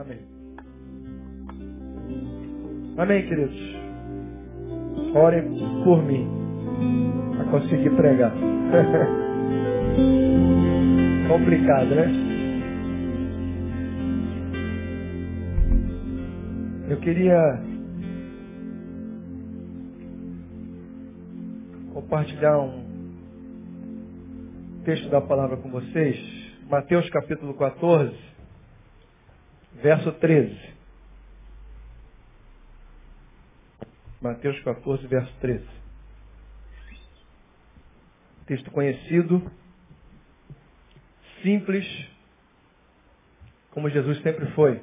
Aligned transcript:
Amém. 0.00 0.18
Amém, 2.96 3.28
queridos. 3.28 3.54
Orem 5.14 5.42
por 5.84 6.02
mim 6.02 6.26
a 7.38 7.44
conseguir 7.50 7.90
pregar. 7.96 8.32
Complicado, 11.28 11.94
né? 11.94 12.06
Eu 16.88 16.96
queria 17.00 17.62
compartilhar 21.92 22.58
um 22.58 22.82
texto 24.86 25.10
da 25.10 25.20
palavra 25.20 25.58
com 25.58 25.70
vocês. 25.70 26.16
Mateus 26.70 27.06
capítulo 27.10 27.52
14, 27.54 28.29
verso 29.82 30.12
13. 30.12 30.74
Mateus 34.20 34.60
14, 34.62 35.06
verso 35.06 35.32
13. 35.40 35.66
Texto 38.46 38.70
conhecido, 38.70 39.50
simples, 41.42 41.86
como 43.70 43.88
Jesus 43.88 44.20
sempre 44.22 44.46
foi. 44.52 44.82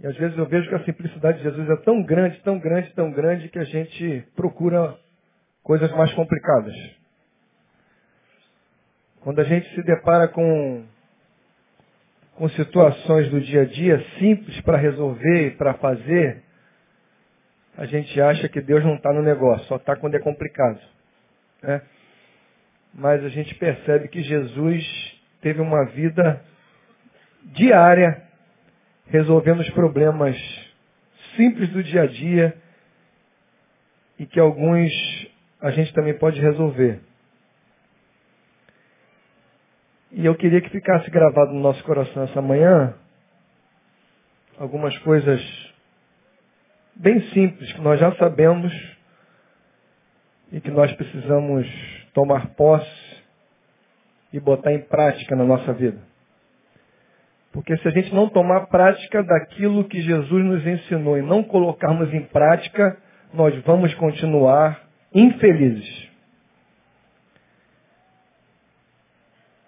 E 0.00 0.06
às 0.06 0.16
vezes 0.16 0.36
eu 0.36 0.46
vejo 0.46 0.68
que 0.68 0.74
a 0.74 0.84
simplicidade 0.84 1.38
de 1.38 1.44
Jesus 1.44 1.68
é 1.68 1.76
tão 1.76 2.02
grande, 2.02 2.40
tão 2.42 2.58
grande, 2.58 2.92
tão 2.94 3.10
grande, 3.10 3.48
que 3.48 3.58
a 3.58 3.64
gente 3.64 4.24
procura 4.36 4.96
coisas 5.62 5.90
mais 5.92 6.12
complicadas. 6.14 6.74
Quando 9.20 9.40
a 9.40 9.44
gente 9.44 9.68
se 9.74 9.82
depara 9.82 10.28
com, 10.28 10.86
com 12.38 12.48
situações 12.50 13.28
do 13.30 13.40
dia 13.40 13.62
a 13.62 13.64
dia 13.64 14.00
simples 14.16 14.60
para 14.60 14.78
resolver 14.78 15.48
e 15.48 15.50
para 15.56 15.74
fazer, 15.74 16.40
a 17.76 17.84
gente 17.84 18.20
acha 18.20 18.48
que 18.48 18.60
Deus 18.60 18.84
não 18.84 18.94
está 18.94 19.12
no 19.12 19.22
negócio, 19.22 19.66
só 19.66 19.74
está 19.74 19.96
quando 19.96 20.14
é 20.14 20.20
complicado. 20.20 20.78
Né? 21.60 21.82
Mas 22.94 23.24
a 23.24 23.28
gente 23.28 23.52
percebe 23.56 24.06
que 24.06 24.22
Jesus 24.22 25.20
teve 25.40 25.60
uma 25.60 25.84
vida 25.86 26.40
diária 27.42 28.22
resolvendo 29.08 29.58
os 29.58 29.70
problemas 29.70 30.36
simples 31.34 31.68
do 31.70 31.82
dia 31.82 32.02
a 32.02 32.06
dia 32.06 32.56
e 34.16 34.26
que 34.26 34.38
alguns 34.38 34.92
a 35.60 35.72
gente 35.72 35.92
também 35.92 36.14
pode 36.14 36.40
resolver. 36.40 37.00
E 40.18 40.26
eu 40.26 40.34
queria 40.34 40.60
que 40.60 40.68
ficasse 40.70 41.08
gravado 41.12 41.52
no 41.52 41.60
nosso 41.60 41.80
coração 41.84 42.24
essa 42.24 42.42
manhã 42.42 42.92
algumas 44.58 44.98
coisas 44.98 45.40
bem 46.96 47.20
simples 47.30 47.72
que 47.72 47.80
nós 47.80 48.00
já 48.00 48.12
sabemos 48.16 48.72
e 50.50 50.60
que 50.60 50.72
nós 50.72 50.92
precisamos 50.94 51.68
tomar 52.12 52.48
posse 52.56 53.22
e 54.32 54.40
botar 54.40 54.72
em 54.72 54.80
prática 54.80 55.36
na 55.36 55.44
nossa 55.44 55.72
vida. 55.72 56.00
Porque 57.52 57.76
se 57.76 57.86
a 57.86 57.92
gente 57.92 58.12
não 58.12 58.28
tomar 58.28 58.66
prática 58.66 59.22
daquilo 59.22 59.84
que 59.84 60.00
Jesus 60.02 60.44
nos 60.44 60.66
ensinou 60.66 61.16
e 61.16 61.22
não 61.22 61.44
colocarmos 61.44 62.12
em 62.12 62.24
prática, 62.24 63.00
nós 63.32 63.56
vamos 63.62 63.94
continuar 63.94 64.82
infelizes. 65.14 66.07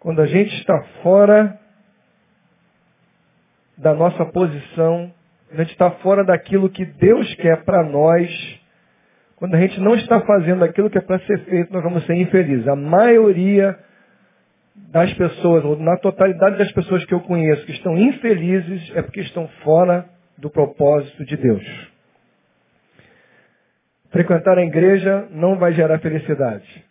Quando 0.01 0.23
a 0.23 0.27
gente 0.27 0.53
está 0.57 0.83
fora 1.03 1.61
da 3.77 3.95
nossa 3.95 4.25
posição, 4.25 5.13
a 5.53 5.57
gente 5.57 5.73
está 5.73 5.91
fora 5.91 6.25
daquilo 6.25 6.71
que 6.71 6.87
Deus 6.87 7.35
quer 7.35 7.65
para 7.65 7.83
nós, 7.83 8.61
quando 9.37 9.55
a 9.55 9.61
gente 9.61 9.79
não 9.79 9.95
está 9.95 10.21
fazendo 10.23 10.65
aquilo 10.65 10.89
que 10.89 10.97
é 10.97 11.03
para 11.03 11.19
ser 11.21 11.39
feito, 11.45 11.73
nós 11.73 11.83
vamos 11.83 12.05
ser 12.07 12.15
infelizes. 12.15 12.67
A 12.67 12.75
maioria 12.77 13.79
das 14.75 15.13
pessoas, 15.13 15.65
ou 15.67 15.77
na 15.77 15.99
totalidade 15.99 16.57
das 16.57 16.73
pessoas 16.73 17.05
que 17.05 17.13
eu 17.13 17.21
conheço 17.21 17.67
que 17.67 17.73
estão 17.73 17.97
infelizes, 17.99 18.91
é 18.97 19.03
porque 19.03 19.21
estão 19.21 19.49
fora 19.63 20.07
do 20.39 20.49
propósito 20.49 21.27
de 21.27 21.37
Deus. 21.37 21.91
Frequentar 24.11 24.57
a 24.57 24.65
igreja 24.65 25.29
não 25.31 25.59
vai 25.59 25.75
gerar 25.75 25.99
felicidade. 25.99 26.90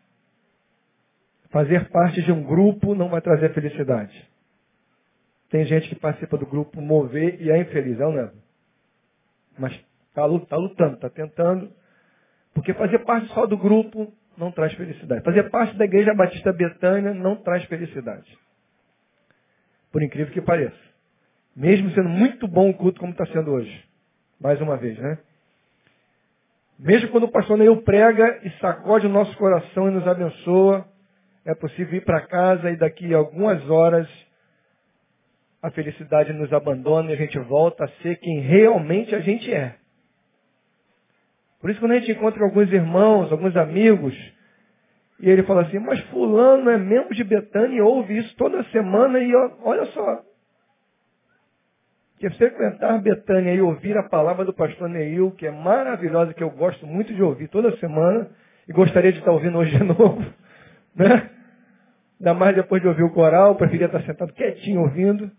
Fazer 1.49 1.89
parte 1.89 2.21
de 2.21 2.31
um 2.31 2.43
grupo 2.43 2.93
não 2.93 3.09
vai 3.09 3.21
trazer 3.21 3.53
felicidade. 3.53 4.29
Tem 5.49 5.65
gente 5.65 5.89
que 5.89 5.95
participa 5.95 6.37
do 6.37 6.45
grupo 6.45 6.79
mover 6.79 7.41
e 7.41 7.49
é 7.49 7.59
infeliz, 7.59 7.99
é 7.99 8.03
não 8.03 8.19
é? 8.19 8.31
Mas 9.57 9.73
está 9.73 10.21
tá 10.47 10.55
lutando, 10.55 10.93
está 10.95 11.09
tentando. 11.09 11.71
Porque 12.53 12.73
fazer 12.73 12.99
parte 12.99 13.27
só 13.33 13.45
do 13.45 13.57
grupo 13.57 14.13
não 14.37 14.51
traz 14.51 14.73
felicidade. 14.73 15.23
Fazer 15.23 15.49
parte 15.49 15.75
da 15.75 15.85
Igreja 15.85 16.13
Batista 16.13 16.53
Betânia 16.53 17.13
não 17.13 17.35
traz 17.35 17.63
felicidade. 17.65 18.37
Por 19.91 20.03
incrível 20.03 20.31
que 20.31 20.41
pareça. 20.41 20.77
Mesmo 21.55 21.89
sendo 21.91 22.09
muito 22.09 22.47
bom 22.47 22.69
o 22.69 22.73
culto 22.73 22.99
como 22.99 23.11
está 23.11 23.25
sendo 23.27 23.51
hoje. 23.51 23.83
Mais 24.39 24.61
uma 24.61 24.77
vez, 24.77 24.97
né? 24.99 25.17
Mesmo 26.77 27.09
quando 27.09 27.23
o 27.23 27.31
pastor 27.31 27.57
Neil 27.57 27.81
prega 27.81 28.39
e 28.43 28.49
sacode 28.59 29.05
o 29.05 29.09
nosso 29.09 29.35
coração 29.35 29.89
e 29.89 29.91
nos 29.91 30.07
abençoa, 30.07 30.87
é 31.49 31.55
possível 31.55 31.97
ir 31.97 32.05
para 32.05 32.21
casa 32.27 32.69
e 32.69 32.77
daqui 32.77 33.11
a 33.13 33.17
algumas 33.17 33.67
horas 33.69 34.07
a 35.61 35.71
felicidade 35.71 36.31
nos 36.31 36.53
abandona 36.53 37.09
e 37.09 37.13
a 37.13 37.17
gente 37.17 37.39
volta 37.39 37.85
a 37.85 37.87
ser 38.01 38.17
quem 38.17 38.39
realmente 38.39 39.15
a 39.15 39.19
gente 39.19 39.51
é. 39.51 39.75
Por 41.59 41.71
isso 41.71 41.79
quando 41.79 41.93
a 41.93 41.99
gente 41.99 42.11
encontra 42.11 42.43
alguns 42.43 42.71
irmãos, 42.71 43.31
alguns 43.31 43.57
amigos, 43.57 44.15
e 45.19 45.29
ele 45.29 45.43
fala 45.43 45.63
assim, 45.63 45.79
mas 45.79 45.99
fulano 46.11 46.69
é 46.69 46.77
membro 46.77 47.15
de 47.15 47.23
Betânia 47.23 47.77
e 47.77 47.81
ouve 47.81 48.17
isso 48.17 48.33
toda 48.37 48.63
semana 48.65 49.19
e 49.19 49.35
olha 49.63 49.85
só. 49.87 50.23
Que 52.19 52.29
frequentar 52.29 53.01
Betânia 53.01 53.53
e 53.55 53.61
ouvir 53.61 53.97
a 53.97 54.07
palavra 54.07 54.45
do 54.45 54.53
pastor 54.53 54.87
Neil, 54.87 55.31
que 55.31 55.47
é 55.47 55.51
maravilhosa, 55.51 56.33
que 56.33 56.43
eu 56.43 56.51
gosto 56.51 56.85
muito 56.85 57.13
de 57.13 57.23
ouvir 57.23 57.47
toda 57.47 57.75
semana, 57.77 58.29
e 58.67 58.71
gostaria 58.71 59.11
de 59.11 59.17
estar 59.19 59.31
ouvindo 59.31 59.57
hoje 59.57 59.75
de 59.75 59.83
novo, 59.83 60.23
né? 60.95 61.38
Ainda 62.19 62.33
mais 62.33 62.55
depois 62.55 62.81
de 62.81 62.87
ouvir 62.87 63.03
o 63.03 63.13
coral, 63.13 63.55
preferia 63.55 63.85
estar 63.85 64.01
sentado 64.03 64.33
quietinho 64.33 64.81
ouvindo, 64.81 65.31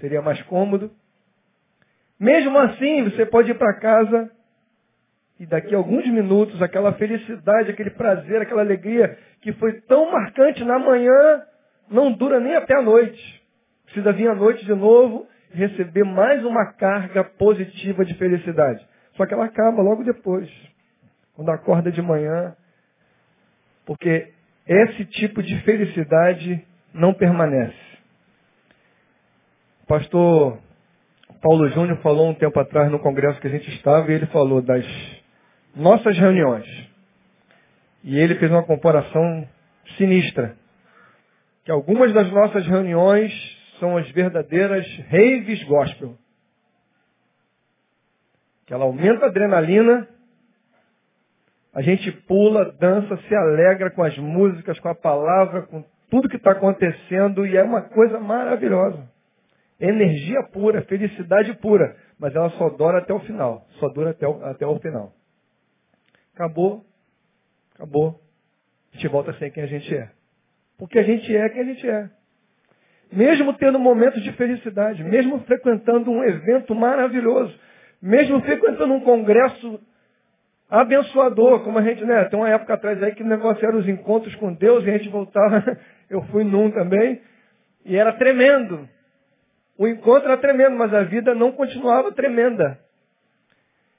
seria 0.00 0.20
mais 0.20 0.40
cômodo. 0.42 0.90
Mesmo 2.20 2.58
assim, 2.58 3.04
você 3.04 3.24
pode 3.24 3.50
ir 3.50 3.54
para 3.54 3.74
casa 3.74 4.30
e 5.38 5.46
daqui 5.46 5.74
a 5.74 5.78
alguns 5.78 6.06
minutos, 6.06 6.60
aquela 6.62 6.92
felicidade, 6.94 7.70
aquele 7.70 7.90
prazer, 7.90 8.40
aquela 8.40 8.62
alegria 8.62 9.18
que 9.42 9.52
foi 9.54 9.80
tão 9.82 10.10
marcante 10.10 10.64
na 10.64 10.78
manhã, 10.78 11.42
não 11.90 12.12
dura 12.12 12.40
nem 12.40 12.54
até 12.54 12.74
a 12.74 12.82
noite. 12.82 13.42
Precisa 13.84 14.12
vir 14.12 14.28
à 14.28 14.34
noite 14.34 14.64
de 14.64 14.74
novo 14.74 15.26
e 15.52 15.58
receber 15.58 16.04
mais 16.04 16.44
uma 16.44 16.72
carga 16.72 17.22
positiva 17.22 18.04
de 18.04 18.14
felicidade. 18.14 18.86
Só 19.14 19.26
que 19.26 19.34
ela 19.34 19.44
acaba 19.44 19.82
logo 19.82 20.04
depois, 20.04 20.50
quando 21.34 21.50
acorda 21.50 21.90
de 21.90 22.00
manhã, 22.00 22.54
porque 23.84 24.32
esse 24.66 25.04
tipo 25.06 25.42
de 25.42 25.60
felicidade 25.62 26.64
não 26.92 27.14
permanece. 27.14 27.86
Pastor 29.86 30.58
Paulo 31.40 31.68
Júnior 31.68 31.98
falou 31.98 32.28
um 32.28 32.34
tempo 32.34 32.58
atrás 32.58 32.90
no 32.90 32.98
congresso 32.98 33.40
que 33.40 33.46
a 33.46 33.50
gente 33.50 33.70
estava 33.76 34.10
e 34.10 34.14
ele 34.14 34.26
falou 34.26 34.60
das 34.60 34.84
nossas 35.74 36.18
reuniões. 36.18 36.66
E 38.02 38.18
ele 38.18 38.34
fez 38.36 38.50
uma 38.50 38.64
comparação 38.64 39.48
sinistra. 39.96 40.56
Que 41.64 41.70
algumas 41.70 42.12
das 42.12 42.30
nossas 42.32 42.66
reuniões 42.66 43.32
são 43.78 43.96
as 43.96 44.10
verdadeiras 44.10 44.86
raves 45.10 45.62
gospel. 45.64 46.16
Que 48.66 48.74
ela 48.74 48.84
aumenta 48.84 49.26
a 49.26 49.28
adrenalina, 49.28 50.08
a 51.76 51.82
gente 51.82 52.10
pula, 52.10 52.72
dança, 52.80 53.18
se 53.28 53.34
alegra 53.34 53.90
com 53.90 54.02
as 54.02 54.16
músicas, 54.16 54.80
com 54.80 54.88
a 54.88 54.94
palavra, 54.94 55.60
com 55.66 55.84
tudo 56.08 56.26
que 56.26 56.38
está 56.38 56.52
acontecendo 56.52 57.46
e 57.46 57.54
é 57.54 57.62
uma 57.62 57.82
coisa 57.82 58.18
maravilhosa. 58.18 59.06
Energia 59.78 60.42
pura, 60.44 60.80
felicidade 60.86 61.52
pura, 61.58 61.94
mas 62.18 62.34
ela 62.34 62.48
só 62.52 62.70
dura 62.70 63.00
até 63.00 63.12
o 63.12 63.20
final, 63.20 63.66
só 63.72 63.90
dura 63.90 64.12
até 64.12 64.26
o, 64.26 64.42
até 64.46 64.66
o 64.66 64.78
final. 64.78 65.12
Acabou. 66.34 66.82
Acabou. 67.74 68.22
A 68.90 68.96
gente 68.96 69.08
volta 69.08 69.32
a 69.32 69.34
ser 69.34 69.50
quem 69.50 69.62
a 69.62 69.66
gente 69.66 69.94
é. 69.94 70.08
Porque 70.78 70.98
a 70.98 71.02
gente 71.02 71.36
é 71.36 71.48
quem 71.50 71.60
a 71.60 71.64
gente 71.64 71.86
é. 71.86 72.08
Mesmo 73.12 73.52
tendo 73.52 73.78
momentos 73.78 74.22
de 74.22 74.32
felicidade, 74.32 75.04
mesmo 75.04 75.40
frequentando 75.40 76.10
um 76.10 76.24
evento 76.24 76.74
maravilhoso, 76.74 77.54
mesmo 78.00 78.40
frequentando 78.40 78.94
um 78.94 79.00
congresso 79.00 79.78
abençoador, 80.68 81.62
como 81.62 81.78
a 81.78 81.82
gente, 81.82 82.04
né, 82.04 82.24
tem 82.24 82.38
uma 82.38 82.48
época 82.48 82.74
atrás 82.74 83.02
aí 83.02 83.14
que 83.14 83.22
o 83.22 83.26
negócio 83.26 83.64
era 83.64 83.76
os 83.76 83.88
encontros 83.88 84.34
com 84.36 84.52
Deus 84.52 84.84
e 84.84 84.90
a 84.90 84.98
gente 84.98 85.08
voltava, 85.08 85.78
eu 86.10 86.22
fui 86.24 86.44
num 86.44 86.70
também, 86.70 87.20
e 87.84 87.96
era 87.96 88.12
tremendo. 88.12 88.88
O 89.78 89.86
encontro 89.86 90.28
era 90.28 90.38
tremendo, 90.38 90.76
mas 90.76 90.92
a 90.92 91.02
vida 91.02 91.34
não 91.34 91.52
continuava 91.52 92.10
tremenda. 92.12 92.78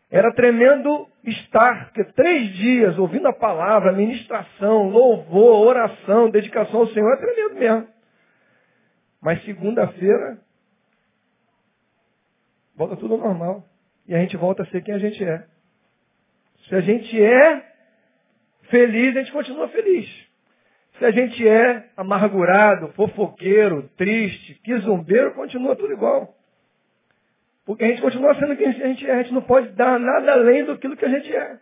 Era 0.10 0.34
tremendo 0.34 1.08
estar, 1.24 1.86
porque 1.86 2.04
três 2.14 2.54
dias 2.56 2.98
ouvindo 2.98 3.28
a 3.28 3.34
palavra, 3.34 3.92
ministração, 3.92 4.90
louvor, 4.90 5.68
oração, 5.68 6.30
dedicação 6.30 6.82
ao 6.82 6.88
Senhor, 6.88 7.14
é 7.14 7.18
tremendo 7.18 7.56
mesmo. 7.56 7.88
Mas 9.22 9.44
segunda-feira, 9.44 10.40
volta 12.76 12.96
tudo 12.96 13.18
normal. 13.18 13.64
E 14.08 14.16
a 14.16 14.20
gente 14.20 14.38
volta 14.38 14.64
a 14.64 14.66
ser 14.68 14.82
quem 14.82 14.94
a 14.94 15.00
gente 15.00 15.22
é. 15.22 15.46
Se 16.68 16.76
a 16.76 16.82
gente 16.82 17.22
é 17.22 17.64
feliz, 18.70 19.16
a 19.16 19.20
gente 19.20 19.32
continua 19.32 19.70
feliz. 19.70 20.28
Se 20.98 21.06
a 21.06 21.12
gente 21.12 21.48
é 21.48 21.90
amargurado, 21.96 22.92
fofoqueiro, 22.94 23.90
triste, 23.96 24.56
quizumbeiro, 24.64 25.34
continua 25.34 25.76
tudo 25.76 25.94
igual. 25.94 26.36
Porque 27.66 27.84
a 27.84 27.88
gente 27.88 28.02
continua 28.02 28.34
sendo 28.36 28.56
quem 28.56 28.68
a 28.68 28.72
gente 28.72 29.08
é. 29.08 29.14
A 29.14 29.24
gente 29.24 29.34
não 29.34 29.42
pode 29.42 29.70
dar 29.70 30.00
nada 30.00 30.32
além 30.34 30.64
do 30.64 30.78
que 30.78 31.06
a 31.06 31.10
gente 31.10 31.36
é. 31.36 31.60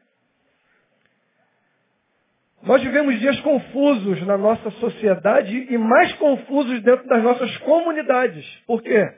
Nós 2.63 2.81
vivemos 2.81 3.19
dias 3.19 3.40
confusos 3.42 4.25
na 4.25 4.38
nossa 4.38 4.72
sociedade 4.72 5.68
e 5.69 5.78
mais 5.78 6.13
confusos 6.13 6.81
dentro 6.81 7.07
das 7.07 7.22
nossas 7.22 7.56
comunidades. 7.57 8.44
Por 8.66 8.81
quê? 8.81 9.13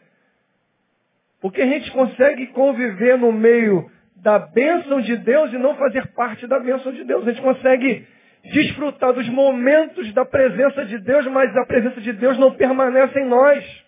Porque 1.39 1.61
a 1.61 1.67
gente 1.67 1.89
consegue 1.91 2.47
conviver 2.47 3.17
no 3.17 3.31
meio 3.31 3.89
da 4.21 4.39
bênção 4.39 5.01
de 5.01 5.15
Deus 5.17 5.53
e 5.53 5.57
não 5.57 5.75
fazer 5.75 6.07
parte 6.13 6.47
da 6.47 6.59
bênção 6.59 6.91
de 6.91 7.03
Deus. 7.03 7.27
A 7.27 7.31
gente 7.31 7.41
consegue 7.41 8.07
desfrutar 8.43 9.13
dos 9.13 9.27
momentos 9.29 10.13
da 10.13 10.25
presença 10.25 10.85
de 10.85 10.97
Deus, 10.99 11.25
mas 11.27 11.55
a 11.55 11.65
presença 11.65 12.01
de 12.01 12.13
Deus 12.13 12.37
não 12.37 12.53
permanece 12.53 13.19
em 13.19 13.25
nós. 13.25 13.85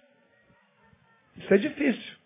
Isso 1.37 1.53
é 1.53 1.57
difícil. 1.57 2.19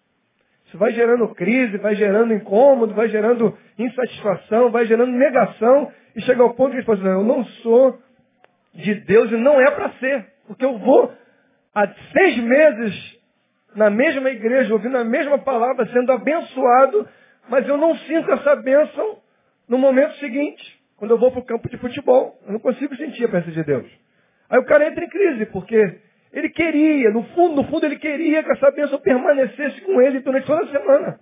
Isso 0.67 0.77
vai 0.77 0.91
gerando 0.91 1.27
crise, 1.35 1.77
vai 1.77 1.95
gerando 1.95 2.33
incômodo, 2.33 2.93
vai 2.93 3.07
gerando 3.07 3.55
insatisfação, 3.77 4.71
vai 4.71 4.85
gerando 4.85 5.11
negação, 5.11 5.91
e 6.15 6.21
chega 6.21 6.41
ao 6.41 6.55
ponto 6.55 6.71
que 6.71 6.77
ele 6.77 6.85
fala 6.85 6.97
assim, 6.97 7.07
eu 7.07 7.23
não 7.23 7.45
sou 7.45 7.99
de 8.73 8.95
Deus 8.95 9.31
e 9.31 9.37
não 9.37 9.61
é 9.61 9.69
para 9.71 9.91
ser. 9.93 10.25
Porque 10.47 10.65
eu 10.65 10.77
vou 10.79 11.13
há 11.75 11.87
seis 11.87 12.37
meses 12.37 13.19
na 13.75 13.89
mesma 13.89 14.29
igreja, 14.29 14.73
ouvindo 14.73 14.97
a 14.97 15.03
mesma 15.03 15.37
palavra, 15.39 15.85
sendo 15.87 16.11
abençoado, 16.11 17.07
mas 17.49 17.67
eu 17.67 17.77
não 17.77 17.95
sinto 17.95 18.31
essa 18.31 18.55
bênção 18.57 19.19
no 19.67 19.77
momento 19.77 20.15
seguinte, 20.15 20.81
quando 20.97 21.11
eu 21.11 21.17
vou 21.17 21.31
para 21.31 21.41
o 21.41 21.45
campo 21.45 21.69
de 21.69 21.77
futebol. 21.77 22.39
Eu 22.45 22.53
não 22.53 22.59
consigo 22.59 22.95
sentir 22.95 23.25
a 23.25 23.29
presença 23.29 23.51
de 23.51 23.63
Deus. 23.63 23.91
Aí 24.49 24.59
o 24.59 24.65
cara 24.65 24.87
entra 24.87 25.03
em 25.03 25.09
crise, 25.09 25.45
porque 25.47 25.99
ele 26.31 26.49
queria, 26.49 27.11
no 27.11 27.23
fundo, 27.35 27.55
no 27.61 27.67
fundo 27.69 27.85
ele 27.85 27.97
queria 27.97 28.43
que 28.43 28.51
essa 28.51 28.71
bênção 28.71 28.99
permanecesse 28.99 29.81
com 29.81 30.01
ele 30.01 30.19
durante 30.19 30.45
toda 30.45 30.63
a 30.63 30.71
semana. 30.71 31.19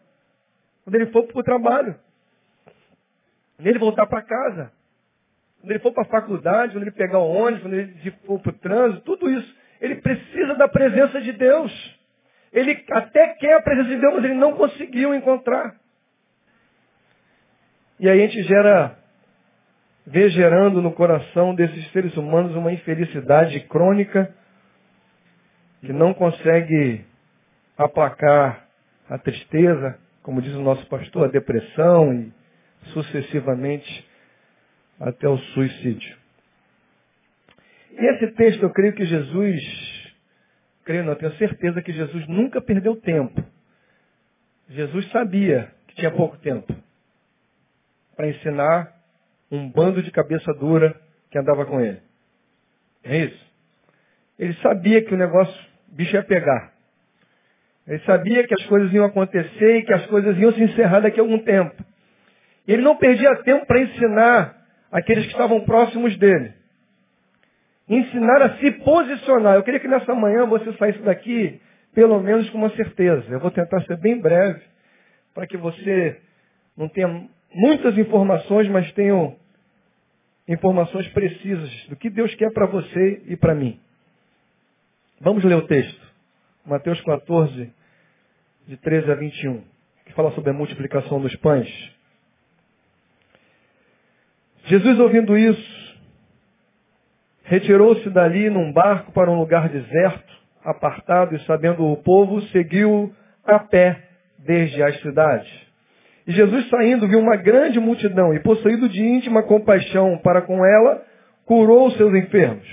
Quando 0.83 0.95
ele 0.95 1.07
for 1.07 1.23
para 1.23 1.39
o 1.39 1.43
trabalho. 1.43 1.95
Quando 3.55 3.67
ele 3.67 3.79
voltar 3.79 4.05
para 4.05 4.21
casa. 4.21 4.71
Quando 5.59 5.71
ele 5.71 5.79
for 5.79 5.91
para 5.91 6.03
a 6.03 6.07
faculdade, 6.07 6.73
quando 6.73 6.83
ele 6.83 6.91
pegar 6.91 7.19
o 7.19 7.31
ônibus, 7.31 7.61
quando 7.61 7.73
ele 7.73 8.11
for 8.25 8.39
para 8.39 8.51
o 8.51 8.53
trânsito, 8.59 9.01
tudo 9.01 9.29
isso. 9.29 9.55
Ele 9.79 9.95
precisa 9.95 10.55
da 10.55 10.67
presença 10.67 11.19
de 11.21 11.31
Deus. 11.31 11.99
Ele 12.53 12.83
até 12.91 13.29
quer 13.35 13.55
a 13.55 13.61
presença 13.61 13.89
de 13.89 13.97
Deus, 13.97 14.13
mas 14.13 14.23
ele 14.25 14.35
não 14.35 14.53
conseguiu 14.53 15.13
encontrar. 15.15 15.80
E 18.01 18.09
aí 18.09 18.19
a 18.19 18.27
gente 18.27 18.41
gera, 18.47 18.97
vê 20.07 20.27
gerando 20.29 20.81
no 20.81 20.91
coração 20.91 21.53
desses 21.53 21.87
seres 21.91 22.17
humanos 22.17 22.55
uma 22.55 22.73
infelicidade 22.73 23.59
crônica 23.67 24.33
que 25.81 25.93
não 25.93 26.11
consegue 26.11 27.05
aplacar 27.77 28.65
a 29.07 29.19
tristeza, 29.19 29.99
como 30.23 30.41
diz 30.41 30.51
o 30.55 30.63
nosso 30.63 30.83
pastor, 30.87 31.25
a 31.25 31.31
depressão 31.31 32.11
e 32.11 32.33
sucessivamente 32.85 34.09
até 34.99 35.29
o 35.29 35.37
suicídio. 35.37 36.17
E 37.91 38.03
esse 38.15 38.31
texto 38.31 38.63
eu 38.63 38.71
creio 38.71 38.93
que 38.93 39.05
Jesus, 39.05 40.11
creio 40.85 41.03
não, 41.03 41.13
tenho 41.13 41.33
certeza 41.33 41.83
que 41.83 41.93
Jesus 41.93 42.27
nunca 42.27 42.59
perdeu 42.59 42.95
tempo. 42.95 43.45
Jesus 44.69 45.07
sabia 45.11 45.71
que 45.87 45.93
tinha 45.97 46.09
pouco 46.09 46.35
tempo 46.37 46.81
para 48.21 48.29
ensinar 48.29 48.93
um 49.51 49.67
bando 49.67 50.03
de 50.03 50.11
cabeça 50.11 50.53
dura 50.53 50.95
que 51.31 51.39
andava 51.39 51.65
com 51.65 51.81
ele. 51.81 51.99
É 53.03 53.17
isso. 53.17 53.51
Ele 54.37 54.53
sabia 54.61 55.03
que 55.03 55.11
o 55.11 55.17
negócio 55.17 55.59
o 55.91 55.95
bicho 55.95 56.15
ia 56.15 56.21
pegar. 56.21 56.71
Ele 57.87 57.97
sabia 58.03 58.45
que 58.45 58.53
as 58.53 58.63
coisas 58.67 58.93
iam 58.93 59.05
acontecer 59.05 59.79
e 59.79 59.85
que 59.85 59.91
as 59.91 60.05
coisas 60.05 60.37
iam 60.37 60.53
se 60.53 60.61
encerrar 60.61 60.99
daqui 60.99 61.19
a 61.19 61.23
algum 61.23 61.39
tempo. 61.39 61.83
Ele 62.67 62.83
não 62.83 62.95
perdia 62.95 63.35
tempo 63.37 63.65
para 63.65 63.81
ensinar 63.81 64.55
aqueles 64.91 65.25
que 65.25 65.31
estavam 65.31 65.65
próximos 65.65 66.15
dele. 66.19 66.53
Ensinar 67.89 68.43
a 68.43 68.57
se 68.57 68.69
posicionar. 68.69 69.55
Eu 69.55 69.63
queria 69.63 69.79
que 69.79 69.87
nessa 69.87 70.13
manhã 70.13 70.45
você 70.45 70.71
saísse 70.73 70.99
daqui, 70.99 71.59
pelo 71.91 72.19
menos 72.21 72.47
com 72.51 72.59
uma 72.59 72.69
certeza. 72.75 73.25
Eu 73.31 73.39
vou 73.39 73.49
tentar 73.49 73.81
ser 73.85 73.97
bem 73.97 74.21
breve, 74.21 74.61
para 75.33 75.47
que 75.47 75.57
você 75.57 76.21
não 76.77 76.87
tenha 76.87 77.27
muitas 77.53 77.97
informações, 77.97 78.67
mas 78.69 78.91
tenha 78.93 79.35
informações 80.47 81.07
precisas 81.09 81.69
do 81.87 81.95
que 81.95 82.09
Deus 82.09 82.33
quer 82.35 82.51
para 82.51 82.65
você 82.65 83.21
e 83.27 83.35
para 83.35 83.55
mim. 83.55 83.79
Vamos 85.19 85.43
ler 85.43 85.55
o 85.55 85.67
texto. 85.67 86.01
Mateus 86.65 86.99
14, 87.01 87.71
de 88.67 88.77
13 88.77 89.11
a 89.11 89.15
21, 89.15 89.63
que 90.05 90.13
fala 90.13 90.31
sobre 90.31 90.51
a 90.51 90.53
multiplicação 90.53 91.19
dos 91.19 91.35
pães. 91.37 91.69
Jesus, 94.65 94.99
ouvindo 94.99 95.37
isso, 95.37 95.99
retirou-se 97.43 98.09
dali 98.11 98.49
num 98.49 98.71
barco 98.71 99.11
para 99.11 99.31
um 99.31 99.39
lugar 99.39 99.69
deserto, 99.69 100.33
apartado, 100.63 101.35
e 101.35 101.45
sabendo 101.45 101.85
o 101.85 101.97
povo, 101.97 102.41
seguiu 102.47 103.13
a 103.43 103.59
pé 103.59 104.07
desde 104.37 104.81
as 104.83 104.99
cidades. 105.01 105.60
E 106.27 106.31
Jesus, 106.31 106.69
saindo, 106.69 107.07
viu 107.07 107.19
uma 107.19 107.35
grande 107.35 107.79
multidão 107.79 108.33
e, 108.33 108.39
possuído 108.39 108.87
de 108.87 109.03
íntima 109.03 109.43
compaixão 109.43 110.17
para 110.19 110.41
com 110.41 110.65
ela, 110.65 111.03
curou 111.45 111.87
os 111.87 111.97
seus 111.97 112.13
enfermos. 112.13 112.67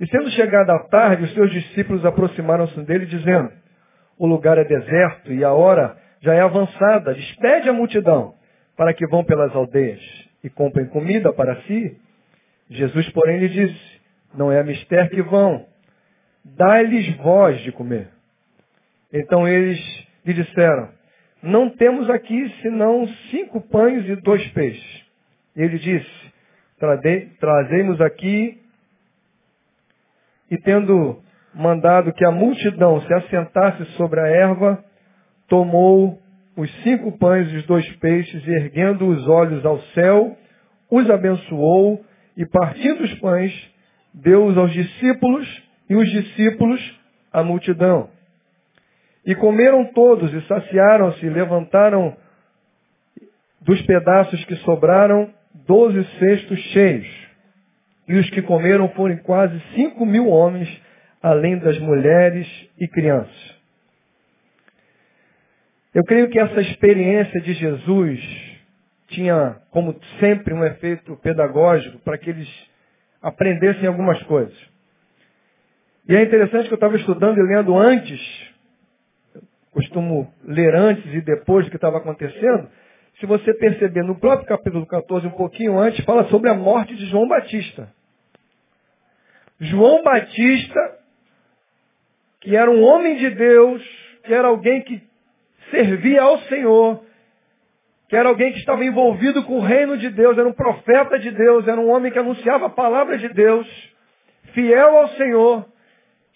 E 0.00 0.06
sendo 0.06 0.30
chegada 0.30 0.74
a 0.74 0.84
tarde, 0.84 1.24
os 1.24 1.34
seus 1.34 1.50
discípulos 1.50 2.04
aproximaram-se 2.04 2.78
dele, 2.82 3.06
dizendo, 3.06 3.50
o 4.18 4.26
lugar 4.26 4.58
é 4.58 4.64
deserto 4.64 5.32
e 5.32 5.42
a 5.44 5.52
hora 5.52 5.96
já 6.20 6.34
é 6.34 6.40
avançada. 6.40 7.14
Despede 7.14 7.68
a 7.68 7.72
multidão 7.72 8.34
para 8.76 8.92
que 8.94 9.06
vão 9.06 9.24
pelas 9.24 9.54
aldeias 9.54 10.00
e 10.44 10.50
comprem 10.50 10.86
comida 10.86 11.32
para 11.32 11.56
si. 11.62 11.96
Jesus, 12.70 13.08
porém, 13.10 13.38
lhe 13.38 13.48
disse, 13.48 14.00
não 14.34 14.52
é 14.52 14.60
a 14.60 14.64
mister 14.64 15.08
que 15.10 15.22
vão, 15.22 15.66
dai-lhes 16.44 17.16
voz 17.16 17.60
de 17.62 17.72
comer. 17.72 18.08
Então 19.12 19.48
eles 19.48 19.78
lhe 20.24 20.34
disseram, 20.34 20.90
não 21.42 21.70
temos 21.70 22.08
aqui 22.10 22.52
senão 22.62 23.06
cinco 23.30 23.60
pães 23.60 24.08
e 24.08 24.16
dois 24.16 24.46
peixes. 24.48 25.04
Ele 25.56 25.78
disse, 25.78 26.32
trazemos 27.38 28.00
aqui 28.00 28.60
e 30.50 30.56
tendo 30.58 31.20
mandado 31.54 32.12
que 32.12 32.24
a 32.24 32.30
multidão 32.30 33.00
se 33.02 33.12
assentasse 33.12 33.84
sobre 33.96 34.20
a 34.20 34.26
erva, 34.26 34.84
tomou 35.48 36.20
os 36.56 36.70
cinco 36.82 37.16
pães 37.18 37.52
e 37.52 37.56
os 37.56 37.66
dois 37.66 37.88
peixes, 37.96 38.46
e 38.46 38.50
erguendo 38.50 39.06
os 39.06 39.28
olhos 39.28 39.64
ao 39.64 39.80
céu, 39.94 40.36
os 40.90 41.08
abençoou, 41.08 42.04
e 42.36 42.44
partindo 42.46 43.04
os 43.04 43.14
pães, 43.20 43.52
deu-os 44.12 44.56
aos 44.56 44.72
discípulos, 44.72 45.62
e 45.88 45.94
os 45.94 46.10
discípulos 46.10 47.00
à 47.32 47.42
multidão. 47.42 48.10
E 49.28 49.34
comeram 49.34 49.84
todos, 49.92 50.32
e 50.32 50.40
saciaram-se, 50.46 51.26
e 51.26 51.28
levantaram 51.28 52.16
dos 53.60 53.82
pedaços 53.82 54.42
que 54.46 54.56
sobraram, 54.56 55.30
doze 55.66 56.02
cestos 56.18 56.58
cheios. 56.72 57.06
E 58.08 58.14
os 58.14 58.30
que 58.30 58.40
comeram 58.40 58.88
foram 58.94 59.18
quase 59.18 59.60
cinco 59.74 60.06
mil 60.06 60.28
homens, 60.28 60.66
além 61.22 61.58
das 61.58 61.78
mulheres 61.78 62.48
e 62.78 62.88
crianças. 62.88 63.58
Eu 65.94 66.04
creio 66.04 66.30
que 66.30 66.38
essa 66.38 66.62
experiência 66.62 67.38
de 67.42 67.52
Jesus 67.52 68.20
tinha, 69.08 69.56
como 69.70 69.94
sempre, 70.20 70.54
um 70.54 70.64
efeito 70.64 71.14
pedagógico 71.16 71.98
para 71.98 72.16
que 72.16 72.30
eles 72.30 72.48
aprendessem 73.20 73.88
algumas 73.88 74.22
coisas. 74.22 74.56
E 76.08 76.16
é 76.16 76.22
interessante 76.22 76.66
que 76.68 76.72
eu 76.72 76.76
estava 76.76 76.96
estudando 76.96 77.36
e 77.36 77.42
lendo 77.42 77.76
antes, 77.76 78.47
costumo 79.78 80.32
ler 80.44 80.74
antes 80.74 81.04
e 81.14 81.20
depois 81.20 81.64
do 81.64 81.70
que 81.70 81.76
estava 81.76 81.98
acontecendo. 81.98 82.68
Se 83.18 83.26
você 83.26 83.54
perceber, 83.54 84.02
no 84.02 84.18
próprio 84.18 84.48
capítulo 84.48 84.86
14, 84.86 85.26
um 85.26 85.30
pouquinho 85.30 85.78
antes, 85.78 86.04
fala 86.04 86.24
sobre 86.28 86.50
a 86.50 86.54
morte 86.54 86.94
de 86.94 87.06
João 87.06 87.26
Batista. 87.26 87.88
João 89.60 90.02
Batista 90.02 90.98
que 92.40 92.56
era 92.56 92.70
um 92.70 92.82
homem 92.82 93.16
de 93.16 93.30
Deus, 93.30 93.82
que 94.24 94.32
era 94.32 94.48
alguém 94.48 94.82
que 94.82 95.02
servia 95.70 96.22
ao 96.22 96.38
Senhor, 96.42 97.02
que 98.08 98.16
era 98.16 98.28
alguém 98.28 98.52
que 98.52 98.58
estava 98.58 98.84
envolvido 98.84 99.44
com 99.44 99.58
o 99.58 99.62
reino 99.62 99.98
de 99.98 100.08
Deus, 100.08 100.38
era 100.38 100.48
um 100.48 100.52
profeta 100.52 101.18
de 101.18 101.30
Deus, 101.30 101.66
era 101.66 101.80
um 101.80 101.90
homem 101.90 102.10
que 102.10 102.18
anunciava 102.18 102.66
a 102.66 102.70
palavra 102.70 103.18
de 103.18 103.28
Deus, 103.28 103.66
fiel 104.54 104.96
ao 104.96 105.08
Senhor, 105.10 105.66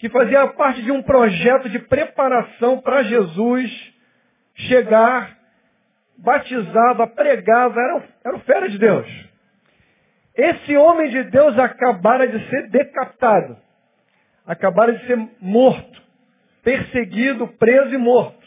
que 0.02 0.08
fazia 0.08 0.48
parte 0.48 0.82
de 0.82 0.90
um 0.90 1.00
projeto 1.00 1.68
de 1.68 1.78
preparação 1.78 2.80
para 2.80 3.04
Jesus 3.04 3.70
chegar, 4.56 5.38
batizava, 6.18 7.06
pregava, 7.06 7.80
era, 7.80 8.04
era 8.24 8.36
o 8.36 8.40
fera 8.40 8.68
de 8.68 8.78
Deus. 8.78 9.06
Esse 10.34 10.76
homem 10.76 11.08
de 11.08 11.22
Deus 11.30 11.56
acabara 11.56 12.26
de 12.26 12.50
ser 12.50 12.68
decapitado, 12.68 13.56
acabara 14.44 14.92
de 14.92 15.06
ser 15.06 15.16
morto, 15.40 16.02
perseguido, 16.64 17.46
preso 17.46 17.94
e 17.94 17.98
morto. 17.98 18.44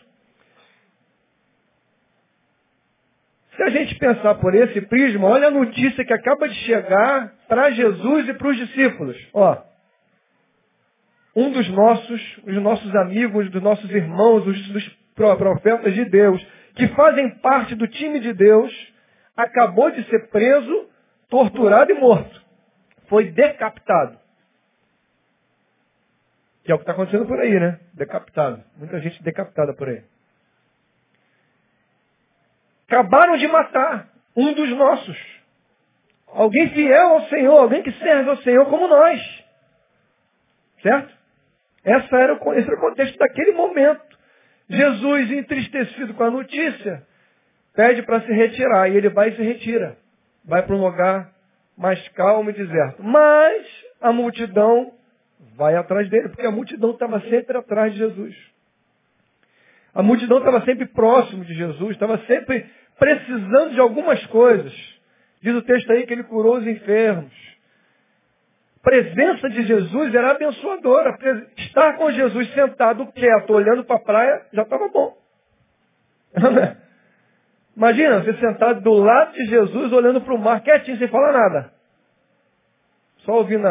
Se 3.56 3.64
a 3.64 3.70
gente 3.70 3.96
pensar 3.96 4.36
por 4.36 4.54
esse 4.54 4.82
prisma, 4.82 5.30
olha 5.30 5.48
a 5.48 5.52
notícia 5.52 6.04
que 6.04 6.12
acaba 6.12 6.50
de 6.50 6.56
chegar 6.66 7.34
para 7.48 7.72
Jesus 7.72 8.28
e 8.28 8.34
para 8.34 8.50
os 8.50 8.58
discípulos. 8.58 9.16
Ó, 9.34 9.75
um 11.36 11.52
dos 11.52 11.68
nossos, 11.70 12.38
os 12.46 12.56
nossos 12.62 12.96
amigos, 12.96 13.52
dos 13.52 13.62
nossos 13.62 13.90
irmãos, 13.92 14.48
os 14.48 14.70
dos 14.70 14.88
profetas 15.16 15.94
de 15.94 16.06
Deus, 16.06 16.46
que 16.76 16.88
fazem 16.90 17.30
parte 17.40 17.76
do 17.76 17.88
time 17.88 18.20
de 18.20 18.34
Deus, 18.34 18.72
acabou 19.36 19.92
de 19.92 20.04
ser 20.10 20.30
preso, 20.30 20.90
torturado 21.30 21.92
e 21.92 21.96
morto. 21.96 22.42
Foi 23.08 23.32
decapitado. 23.32 24.18
Que 26.64 26.72
é 26.72 26.76
o 26.76 26.78
que 26.78 26.84
está 26.84 26.94
acontecendo 26.94 27.28
por 27.28 27.40
aí, 27.40 27.60
né? 27.60 27.80
Decapitado. 27.94 28.64
Muita 28.78 29.00
gente 29.00 29.22
decapitada 29.22 29.74
por 29.74 29.88
aí. 29.88 30.04
Acabaram 32.88 33.38
de 33.38 33.48
matar 33.48 34.10
um 34.36 34.54
dos 34.54 34.70
nossos. 34.70 35.18
Alguém 36.28 36.70
fiel 36.70 37.10
ao 37.10 37.22
Senhor, 37.28 37.58
alguém 37.58 37.84
que 37.84 37.92
serve 37.94 38.30
ao 38.30 38.38
Senhor 38.38 38.66
como 38.68 38.88
nós. 38.88 39.46
Certo? 40.82 41.16
Essa 41.86 42.18
era 42.18 42.34
o, 42.34 42.54
esse 42.54 42.68
era 42.68 42.78
o 42.78 42.82
contexto 42.82 43.18
daquele 43.18 43.52
momento. 43.52 44.18
Jesus, 44.68 45.32
entristecido 45.32 46.16
com 46.16 46.24
a 46.24 46.32
notícia, 46.32 47.04
pede 47.76 48.02
para 48.02 48.22
se 48.22 48.34
retirar. 48.34 48.90
E 48.90 48.98
ele 48.98 49.10
vai 49.10 49.30
e 49.30 49.36
se 49.36 49.44
retira. 49.44 49.96
Vai 50.44 50.64
para 50.64 50.76
um 50.76 50.84
lugar 50.84 51.32
mais 51.78 52.06
calmo 52.10 52.50
e 52.50 52.54
deserto. 52.54 53.04
Mas 53.04 53.68
a 54.02 54.12
multidão 54.12 54.94
vai 55.56 55.76
atrás 55.76 56.10
dele, 56.10 56.30
porque 56.30 56.46
a 56.46 56.52
multidão 56.52 56.92
estava 56.92 57.20
sempre 57.22 57.58
atrás 57.58 57.94
de 57.94 58.00
Jesus. 58.00 58.36
A 59.94 60.02
multidão 60.02 60.40
estava 60.40 60.62
sempre 60.66 60.88
próximo 60.88 61.46
de 61.46 61.54
Jesus, 61.54 61.92
estava 61.92 62.18
sempre 62.26 62.66
precisando 62.98 63.74
de 63.74 63.80
algumas 63.80 64.26
coisas. 64.28 64.74
Diz 65.42 65.56
o 65.56 65.62
texto 65.62 65.92
aí 65.92 66.06
que 66.08 66.14
ele 66.14 66.24
curou 66.24 66.58
os 66.58 66.66
enfermos. 66.66 67.55
A 68.86 68.88
presença 68.88 69.50
de 69.50 69.64
Jesus 69.64 70.14
era 70.14 70.30
abençoadora. 70.30 71.18
Estar 71.58 71.98
com 71.98 72.12
Jesus 72.12 72.54
sentado 72.54 73.08
quieto, 73.14 73.52
olhando 73.52 73.84
para 73.84 73.96
a 73.96 74.00
praia, 74.00 74.46
já 74.54 74.62
estava 74.62 74.88
bom. 74.90 75.18
Imagina, 77.76 78.20
você 78.20 78.36
sentado 78.36 78.82
do 78.82 78.94
lado 78.94 79.34
de 79.34 79.46
Jesus, 79.48 79.92
olhando 79.92 80.22
para 80.22 80.36
o 80.36 80.38
mar, 80.38 80.62
quietinho, 80.62 81.00
sem 81.00 81.08
falar 81.08 81.32
nada. 81.32 81.74
Só 83.26 83.38
ouvindo 83.38 83.66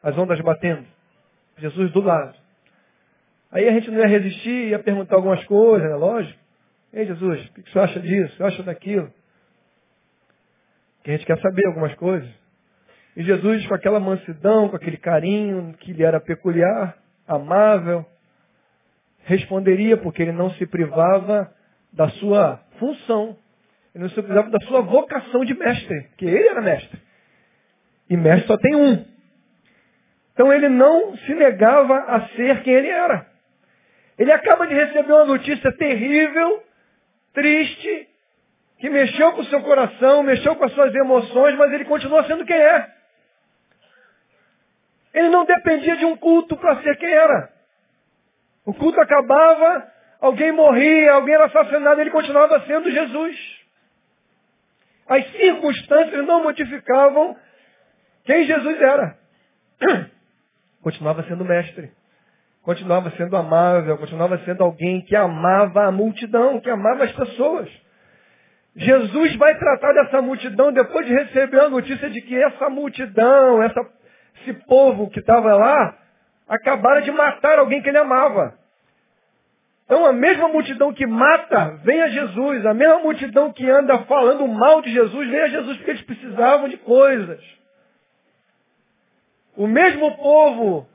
as 0.00 0.16
ondas 0.16 0.40
batendo. 0.42 0.86
Jesus 1.58 1.90
do 1.90 2.02
lado. 2.02 2.38
Aí 3.50 3.68
a 3.68 3.72
gente 3.72 3.90
não 3.90 3.98
ia 3.98 4.06
resistir, 4.06 4.68
ia 4.68 4.78
perguntar 4.78 5.16
algumas 5.16 5.44
coisas, 5.46 5.90
né? 5.90 5.96
Lógico. 5.96 6.38
Ei, 6.92 7.04
Jesus, 7.04 7.46
o 7.46 7.52
que 7.52 7.72
você 7.72 7.78
acha 7.80 7.98
disso? 7.98 8.26
O 8.26 8.30
que 8.30 8.36
você 8.36 8.44
acha 8.44 8.62
daquilo? 8.62 9.12
Que 11.02 11.10
a 11.10 11.16
gente 11.16 11.26
quer 11.26 11.40
saber 11.40 11.66
algumas 11.66 11.92
coisas. 11.96 12.39
E 13.16 13.22
Jesus, 13.22 13.66
com 13.66 13.74
aquela 13.74 13.98
mansidão, 13.98 14.68
com 14.68 14.76
aquele 14.76 14.96
carinho 14.96 15.74
que 15.80 15.92
lhe 15.92 16.04
era 16.04 16.20
peculiar, 16.20 16.96
amável, 17.26 18.06
responderia, 19.24 19.96
porque 19.96 20.22
ele 20.22 20.32
não 20.32 20.50
se 20.52 20.66
privava 20.66 21.52
da 21.92 22.08
sua 22.10 22.60
função. 22.78 23.36
Ele 23.94 24.04
não 24.04 24.10
se 24.10 24.22
privava 24.22 24.50
da 24.50 24.60
sua 24.66 24.80
vocação 24.82 25.44
de 25.44 25.54
mestre, 25.54 26.08
que 26.16 26.24
ele 26.24 26.48
era 26.48 26.60
mestre. 26.60 27.00
E 28.08 28.16
mestre 28.16 28.46
só 28.46 28.56
tem 28.56 28.76
um. 28.76 29.04
Então 30.32 30.52
ele 30.52 30.68
não 30.68 31.16
se 31.18 31.34
negava 31.34 31.96
a 31.98 32.28
ser 32.28 32.62
quem 32.62 32.72
ele 32.72 32.88
era. 32.88 33.26
Ele 34.18 34.32
acaba 34.32 34.66
de 34.66 34.74
receber 34.74 35.12
uma 35.12 35.24
notícia 35.24 35.72
terrível, 35.72 36.62
triste, 37.32 38.08
que 38.78 38.88
mexeu 38.88 39.32
com 39.32 39.42
o 39.42 39.46
seu 39.46 39.60
coração, 39.62 40.22
mexeu 40.22 40.54
com 40.56 40.64
as 40.64 40.72
suas 40.72 40.94
emoções, 40.94 41.56
mas 41.56 41.72
ele 41.72 41.84
continua 41.84 42.24
sendo 42.24 42.44
quem 42.44 42.56
é. 42.56 42.99
Ele 45.12 45.28
não 45.28 45.44
dependia 45.44 45.96
de 45.96 46.04
um 46.04 46.16
culto 46.16 46.56
para 46.56 46.82
ser 46.82 46.96
quem 46.96 47.10
era. 47.10 47.50
O 48.64 48.74
culto 48.74 49.00
acabava, 49.00 49.90
alguém 50.20 50.52
morria, 50.52 51.12
alguém 51.12 51.34
era 51.34 51.46
assassinado, 51.46 52.00
ele 52.00 52.10
continuava 52.10 52.60
sendo 52.66 52.90
Jesus. 52.90 53.36
As 55.08 55.26
circunstâncias 55.32 56.24
não 56.26 56.42
modificavam 56.42 57.36
quem 58.24 58.44
Jesus 58.44 58.80
era. 58.80 59.18
Continuava 60.82 61.22
sendo 61.24 61.44
mestre 61.44 61.92
continuava 62.62 63.10
sendo 63.16 63.36
amável, 63.36 63.96
continuava 63.98 64.38
sendo 64.44 64.62
alguém 64.62 65.00
que 65.02 65.16
amava 65.16 65.86
a 65.86 65.92
multidão, 65.92 66.60
que 66.60 66.70
amava 66.70 67.04
as 67.04 67.12
pessoas. 67.12 67.68
Jesus 68.76 69.34
vai 69.36 69.58
tratar 69.58 69.92
dessa 69.92 70.22
multidão 70.22 70.72
depois 70.72 71.06
de 71.06 71.12
receber 71.12 71.60
a 71.60 71.68
notícia 71.68 72.08
de 72.08 72.20
que 72.20 72.40
essa 72.40 72.68
multidão, 72.68 73.62
essa, 73.62 73.80
esse 74.40 74.52
povo 74.64 75.10
que 75.10 75.20
estava 75.20 75.54
lá, 75.54 75.96
acabaram 76.48 77.02
de 77.02 77.10
matar 77.10 77.58
alguém 77.58 77.80
que 77.82 77.88
ele 77.88 77.98
amava. 77.98 78.58
Então 79.84 80.06
a 80.06 80.12
mesma 80.12 80.48
multidão 80.48 80.92
que 80.92 81.06
mata 81.06 81.80
vem 81.82 82.00
a 82.00 82.08
Jesus, 82.08 82.64
a 82.64 82.74
mesma 82.74 83.00
multidão 83.00 83.52
que 83.52 83.68
anda 83.68 83.98
falando 84.04 84.46
mal 84.46 84.80
de 84.82 84.92
Jesus 84.92 85.28
vem 85.28 85.40
a 85.40 85.48
Jesus 85.48 85.76
porque 85.76 85.90
eles 85.90 86.02
precisavam 86.02 86.68
de 86.68 86.76
coisas. 86.76 87.40
O 89.56 89.66
mesmo 89.66 90.16
povo 90.16 90.88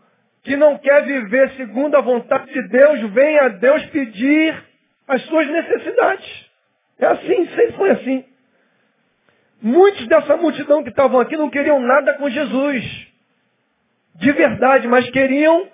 que 0.43 0.55
não 0.55 0.77
quer 0.77 1.03
viver 1.03 1.51
segundo 1.57 1.95
a 1.95 2.01
vontade 2.01 2.53
de 2.53 2.67
Deus, 2.69 3.01
vem 3.11 3.39
a 3.39 3.47
Deus 3.49 3.85
pedir 3.87 4.63
as 5.07 5.21
suas 5.23 5.47
necessidades. 5.47 6.51
É 6.99 7.07
assim, 7.07 7.47
sempre 7.47 7.73
foi 7.73 7.89
assim. 7.91 8.25
Muitos 9.61 10.07
dessa 10.07 10.37
multidão 10.37 10.83
que 10.83 10.89
estavam 10.89 11.19
aqui 11.19 11.35
não 11.35 11.49
queriam 11.49 11.79
nada 11.79 12.13
com 12.13 12.29
Jesus. 12.29 13.14
De 14.15 14.31
verdade, 14.31 14.87
mas 14.87 15.09
queriam 15.09 15.69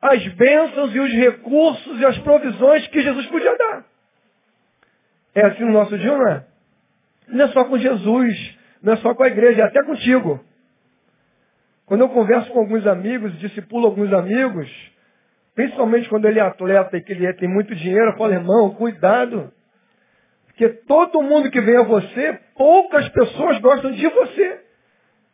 as 0.00 0.26
bênçãos 0.34 0.94
e 0.94 1.00
os 1.00 1.12
recursos 1.12 2.00
e 2.00 2.04
as 2.04 2.18
provisões 2.18 2.86
que 2.88 3.00
Jesus 3.00 3.26
podia 3.26 3.56
dar. 3.56 3.84
É 5.34 5.46
assim 5.46 5.64
no 5.64 5.72
nosso 5.72 5.96
dia, 5.98 6.16
não 6.16 6.28
é? 6.28 6.44
Não 7.28 7.44
é 7.44 7.48
só 7.48 7.64
com 7.64 7.78
Jesus, 7.78 8.58
não 8.82 8.94
é 8.94 8.96
só 8.96 9.14
com 9.14 9.22
a 9.22 9.28
igreja, 9.28 9.62
é 9.62 9.64
até 9.64 9.82
contigo. 9.82 10.42
Quando 11.84 12.00
eu 12.00 12.08
converso 12.08 12.50
com 12.50 12.60
alguns 12.60 12.86
amigos, 12.86 13.38
discipulo 13.38 13.86
alguns 13.86 14.12
amigos, 14.12 14.68
principalmente 15.54 16.08
quando 16.08 16.26
ele 16.26 16.38
é 16.38 16.42
atleta 16.42 16.96
e 16.96 17.02
que 17.02 17.12
ele 17.12 17.32
tem 17.34 17.48
muito 17.48 17.74
dinheiro, 17.74 18.10
eu 18.10 18.16
falo, 18.16 18.32
irmão, 18.32 18.74
cuidado. 18.74 19.52
Porque 20.46 20.68
todo 20.68 21.22
mundo 21.22 21.50
que 21.50 21.60
vem 21.60 21.76
a 21.76 21.82
você, 21.82 22.40
poucas 22.56 23.08
pessoas 23.10 23.58
gostam 23.60 23.92
de 23.92 24.08
você. 24.08 24.65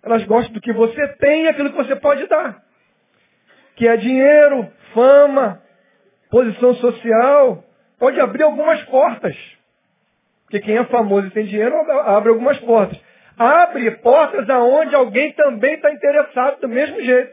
Elas 0.03 0.25
gostam 0.25 0.53
do 0.53 0.61
que 0.61 0.73
você 0.73 1.09
tem 1.19 1.45
e 1.45 1.49
aquilo 1.49 1.71
que 1.71 1.77
você 1.77 1.97
pode 1.97 2.27
dar. 2.27 2.63
Que 3.77 3.89
é 3.89 3.97
dinheiro, 3.97 4.71
fama, 4.93 5.63
posição 6.31 6.75
social. 6.77 7.65
Pode 7.99 8.21
abrir 8.21 8.43
algumas 8.43 8.83
portas. 8.85 9.37
Porque 10.45 10.61
quem 10.61 10.77
é 10.77 10.85
famoso 10.85 11.29
e 11.29 11.31
tem 11.31 11.47
dinheiro 11.47 11.75
abre 12.05 12.31
algumas 12.31 12.59
portas 12.59 13.01
abre 13.39 13.91
portas 13.99 14.49
aonde 14.49 14.95
alguém 14.95 15.33
também 15.33 15.75
está 15.75 15.93
interessado 15.93 16.61
do 16.61 16.69
mesmo 16.69 17.01
jeito. 17.01 17.33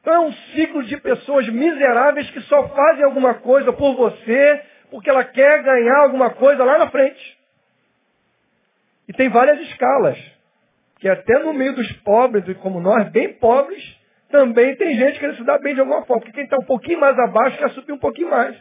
Então 0.00 0.14
é 0.14 0.20
um 0.20 0.32
ciclo 0.32 0.82
de 0.84 0.96
pessoas 0.98 1.48
miseráveis 1.48 2.30
que 2.30 2.40
só 2.42 2.68
fazem 2.68 3.04
alguma 3.04 3.34
coisa 3.34 3.72
por 3.72 3.94
você 3.96 4.62
porque 4.90 5.10
ela 5.10 5.24
quer 5.24 5.62
ganhar 5.62 6.02
alguma 6.02 6.30
coisa 6.30 6.62
lá 6.64 6.78
na 6.78 6.88
frente. 6.88 7.36
E 9.08 9.12
tem 9.12 9.28
várias 9.28 9.60
escalas. 9.68 10.18
Que 10.98 11.08
até 11.08 11.38
no 11.40 11.52
meio 11.52 11.74
dos 11.74 11.90
pobres, 11.98 12.44
como 12.58 12.80
nós, 12.80 13.10
bem 13.10 13.34
pobres, 13.34 13.82
também 14.30 14.74
tem 14.76 14.96
gente 14.96 15.18
querendo 15.18 15.36
se 15.36 15.44
dar 15.44 15.58
bem 15.58 15.74
de 15.74 15.80
alguma 15.80 16.04
forma. 16.04 16.22
Porque 16.22 16.32
quem 16.32 16.44
está 16.44 16.56
um 16.56 16.66
pouquinho 16.66 17.00
mais 17.00 17.18
abaixo 17.18 17.58
quer 17.58 17.70
subir 17.70 17.92
um 17.92 17.98
pouquinho 17.98 18.30
mais. 18.30 18.56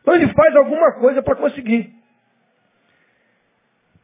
Então 0.00 0.14
ele 0.14 0.28
faz 0.28 0.56
alguma 0.56 0.92
coisa 0.94 1.22
para 1.22 1.36
conseguir. 1.36 1.92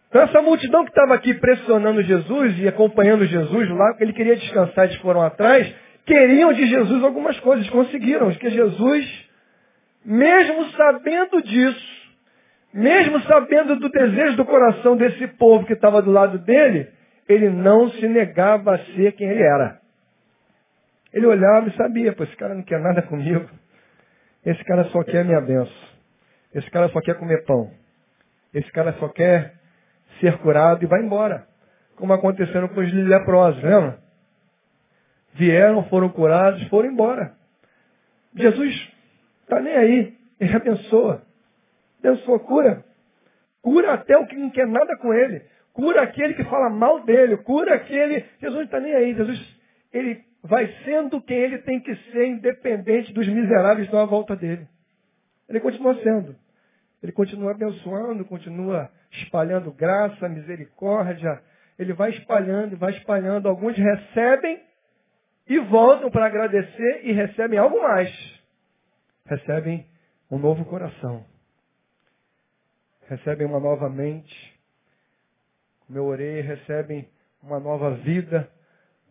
Então 0.09 0.23
essa 0.23 0.43
multidão 0.43 0.85
que 0.85 0.91
estava 0.91 1.15
aqui 1.15 1.35
pressionando 1.35 2.03
Jesus 2.03 2.59
e 2.61 2.69
acompanhando 2.69 3.27
Jesus 3.27 3.69
lá, 3.71 3.89
porque 3.89 4.05
ele 4.05 4.13
queria 4.13 4.37
descansar, 4.37 4.85
eles 4.85 4.97
foram 4.99 5.23
atrás, 5.23 5.75
queriam 6.07 6.53
de 6.53 6.67
Jesus 6.67 7.03
algumas 7.03 7.39
coisas, 7.41 7.69
conseguiram, 7.71 8.31
que 8.33 8.51
Jesus, 8.51 9.29
mesmo 10.05 10.71
sabendo 10.71 11.43
disso, 11.43 11.95
mesmo 12.73 13.21
sabendo 13.23 13.77
do 13.77 13.89
desejo 13.89 14.37
do 14.37 14.45
coração 14.45 14.97
desse 14.97 15.27
povo 15.39 15.67
que 15.67 15.73
estava 15.73 16.01
do 16.01 16.13
lado 16.13 16.39
dele, 16.39 16.89
ele 17.29 17.49
não 17.51 17.91
se 17.91 18.07
negava 18.07 18.75
a 18.75 18.79
ser 18.79 19.13
quem 19.13 19.29
ele 19.29 19.43
era. 19.43 19.81
Ele 21.13 21.27
olhava 21.27 21.69
e 21.69 21.77
sabia, 21.77 22.13
pô, 22.13 22.25
esse 22.25 22.37
cara 22.37 22.55
não 22.55 22.63
quer 22.63 22.81
nada 22.81 23.03
comigo. 23.03 23.49
Esse 24.45 24.63
cara 24.65 24.85
só 24.87 25.03
quer 25.05 25.25
minha 25.25 25.41
benção. 25.41 25.73
Esse 26.55 26.71
cara 26.71 26.89
só 26.89 27.01
quer 27.01 27.19
comer 27.19 27.45
pão. 27.45 27.71
Esse 28.53 28.71
cara 28.71 28.93
só 28.95 29.09
quer 29.09 29.55
ser 30.21 30.39
curado 30.39 30.85
e 30.85 30.87
vai 30.87 31.03
embora. 31.03 31.47
Como 31.97 32.13
aconteceu 32.13 32.69
com 32.69 32.81
os 32.81 32.93
leprosos, 32.93 33.63
lembra? 33.63 33.99
Vieram, 35.35 35.85
foram 35.85 36.09
curados, 36.09 36.63
foram 36.69 36.91
embora. 36.91 37.35
Jesus 38.35 38.93
está 39.43 39.61
nem 39.61 39.75
aí. 39.75 40.17
Ele 40.39 40.57
abençoa. 40.57 41.23
Abençoa, 41.99 42.39
cura. 42.41 42.85
Cura 43.63 43.95
até 43.95 44.17
o 44.17 44.27
que 44.27 44.37
não 44.37 44.51
quer 44.51 44.67
nada 44.67 44.97
com 44.99 45.13
ele. 45.15 45.43
Cura 45.75 46.03
aquele 46.03 46.35
que 46.35 46.45
fala 46.45 46.71
mal 46.71 47.05
dele. 47.05 47.37
Cura 47.39 47.75
aquele. 47.75 48.25
Jesus 48.41 48.55
não 48.55 48.63
está 48.63 48.81
nem 48.81 48.95
aí. 48.95 49.13
Jesus, 49.13 49.59
ele 49.93 50.25
vai 50.43 50.67
sendo 50.85 51.21
quem 51.21 51.37
ele 51.37 51.59
tem 51.59 51.81
que 51.81 51.95
ser, 52.13 52.29
independente 52.29 53.13
dos 53.13 53.27
miseráveis 53.27 53.79
que 53.79 53.85
estão 53.85 53.99
à 53.99 54.07
volta 54.07 54.37
dele. 54.37 54.69
Ele 55.49 55.59
continua 55.59 55.95
sendo. 56.01 56.37
Ele 57.03 57.11
continua 57.11 57.51
abençoando, 57.51 58.25
continua 58.25 58.89
espalhando 59.11 59.73
graça, 59.73 60.29
misericórdia. 60.29 61.43
Ele 61.77 61.93
vai 61.93 62.11
espalhando, 62.11 62.77
vai 62.77 62.93
espalhando. 62.93 63.49
Alguns 63.49 63.77
recebem 63.77 64.63
e 65.49 65.59
voltam 65.59 66.09
para 66.09 66.27
agradecer 66.27 67.01
e 67.03 67.13
recebem 67.13 67.59
algo 67.59 67.83
mais. 67.83 68.11
Recebem 69.27 69.85
um 70.31 70.39
novo 70.39 70.65
coração. 70.67 71.27
Recebem 73.09 73.45
uma 73.45 73.59
nova 73.59 73.91
mente. 73.91 74.54
Como 75.87 75.99
eu 75.99 76.05
orei, 76.05 76.41
recebem 76.41 77.09
uma 77.43 77.61
nova 77.61 77.91
vida, 77.97 78.49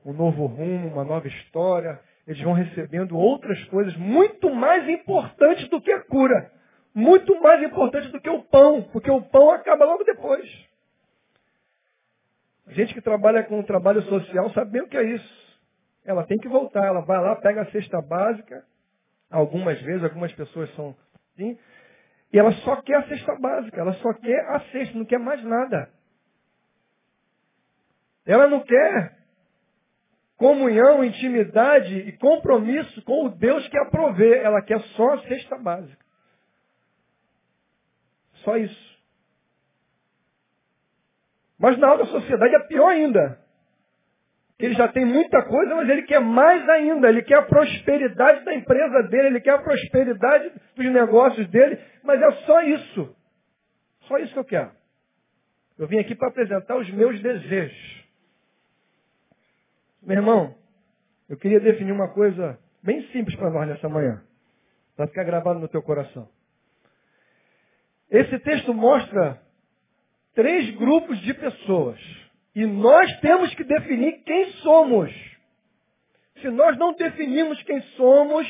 um 0.05 0.13
novo 0.13 0.45
rumo, 0.45 0.87
uma 0.87 1.03
nova 1.03 1.27
história. 1.27 1.99
Eles 2.27 2.41
vão 2.41 2.53
recebendo 2.53 3.17
outras 3.17 3.63
coisas 3.65 3.95
muito 3.97 4.49
mais 4.53 4.87
importantes 4.89 5.67
do 5.69 5.81
que 5.81 5.91
a 5.91 6.01
cura. 6.01 6.51
Muito 6.95 7.39
mais 7.41 7.63
importantes 7.63 8.11
do 8.11 8.21
que 8.21 8.29
o 8.29 8.43
pão, 8.43 8.83
porque 8.91 9.09
o 9.09 9.21
pão 9.21 9.51
acaba 9.51 9.85
logo 9.85 10.03
depois. 10.03 10.47
A 12.67 12.71
gente 12.71 12.93
que 12.93 13.01
trabalha 13.01 13.43
com 13.43 13.59
o 13.59 13.63
trabalho 13.63 14.01
social 14.03 14.49
sabe 14.51 14.71
bem 14.71 14.81
o 14.83 14.87
que 14.87 14.97
é 14.97 15.03
isso. 15.03 15.43
Ela 16.05 16.23
tem 16.25 16.37
que 16.37 16.47
voltar, 16.47 16.85
ela 16.85 17.01
vai 17.01 17.19
lá, 17.21 17.35
pega 17.35 17.61
a 17.61 17.71
cesta 17.71 18.01
básica, 18.01 18.63
algumas 19.29 19.81
vezes, 19.81 20.03
algumas 20.03 20.31
pessoas 20.33 20.73
são 20.75 20.95
assim, 21.33 21.57
e 22.31 22.39
ela 22.39 22.51
só 22.51 22.81
quer 22.81 22.97
a 22.97 23.07
cesta 23.07 23.35
básica, 23.35 23.79
ela 23.79 23.93
só 23.93 24.13
quer 24.13 24.39
a 24.49 24.59
cesta, 24.71 24.97
não 24.97 25.05
quer 25.05 25.19
mais 25.19 25.43
nada. 25.43 25.89
Ela 28.25 28.47
não 28.47 28.61
quer 28.61 29.17
comunhão, 30.37 31.03
intimidade 31.03 31.95
e 31.99 32.11
compromisso 32.17 33.01
com 33.03 33.25
o 33.25 33.29
Deus 33.29 33.67
que 33.67 33.77
a 33.77 33.85
provê. 33.85 34.39
Ela 34.39 34.61
quer 34.61 34.79
só 34.95 35.13
a 35.13 35.21
cesta 35.27 35.57
básica. 35.57 36.03
Só 38.43 38.57
isso. 38.57 38.93
Mas 41.57 41.77
na 41.77 41.87
alta 41.87 42.05
sociedade 42.05 42.55
é 42.55 42.59
pior 42.67 42.89
ainda. 42.89 43.39
Ele 44.59 44.75
já 44.75 44.87
tem 44.87 45.05
muita 45.05 45.41
coisa, 45.43 45.75
mas 45.75 45.89
ele 45.89 46.03
quer 46.03 46.19
mais 46.19 46.67
ainda. 46.69 47.09
Ele 47.09 47.21
quer 47.21 47.39
a 47.39 47.43
prosperidade 47.43 48.45
da 48.45 48.53
empresa 48.53 49.03
dele, 49.03 49.27
ele 49.27 49.41
quer 49.41 49.51
a 49.55 49.61
prosperidade 49.61 50.51
dos 50.75 50.85
negócios 50.91 51.47
dele, 51.49 51.79
mas 52.03 52.21
é 52.21 52.31
só 52.45 52.61
isso. 52.61 53.15
Só 54.01 54.17
isso 54.17 54.33
que 54.33 54.39
eu 54.39 54.45
quero. 54.45 54.71
Eu 55.77 55.87
vim 55.87 55.99
aqui 55.99 56.15
para 56.15 56.29
apresentar 56.29 56.77
os 56.77 56.89
meus 56.91 57.19
desejos. 57.21 58.02
Meu 60.05 60.17
irmão, 60.17 60.53
eu 61.29 61.37
queria 61.37 61.61
definir 61.61 61.93
uma 61.93 62.09
coisa 62.09 62.59
bem 62.83 63.07
simples 63.07 63.37
para 63.37 63.49
nós 63.49 63.69
nessa 63.69 63.87
manhã, 63.87 64.21
para 64.97 65.07
ficar 65.07 65.23
gravado 65.23 65.59
no 65.59 65.67
teu 65.69 65.81
coração. 65.81 66.27
Esse 68.11 68.37
texto 68.39 68.73
mostra 68.73 69.41
três 70.35 70.75
grupos 70.75 71.17
de 71.21 71.33
pessoas. 71.33 71.99
E 72.53 72.65
nós 72.65 73.19
temos 73.21 73.55
que 73.55 73.63
definir 73.63 74.23
quem 74.23 74.51
somos. 74.61 75.09
Se 76.41 76.49
nós 76.49 76.77
não 76.77 76.93
definirmos 76.93 77.63
quem 77.63 77.81
somos, 77.95 78.45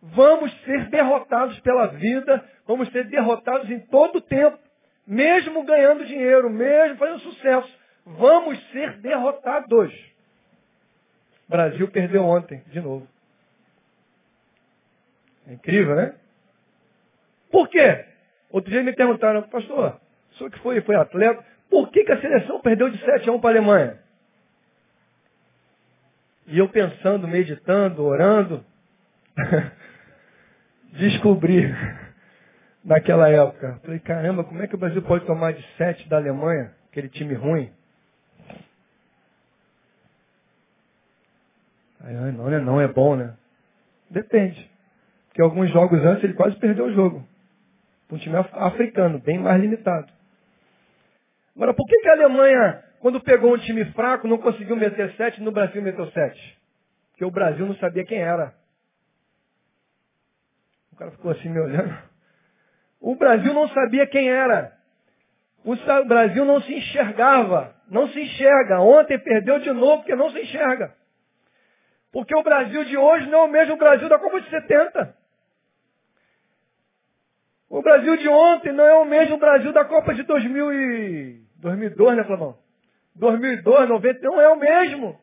vamos 0.00 0.52
ser 0.62 0.88
derrotados 0.88 1.58
pela 1.60 1.88
vida, 1.88 2.48
vamos 2.64 2.88
ser 2.92 3.08
derrotados 3.08 3.68
em 3.68 3.80
todo 3.88 4.16
o 4.16 4.22
tempo, 4.22 4.56
mesmo 5.04 5.64
ganhando 5.64 6.06
dinheiro, 6.06 6.48
mesmo 6.48 6.96
fazendo 6.96 7.18
sucesso. 7.18 7.76
Vamos 8.06 8.56
ser 8.70 9.00
derrotados. 9.00 10.15
Brasil 11.48 11.88
perdeu 11.88 12.24
ontem, 12.24 12.62
de 12.68 12.80
novo. 12.80 13.06
É 15.46 15.52
incrível, 15.54 15.94
né? 15.94 16.14
Por 17.50 17.68
quê? 17.68 18.04
Outro 18.50 18.70
dia 18.70 18.82
me 18.82 18.92
perguntaram, 18.92 19.42
pastor, 19.42 20.00
o 20.40 20.50
que 20.50 20.58
foi, 20.60 20.80
foi 20.80 20.96
atleta, 20.96 21.44
por 21.70 21.90
que, 21.90 22.04
que 22.04 22.12
a 22.12 22.20
seleção 22.20 22.60
perdeu 22.60 22.90
de 22.90 22.98
7 22.98 23.28
a 23.28 23.32
1 23.32 23.40
para 23.40 23.50
a 23.50 23.52
Alemanha? 23.52 23.98
E 26.46 26.58
eu 26.58 26.68
pensando, 26.68 27.26
meditando, 27.26 28.04
orando, 28.04 28.64
descobri 30.92 31.62
naquela 32.84 33.28
época. 33.28 33.80
Falei, 33.82 33.98
caramba, 33.98 34.44
como 34.44 34.62
é 34.62 34.66
que 34.66 34.74
o 34.74 34.78
Brasil 34.78 35.02
pode 35.02 35.26
tomar 35.26 35.52
de 35.52 35.62
7 35.76 36.08
da 36.08 36.16
Alemanha, 36.16 36.72
aquele 36.90 37.08
time 37.08 37.34
ruim? 37.34 37.70
Aí, 42.00 42.14
não, 42.14 42.32
não 42.32 42.52
é 42.52 42.60
não, 42.60 42.80
é 42.80 42.88
bom, 42.88 43.16
né? 43.16 43.34
Depende. 44.10 44.70
Porque 45.28 45.42
alguns 45.42 45.70
jogos 45.70 46.02
antes 46.04 46.24
ele 46.24 46.34
quase 46.34 46.56
perdeu 46.56 46.86
o 46.86 46.92
jogo. 46.92 47.26
Um 48.10 48.18
time 48.18 48.36
africano, 48.36 49.18
bem 49.18 49.38
mais 49.38 49.60
limitado. 49.60 50.06
Agora, 51.54 51.74
por 51.74 51.86
que, 51.86 51.98
que 51.98 52.08
a 52.08 52.12
Alemanha, 52.12 52.84
quando 53.00 53.20
pegou 53.20 53.54
um 53.54 53.58
time 53.58 53.84
fraco, 53.92 54.28
não 54.28 54.38
conseguiu 54.38 54.76
meter 54.76 55.12
sete 55.16 55.42
no 55.42 55.50
Brasil 55.50 55.82
meteu 55.82 56.06
sete? 56.12 56.58
Porque 57.10 57.24
o 57.24 57.30
Brasil 57.30 57.66
não 57.66 57.74
sabia 57.76 58.04
quem 58.04 58.18
era. 58.18 58.54
O 60.92 60.96
cara 60.96 61.10
ficou 61.10 61.30
assim 61.30 61.48
me 61.48 61.60
olhando. 61.60 61.96
O 63.00 63.14
Brasil 63.16 63.52
não 63.52 63.68
sabia 63.68 64.06
quem 64.06 64.28
era. 64.28 64.72
O 65.64 65.74
Brasil 66.06 66.44
não 66.44 66.60
se 66.62 66.74
enxergava. 66.74 67.74
Não 67.88 68.08
se 68.08 68.20
enxerga. 68.20 68.80
Ontem 68.80 69.18
perdeu 69.18 69.58
de 69.60 69.72
novo 69.72 69.98
porque 69.98 70.14
não 70.14 70.30
se 70.30 70.40
enxerga. 70.40 70.94
Porque 72.16 72.34
o 72.34 72.42
Brasil 72.42 72.82
de 72.84 72.96
hoje 72.96 73.28
não 73.28 73.40
é 73.40 73.42
o 73.42 73.48
mesmo 73.48 73.76
Brasil 73.76 74.08
da 74.08 74.18
Copa 74.18 74.40
de 74.40 74.48
70. 74.48 75.14
O 77.68 77.82
Brasil 77.82 78.16
de 78.16 78.26
ontem 78.26 78.72
não 78.72 78.86
é 78.86 78.94
o 78.94 79.04
mesmo 79.04 79.36
Brasil 79.36 79.70
da 79.70 79.84
Copa 79.84 80.14
de 80.14 80.22
2000 80.22 80.72
e... 80.72 81.42
2002, 81.56 82.16
né, 82.16 82.24
Flamão? 82.24 82.56
2002, 83.16 83.90
90, 83.90 84.20
não 84.22 84.40
é 84.40 84.48
o 84.48 84.56
mesmo. 84.56 85.20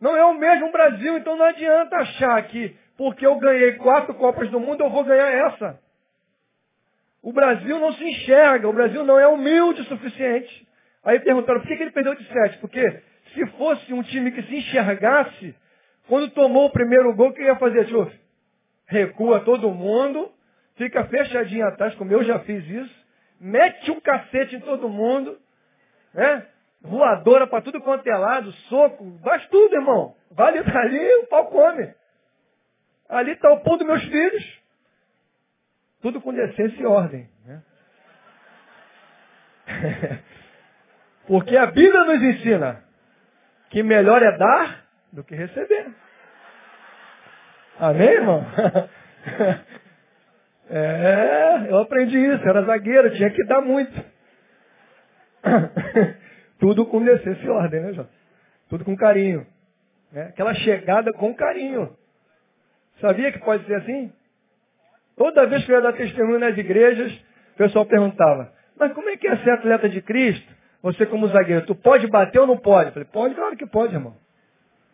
Não 0.00 0.16
é 0.16 0.24
o 0.24 0.34
mesmo 0.34 0.72
Brasil, 0.72 1.16
então 1.16 1.36
não 1.36 1.44
adianta 1.44 1.94
achar 1.94 2.42
que 2.48 2.76
porque 2.96 3.24
eu 3.24 3.36
ganhei 3.36 3.74
quatro 3.74 4.14
Copas 4.14 4.50
do 4.50 4.58
Mundo 4.58 4.82
eu 4.82 4.90
vou 4.90 5.04
ganhar 5.04 5.30
essa. 5.46 5.80
O 7.22 7.32
Brasil 7.32 7.78
não 7.78 7.92
se 7.92 8.02
enxerga, 8.02 8.68
o 8.68 8.72
Brasil 8.72 9.04
não 9.04 9.16
é 9.16 9.28
humilde 9.28 9.82
o 9.82 9.84
suficiente. 9.84 10.66
Aí 11.04 11.20
perguntaram, 11.20 11.60
por 11.60 11.68
que, 11.68 11.76
que 11.76 11.82
ele 11.84 11.92
perdeu 11.92 12.16
de 12.16 12.26
sete? 12.26 12.58
Porque 12.58 13.11
se 13.34 13.46
fosse 13.52 13.92
um 13.92 14.02
time 14.02 14.32
que 14.32 14.42
se 14.42 14.56
enxergasse, 14.56 15.54
quando 16.08 16.30
tomou 16.30 16.66
o 16.66 16.72
primeiro 16.72 17.14
gol, 17.14 17.28
o 17.28 17.32
que 17.34 17.42
ia 17.42 17.56
fazer, 17.56 17.86
Tchuf? 17.86 18.20
Recua 18.86 19.40
todo 19.40 19.70
mundo, 19.70 20.30
fica 20.76 21.04
fechadinho 21.04 21.66
atrás, 21.66 21.94
como 21.94 22.12
eu 22.12 22.22
já 22.24 22.40
fiz 22.40 22.64
isso, 22.68 23.06
mete 23.40 23.90
um 23.90 24.00
cacete 24.00 24.56
em 24.56 24.60
todo 24.60 24.88
mundo, 24.88 25.38
né? 26.12 26.46
Voadora 26.80 27.46
para 27.46 27.62
tudo 27.62 27.80
quanto 27.80 28.06
é 28.08 28.16
lado, 28.16 28.50
soco, 28.68 29.18
faz 29.22 29.46
tudo, 29.46 29.74
irmão. 29.74 30.16
Vale 30.30 30.62
dali, 30.64 31.14
o 31.22 31.26
pau 31.28 31.46
come. 31.46 31.94
Ali 33.08 33.32
está 33.32 33.52
o 33.52 33.60
pão 33.60 33.76
dos 33.76 33.86
meus 33.86 34.02
filhos. 34.04 34.62
Tudo 36.00 36.20
com 36.20 36.34
decência 36.34 36.82
e 36.82 36.86
ordem. 36.86 37.30
Né? 37.44 37.62
Porque 41.26 41.56
a 41.56 41.66
Bíblia 41.66 42.04
nos 42.04 42.22
ensina 42.22 42.84
que 43.72 43.82
melhor 43.82 44.22
é 44.22 44.36
dar 44.36 44.84
do 45.12 45.24
que 45.24 45.34
receber. 45.34 45.86
Amém, 47.80 48.08
irmão? 48.08 48.44
É, 50.74 51.66
eu 51.68 51.80
aprendi 51.80 52.16
isso, 52.16 52.48
era 52.48 52.62
zagueiro, 52.62 53.14
tinha 53.14 53.28
que 53.28 53.44
dar 53.44 53.60
muito. 53.60 53.92
Tudo 56.58 56.86
com 56.86 57.04
decência 57.04 57.44
e 57.44 57.50
ordem, 57.50 57.80
né, 57.82 57.92
João? 57.92 58.08
Tudo 58.70 58.82
com 58.82 58.96
carinho. 58.96 59.46
Né? 60.10 60.28
Aquela 60.28 60.54
chegada 60.54 61.12
com 61.12 61.34
carinho. 61.34 61.94
Sabia 63.02 63.30
que 63.32 63.40
pode 63.40 63.66
ser 63.66 63.74
assim? 63.74 64.10
Toda 65.14 65.46
vez 65.46 65.62
que 65.66 65.72
eu 65.72 65.76
ia 65.76 65.82
dar 65.82 65.92
testemunho 65.92 66.38
nas 66.38 66.56
igrejas, 66.56 67.12
o 67.52 67.56
pessoal 67.58 67.84
perguntava, 67.84 68.50
mas 68.78 68.94
como 68.94 69.10
é 69.10 69.16
que 69.18 69.28
é 69.28 69.36
ser 69.38 69.50
atleta 69.50 69.90
de 69.90 70.00
Cristo? 70.00 70.54
Você 70.82 71.06
como 71.06 71.28
zagueiro, 71.28 71.64
tu 71.64 71.74
pode 71.74 72.06
bater 72.08 72.40
ou 72.40 72.46
não 72.46 72.56
pode? 72.56 72.88
Eu 72.88 72.92
falei, 72.92 73.08
pode, 73.12 73.34
claro 73.34 73.56
que 73.56 73.66
pode, 73.66 73.94
irmão. 73.94 74.16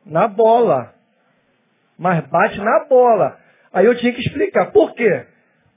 Na 0.04 0.28
bola. 0.28 0.94
Mas 1.98 2.24
bate 2.26 2.58
na 2.58 2.84
bola. 2.84 3.38
Aí 3.72 3.86
eu 3.86 3.96
tinha 3.96 4.12
que 4.12 4.20
explicar. 4.20 4.70
Por 4.70 4.94
quê? 4.94 5.26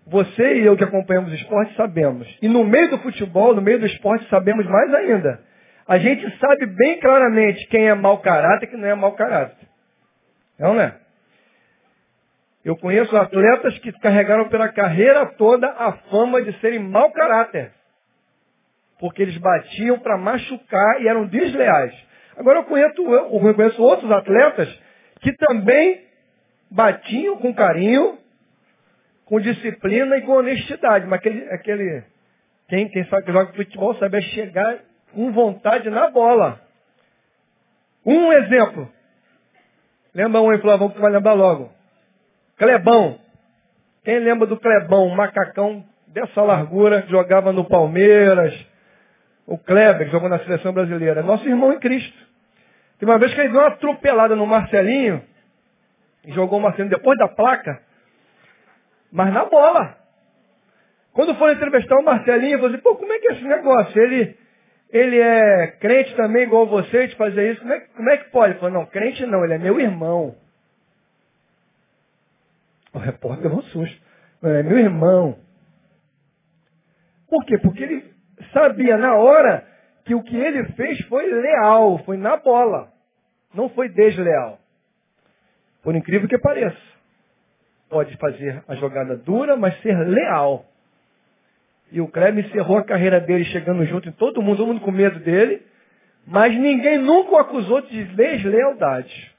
Você 0.06 0.56
e 0.56 0.66
eu 0.66 0.76
que 0.76 0.84
acompanhamos 0.84 1.32
o 1.32 1.36
esporte 1.36 1.76
sabemos. 1.76 2.28
E 2.42 2.48
no 2.48 2.64
meio 2.64 2.90
do 2.90 2.98
futebol, 3.00 3.56
no 3.56 3.62
meio 3.62 3.80
do 3.80 3.86
esporte, 3.86 4.28
sabemos 4.30 4.66
mais 4.66 4.94
ainda. 4.94 5.42
A 5.88 5.98
gente 5.98 6.38
sabe 6.38 6.66
bem 6.66 7.00
claramente 7.00 7.66
quem 7.68 7.88
é 7.88 7.94
mau 7.94 8.20
caráter 8.20 8.66
e 8.66 8.70
quem 8.70 8.80
não 8.80 8.88
é 8.88 8.96
mau 8.96 9.14
caráter. 9.14 9.68
Não 10.60 10.80
é? 10.80 10.96
Eu 12.64 12.78
conheço 12.78 13.16
atletas 13.18 13.78
que 13.80 13.92
carregaram 13.94 14.48
pela 14.50 14.70
carreira 14.70 15.26
toda 15.38 15.68
a 15.68 15.94
fama 16.10 16.42
de 16.42 16.54
serem 16.60 16.80
mau 16.80 17.12
caráter. 17.12 17.72
Porque 19.02 19.22
eles 19.22 19.38
batiam 19.38 20.00
para 20.00 20.18
machucar 20.18 21.02
e 21.02 21.08
eram 21.10 21.26
desleais. 21.26 21.94
Agora 22.38 22.60
eu 22.60 22.64
conheço, 22.64 23.02
eu 23.02 23.84
outros 23.84 24.10
atletas 24.10 24.70
que 25.20 25.34
também 25.34 26.06
batiam 26.70 27.38
com 27.38 27.54
carinho, 27.54 28.18
com 29.26 29.42
disciplina 29.42 30.18
e 30.18 30.22
com 30.22 30.34
honestidade. 30.34 31.06
Mas 31.08 31.20
aquele, 31.20 31.50
aquele 31.50 32.04
quem, 32.70 32.88
quem 32.88 33.06
sabe 33.08 33.26
que 33.26 33.34
joga 33.34 33.52
futebol 33.52 33.94
sabe 33.96 34.18
é 34.18 34.22
chegar 34.22 34.80
com 35.14 35.32
vontade 35.34 35.90
na 35.90 36.10
bola. 36.10 36.62
Um 38.06 38.32
exemplo. 38.32 38.90
Lembra 40.14 40.42
um 40.42 40.50
aí, 40.50 40.58
Flavão, 40.60 40.90
que 40.90 41.00
vai 41.00 41.12
lembrar 41.12 41.34
logo. 41.34 41.70
Clebão. 42.58 43.20
Quem 44.06 44.20
lembra 44.20 44.48
do 44.48 44.58
Clebão, 44.58 45.06
um 45.06 45.16
macacão 45.16 45.84
dessa 46.08 46.42
largura, 46.42 47.06
jogava 47.10 47.52
no 47.52 47.66
Palmeiras. 47.66 48.71
O 49.52 49.58
Kleber, 49.58 50.06
que 50.06 50.14
jogou 50.14 50.30
na 50.30 50.40
seleção 50.40 50.72
brasileira. 50.72 51.22
Nosso 51.22 51.46
irmão 51.46 51.74
em 51.74 51.80
Cristo. 51.80 52.18
Tem 52.98 53.10
uma 53.10 53.20
vez 53.20 53.34
que 53.34 53.42
ele 53.42 53.50
deu 53.50 53.60
uma 53.60 53.68
atropelada 53.68 54.34
no 54.34 54.48
Marcelinho, 54.48 55.22
e 56.24 56.32
jogou 56.32 56.58
o 56.58 56.62
Marcelinho 56.62 56.96
depois 56.96 57.20
da 57.20 57.28
placa, 57.28 57.82
mas 59.12 59.34
na 59.34 59.44
bola. 59.44 59.98
Quando 61.12 61.36
for 61.36 61.52
entrevistar 61.52 61.98
o 61.98 62.06
Marcelinho, 62.06 62.54
eu 62.54 62.60
falei, 62.60 62.76
assim, 62.76 62.84
pô, 62.84 62.96
como 62.96 63.12
é 63.12 63.20
que 63.20 63.28
é 63.28 63.32
esse 63.34 63.44
negócio? 63.44 64.02
Ele, 64.02 64.38
ele 64.90 65.20
é 65.20 65.68
crente 65.82 66.16
também, 66.16 66.44
igual 66.44 66.66
você, 66.68 67.08
de 67.08 67.18
fazer 67.18 67.52
isso. 67.52 67.60
Como 67.60 67.74
é, 67.74 67.80
como 67.82 68.10
é 68.10 68.18
que 68.18 68.30
pode? 68.30 68.54
Ele 68.54 68.60
falou, 68.60 68.74
não, 68.74 68.86
crente 68.86 69.26
não, 69.26 69.44
ele 69.44 69.56
é 69.56 69.58
meu 69.58 69.78
irmão. 69.82 70.34
O 72.94 73.00
repórter 73.00 73.50
deu 73.50 73.60
um 73.60 73.64
susto. 73.64 74.02
É 74.44 74.64
meu 74.64 74.78
irmão. 74.78 75.38
Por 77.28 77.44
quê? 77.44 77.58
Porque 77.58 77.84
ele 77.84 78.11
sabia 78.54 78.98
na 78.98 79.16
hora 79.16 79.66
que 80.06 80.16
o 80.16 80.24
que 80.24 80.36
ele 80.36 80.66
fez 80.74 81.00
foi 81.08 81.26
leal, 81.26 82.00
foi 82.00 82.18
na 82.18 82.38
bola. 82.38 82.92
Não 83.54 83.70
foi 83.70 83.90
desleal. 83.90 84.60
Por 85.84 85.96
incrível 85.96 86.28
que 86.28 86.38
pareça. 86.38 86.78
Pode 87.90 88.16
fazer 88.18 88.64
a 88.68 88.76
jogada 88.76 89.18
dura, 89.18 89.58
mas 89.58 89.80
ser 89.82 89.98
leal. 89.98 90.66
E 91.92 92.00
o 92.00 92.08
Kleber 92.08 92.46
encerrou 92.46 92.78
a 92.78 92.86
carreira 92.86 93.20
dele 93.20 93.44
chegando 93.46 93.86
junto 93.86 94.08
em 94.08 94.14
todo 94.14 94.42
mundo, 94.42 94.58
todo 94.58 94.68
mundo 94.68 94.82
com 94.82 94.92
medo 94.92 95.20
dele. 95.20 95.62
Mas 96.26 96.56
ninguém 96.56 97.00
nunca 97.00 97.32
o 97.32 97.38
acusou 97.38 97.82
de 97.82 98.04
deslealdade. 98.06 99.32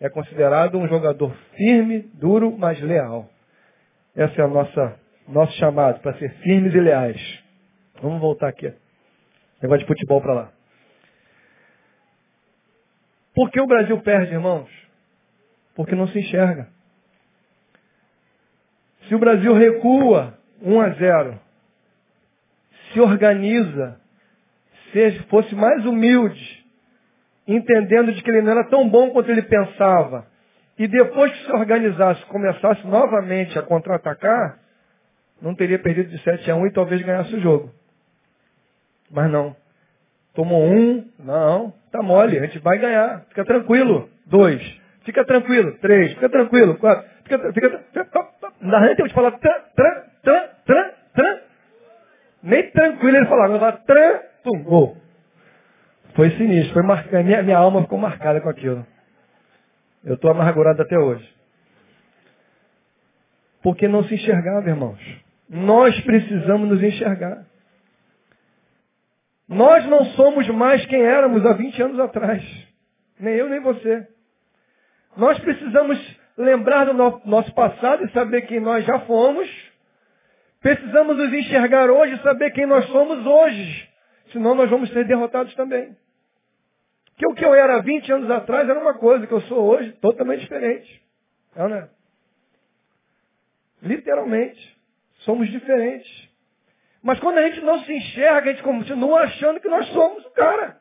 É 0.00 0.08
considerado 0.08 0.78
um 0.78 0.88
jogador 0.88 1.34
firme, 1.56 2.00
duro, 2.14 2.56
mas 2.56 2.80
leal. 2.80 3.28
Esse 4.16 4.40
é 4.40 4.44
o 4.44 4.48
nosso, 4.48 4.92
nosso 5.28 5.52
chamado, 5.58 6.00
para 6.00 6.16
ser 6.18 6.30
firmes 6.38 6.72
e 6.74 6.80
leais. 6.80 7.47
Vamos 8.00 8.20
voltar 8.20 8.48
aqui. 8.48 8.72
Negócio 9.60 9.80
de 9.80 9.86
futebol 9.86 10.20
para 10.20 10.34
lá. 10.34 10.52
Por 13.34 13.50
que 13.50 13.60
o 13.60 13.66
Brasil 13.66 14.00
perde, 14.00 14.32
irmãos? 14.32 14.68
Porque 15.74 15.94
não 15.94 16.08
se 16.08 16.18
enxerga. 16.18 16.68
Se 19.06 19.14
o 19.14 19.18
Brasil 19.18 19.54
recua 19.54 20.38
1 20.60 20.80
a 20.80 20.88
0, 20.90 21.40
se 22.92 23.00
organiza, 23.00 24.00
se 24.92 25.22
fosse 25.28 25.54
mais 25.54 25.84
humilde, 25.86 26.66
entendendo 27.46 28.12
de 28.12 28.22
que 28.22 28.30
ele 28.30 28.42
não 28.42 28.52
era 28.52 28.68
tão 28.68 28.88
bom 28.88 29.10
quanto 29.10 29.30
ele 29.30 29.42
pensava, 29.42 30.26
e 30.78 30.86
depois 30.86 31.32
que 31.32 31.44
se 31.44 31.52
organizasse, 31.52 32.24
começasse 32.26 32.86
novamente 32.86 33.58
a 33.58 33.62
contra-atacar, 33.62 34.58
não 35.40 35.54
teria 35.54 35.78
perdido 35.78 36.10
de 36.10 36.22
7 36.22 36.50
a 36.50 36.56
1 36.56 36.66
e 36.66 36.72
talvez 36.72 37.02
ganhasse 37.02 37.34
o 37.34 37.40
jogo. 37.40 37.77
Mas 39.10 39.30
não. 39.30 39.56
Tomou 40.34 40.62
um, 40.62 41.04
não, 41.18 41.72
tá 41.90 42.00
mole, 42.00 42.38
a 42.38 42.42
gente 42.46 42.60
vai 42.60 42.78
ganhar, 42.78 43.24
fica 43.28 43.44
tranquilo. 43.44 44.08
Dois, 44.26 44.62
fica 45.04 45.24
tranquilo. 45.24 45.72
Três, 45.80 46.12
fica 46.14 46.28
tranquilo. 46.28 46.76
Quatro, 46.76 47.04
fica, 47.24 47.52
fica, 47.52 47.84
na 48.60 48.86
gente 48.86 48.96
tem 48.98 49.06
que 49.06 49.14
falar 49.14 49.32
tran, 49.32 49.52
tran, 49.74 50.02
tran, 50.22 50.48
tran, 50.64 50.90
tran. 51.14 51.38
Nem 52.42 52.70
tranquilo 52.70 53.16
ele 53.16 53.26
falava, 53.26 53.52
eu 53.54 53.58
falava 53.58 53.78
tran, 53.78 54.20
tum, 54.44 54.62
gol. 54.62 54.96
Foi 56.14 56.30
sinistro, 56.32 56.74
foi 56.74 56.82
marcado, 56.82 57.24
minha, 57.24 57.42
minha 57.42 57.58
alma 57.58 57.82
ficou 57.82 57.98
marcada 57.98 58.40
com 58.40 58.48
aquilo. 58.48 58.86
Eu 60.04 60.14
estou 60.14 60.30
amargurado 60.30 60.80
até 60.82 60.96
hoje. 60.98 61.28
Porque 63.62 63.88
não 63.88 64.04
se 64.04 64.14
enxergava, 64.14 64.68
irmãos. 64.68 65.00
Nós 65.48 65.98
precisamos 66.02 66.68
nos 66.68 66.82
enxergar. 66.82 67.44
Nós 69.48 69.86
não 69.86 70.04
somos 70.12 70.46
mais 70.48 70.84
quem 70.86 71.00
éramos 71.00 71.44
há 71.46 71.54
20 71.54 71.82
anos 71.82 72.00
atrás. 72.00 72.42
Nem 73.18 73.34
eu, 73.34 73.48
nem 73.48 73.60
você. 73.60 74.06
Nós 75.16 75.38
precisamos 75.38 75.98
lembrar 76.36 76.84
do 76.84 77.22
nosso 77.24 77.52
passado 77.54 78.04
e 78.04 78.12
saber 78.12 78.42
quem 78.42 78.60
nós 78.60 78.84
já 78.84 79.00
fomos. 79.00 79.48
Precisamos 80.60 81.16
nos 81.16 81.32
enxergar 81.32 81.90
hoje 81.90 82.14
e 82.14 82.22
saber 82.22 82.50
quem 82.50 82.66
nós 82.66 82.86
somos 82.86 83.24
hoje. 83.24 83.88
Senão 84.32 84.54
nós 84.54 84.68
vamos 84.68 84.90
ser 84.92 85.06
derrotados 85.06 85.54
também. 85.54 85.96
Que 87.16 87.26
o 87.26 87.34
que 87.34 87.44
eu 87.44 87.54
era 87.54 87.80
20 87.80 88.12
anos 88.12 88.30
atrás 88.30 88.68
era 88.68 88.78
uma 88.78 88.94
coisa, 88.94 89.26
que 89.26 89.32
eu 89.32 89.40
sou 89.42 89.64
hoje 89.64 89.92
totalmente 89.92 90.40
diferente. 90.40 91.02
É? 91.56 91.88
Literalmente. 93.82 94.78
Somos 95.20 95.48
diferentes. 95.48 96.27
Mas 97.08 97.18
quando 97.20 97.38
a 97.38 97.42
gente 97.48 97.62
não 97.62 97.82
se 97.84 97.90
enxerga, 97.90 98.50
a 98.50 98.52
gente 98.52 98.62
continua 98.62 99.20
achando 99.20 99.60
que 99.60 99.68
nós 99.70 99.86
somos 99.94 100.26
o 100.26 100.30
cara. 100.32 100.76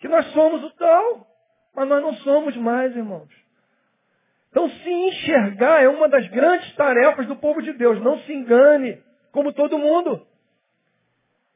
Que 0.00 0.08
nós 0.08 0.26
somos 0.32 0.64
o 0.64 0.70
tal. 0.70 1.24
Mas 1.72 1.88
nós 1.88 2.02
não 2.02 2.14
somos 2.14 2.56
mais, 2.56 2.96
irmãos. 2.96 3.28
Então 4.50 4.68
se 4.68 4.90
enxergar 4.90 5.84
é 5.84 5.88
uma 5.88 6.08
das 6.08 6.26
grandes 6.30 6.74
tarefas 6.74 7.28
do 7.28 7.36
povo 7.36 7.62
de 7.62 7.72
Deus. 7.74 8.02
Não 8.02 8.18
se 8.22 8.32
engane, 8.32 9.00
como 9.30 9.52
todo 9.52 9.78
mundo. 9.78 10.20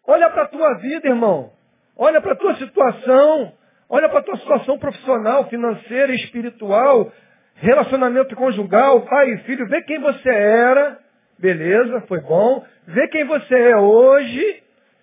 Olha 0.06 0.30
para 0.30 0.44
a 0.44 0.48
tua 0.48 0.74
vida, 0.74 1.08
irmão. 1.08 1.50
Olha 1.96 2.20
para 2.20 2.34
a 2.34 2.36
tua 2.36 2.54
situação. 2.54 3.54
Olha 3.88 4.08
para 4.08 4.20
a 4.20 4.22
tua 4.22 4.36
situação 4.36 4.78
profissional, 4.78 5.48
financeira, 5.48 6.14
espiritual, 6.14 7.12
relacionamento 7.56 8.36
conjugal, 8.36 9.00
pai 9.00 9.30
e 9.30 9.38
filho. 9.38 9.66
Vê 9.66 9.82
quem 9.82 9.98
você 9.98 10.30
era 10.30 11.03
Beleza, 11.38 12.00
foi 12.02 12.20
bom. 12.20 12.64
Vê 12.86 13.08
quem 13.08 13.24
você 13.24 13.54
é 13.54 13.76
hoje, 13.76 14.62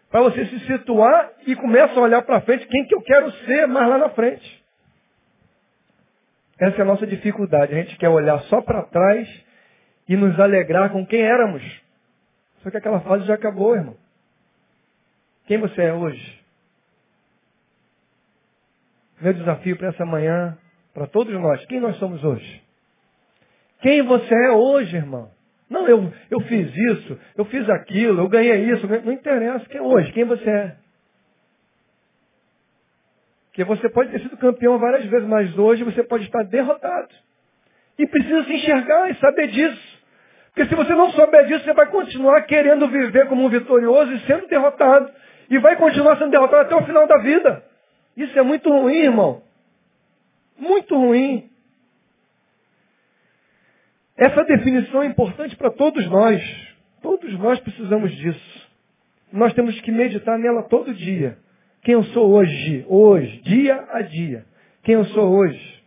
para 0.10 0.22
você 0.22 0.46
se 0.46 0.60
situar 0.62 1.32
e 1.46 1.56
começa 1.56 1.94
a 1.94 2.04
olhar 2.04 2.22
para 2.22 2.42
frente 2.42 2.68
quem 2.68 2.86
que 2.86 2.96
eu 2.96 3.02
quero 3.02 3.32
ser 3.46 3.68
mais 3.68 3.90
lá 3.90 3.98
na 3.98 4.10
frente. 4.10 4.62
Essa 6.60 6.78
é 6.78 6.82
a 6.82 6.86
nossa 6.86 7.08
dificuldade. 7.08 7.74
A 7.74 7.78
gente 7.78 7.98
quer 7.98 8.10
olhar 8.10 8.40
só 8.44 8.62
para 8.62 8.84
trás 8.84 9.28
e 10.08 10.16
nos 10.16 10.40
alegrar 10.40 10.92
com 10.92 11.06
quem 11.06 11.22
éramos. 11.22 11.64
Só 12.62 12.70
que 12.70 12.78
aquela 12.78 13.00
fase 13.02 13.26
já 13.26 13.34
acabou, 13.34 13.76
irmão. 13.76 13.98
Quem 15.48 15.58
você 15.58 15.82
é 15.82 15.94
hoje? 15.94 16.42
Meu 19.20 19.34
desafio 19.34 19.78
para 19.78 19.90
essa 19.90 20.06
manhã, 20.06 20.58
para 20.94 21.08
todos 21.08 21.34
nós, 21.34 21.64
quem 21.66 21.80
nós 21.80 21.96
somos 21.98 22.24
hoje? 22.24 22.64
Quem 23.82 24.02
você 24.04 24.34
é 24.46 24.52
hoje, 24.52 24.96
irmão? 24.96 25.32
Não, 25.72 25.88
eu, 25.88 26.12
eu 26.30 26.42
fiz 26.42 26.76
isso, 26.76 27.18
eu 27.38 27.46
fiz 27.46 27.68
aquilo, 27.70 28.22
eu 28.22 28.28
ganhei 28.28 28.70
isso. 28.72 28.86
Não 29.06 29.14
interessa 29.14 29.66
quem 29.70 29.80
é 29.80 29.82
hoje, 29.82 30.12
quem 30.12 30.26
você 30.26 30.50
é. 30.50 30.76
Porque 33.46 33.64
você 33.64 33.88
pode 33.88 34.12
ter 34.12 34.20
sido 34.20 34.36
campeão 34.36 34.78
várias 34.78 35.06
vezes, 35.06 35.26
mas 35.26 35.58
hoje 35.58 35.86
você 35.86 36.04
pode 36.04 36.26
estar 36.26 36.44
derrotado. 36.44 37.08
E 37.98 38.06
precisa 38.06 38.44
se 38.44 38.54
enxergar 38.54 39.12
e 39.12 39.16
saber 39.16 39.48
disso. 39.48 40.02
Porque 40.48 40.66
se 40.68 40.76
você 40.76 40.94
não 40.94 41.10
souber 41.12 41.48
disso, 41.48 41.64
você 41.64 41.74
vai 41.74 41.86
continuar 41.86 42.42
querendo 42.42 42.90
viver 42.90 43.30
como 43.30 43.46
um 43.46 43.50
vitorioso 43.50 44.12
e 44.12 44.20
sendo 44.22 44.48
derrotado. 44.48 45.10
E 45.50 45.58
vai 45.58 45.78
continuar 45.78 46.18
sendo 46.18 46.32
derrotado 46.32 46.64
até 46.64 46.76
o 46.76 46.86
final 46.86 47.08
da 47.08 47.18
vida. 47.20 47.64
Isso 48.18 48.38
é 48.38 48.42
muito 48.42 48.70
ruim, 48.70 49.04
irmão. 49.04 49.42
Muito 50.58 50.98
ruim. 50.98 51.50
Essa 54.22 54.44
definição 54.44 55.02
é 55.02 55.08
importante 55.08 55.56
para 55.56 55.72
todos 55.72 56.06
nós. 56.08 56.40
Todos 57.02 57.34
nós 57.40 57.60
precisamos 57.60 58.16
disso. 58.18 58.70
Nós 59.34 59.52
temos 59.56 59.82
que 59.82 59.92
meditar 59.92 60.38
nela 60.38 60.62
todo 60.62 60.94
dia. 60.94 61.40
Quem 61.82 61.96
eu 61.96 62.04
sou 62.04 62.30
hoje, 62.32 62.86
hoje, 62.88 63.42
dia 63.42 63.84
a 63.90 64.04
dia. 64.04 64.46
Quem 64.84 64.94
eu 64.94 65.06
sou 65.06 65.28
hoje. 65.28 65.84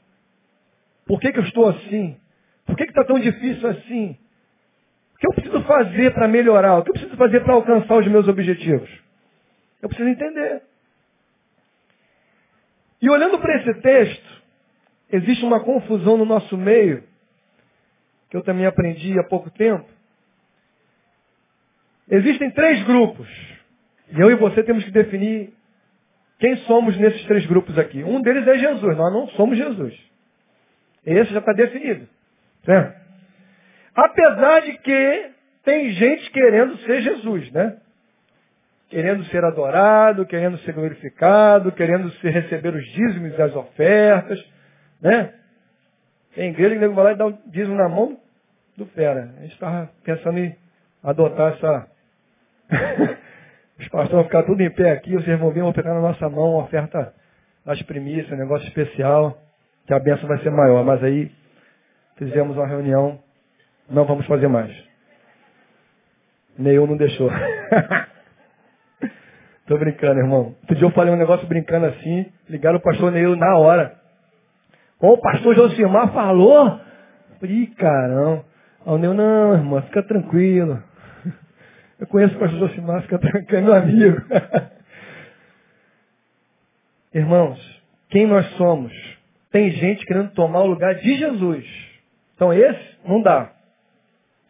Por 1.06 1.20
que, 1.20 1.30
que 1.30 1.38
eu 1.38 1.44
estou 1.44 1.68
assim? 1.68 2.16
Por 2.66 2.76
que 2.76 2.82
está 2.82 3.04
tão 3.04 3.20
difícil 3.20 3.68
assim? 3.68 4.18
O 5.14 5.18
que 5.18 5.28
eu 5.28 5.32
preciso 5.34 5.62
fazer 5.62 6.12
para 6.12 6.26
melhorar? 6.26 6.78
O 6.78 6.82
que 6.82 6.90
eu 6.90 6.94
preciso 6.94 7.16
fazer 7.16 7.38
para 7.44 7.54
alcançar 7.54 7.98
os 7.98 8.08
meus 8.08 8.26
objetivos? 8.26 8.90
Eu 9.80 9.88
preciso 9.88 10.08
entender. 10.08 10.60
E 13.00 13.08
olhando 13.08 13.38
para 13.38 13.60
esse 13.60 13.74
texto, 13.74 14.42
existe 15.12 15.44
uma 15.44 15.60
confusão 15.60 16.16
no 16.16 16.24
nosso 16.24 16.58
meio, 16.58 17.04
que 18.34 18.38
eu 18.38 18.42
também 18.42 18.66
aprendi 18.66 19.16
há 19.16 19.22
pouco 19.22 19.48
tempo. 19.48 19.86
Existem 22.10 22.50
três 22.50 22.82
grupos. 22.82 23.28
E 24.10 24.20
eu 24.20 24.28
e 24.28 24.34
você 24.34 24.64
temos 24.64 24.82
que 24.82 24.90
definir 24.90 25.52
quem 26.40 26.56
somos 26.66 26.96
nesses 26.96 27.24
três 27.26 27.46
grupos 27.46 27.78
aqui. 27.78 28.02
Um 28.02 28.20
deles 28.20 28.44
é 28.48 28.58
Jesus. 28.58 28.96
Nós 28.96 29.12
não 29.12 29.28
somos 29.28 29.56
Jesus. 29.56 29.96
Esse 31.06 31.32
já 31.32 31.38
está 31.38 31.52
definido. 31.52 32.08
Certo? 32.64 33.00
Apesar 33.94 34.62
de 34.62 34.78
que 34.78 35.30
tem 35.62 35.90
gente 35.92 36.28
querendo 36.32 36.76
ser 36.78 37.02
Jesus, 37.02 37.52
né? 37.52 37.76
Querendo 38.88 39.24
ser 39.26 39.44
adorado, 39.44 40.26
querendo 40.26 40.58
ser 40.58 40.72
glorificado, 40.72 41.70
querendo 41.70 42.10
ser, 42.14 42.30
receber 42.30 42.74
os 42.74 42.84
dízimos 42.84 43.38
e 43.38 43.42
as 43.42 43.54
ofertas, 43.54 44.44
né? 45.00 45.34
Tem 46.34 46.50
igreja 46.50 46.76
que 46.80 46.88
vai 46.88 47.04
lá 47.04 47.12
e 47.12 47.16
dá 47.16 47.26
o 47.28 47.38
dízimo 47.46 47.76
na 47.76 47.88
mão 47.88 48.23
do 48.76 48.86
fera. 48.86 49.30
A 49.38 49.42
gente 49.42 49.52
estava 49.52 49.90
pensando 50.04 50.38
em 50.38 50.56
adotar 51.02 51.54
essa. 51.54 51.88
Os 53.78 53.88
pastores 53.88 54.12
vão 54.12 54.24
ficar 54.24 54.42
tudo 54.44 54.62
em 54.62 54.70
pé 54.70 54.92
aqui, 54.92 55.16
os 55.16 55.26
irmãos 55.26 55.52
vão 55.52 55.72
pegar 55.72 55.94
na 55.94 56.00
nossa 56.00 56.28
mão 56.28 56.54
uma 56.54 56.62
oferta 56.62 57.12
das 57.66 57.82
primícias, 57.82 58.30
um 58.30 58.36
negócio 58.36 58.68
especial, 58.68 59.36
que 59.84 59.92
a 59.92 59.98
benção 59.98 60.28
vai 60.28 60.38
ser 60.38 60.50
maior. 60.50 60.84
Mas 60.84 61.02
aí 61.02 61.28
fizemos 62.16 62.56
uma 62.56 62.68
reunião 62.68 63.18
não 63.90 64.04
vamos 64.04 64.26
fazer 64.26 64.48
mais. 64.48 64.70
Neil 66.56 66.86
não 66.86 66.96
deixou. 66.96 67.30
Tô 69.66 69.78
brincando, 69.78 70.20
irmão. 70.20 70.54
Outro 70.60 70.76
dia 70.76 70.86
eu 70.86 70.92
falei 70.92 71.12
um 71.12 71.18
negócio 71.18 71.46
brincando 71.46 71.86
assim, 71.86 72.26
ligaram 72.48 72.78
o 72.78 72.82
pastor 72.82 73.10
Neil 73.10 73.36
na 73.36 73.56
hora. 73.56 73.96
O 75.00 75.18
pastor 75.18 75.54
Josimar 75.54 76.12
falou. 76.12 76.80
Ih, 77.42 77.66
caramba. 77.76 78.44
O 78.86 78.98
Neil, 78.98 79.14
não, 79.14 79.54
irmão, 79.54 79.80
fica 79.82 80.02
tranquilo. 80.02 80.82
Eu 81.98 82.06
conheço 82.06 82.36
o 82.36 82.38
pastor 82.38 82.68
Josimar, 82.68 83.02
fica 83.02 83.18
tranquilo, 83.18 83.56
é 83.56 83.60
meu 83.62 83.74
amigo. 83.74 84.22
Irmãos, 87.14 87.82
quem 88.10 88.26
nós 88.26 88.44
somos? 88.56 88.92
Tem 89.50 89.70
gente 89.70 90.04
querendo 90.04 90.32
tomar 90.32 90.62
o 90.62 90.66
lugar 90.66 90.96
de 90.96 91.14
Jesus. 91.16 91.64
Então 92.34 92.52
esse 92.52 92.98
não 93.04 93.22
dá. 93.22 93.52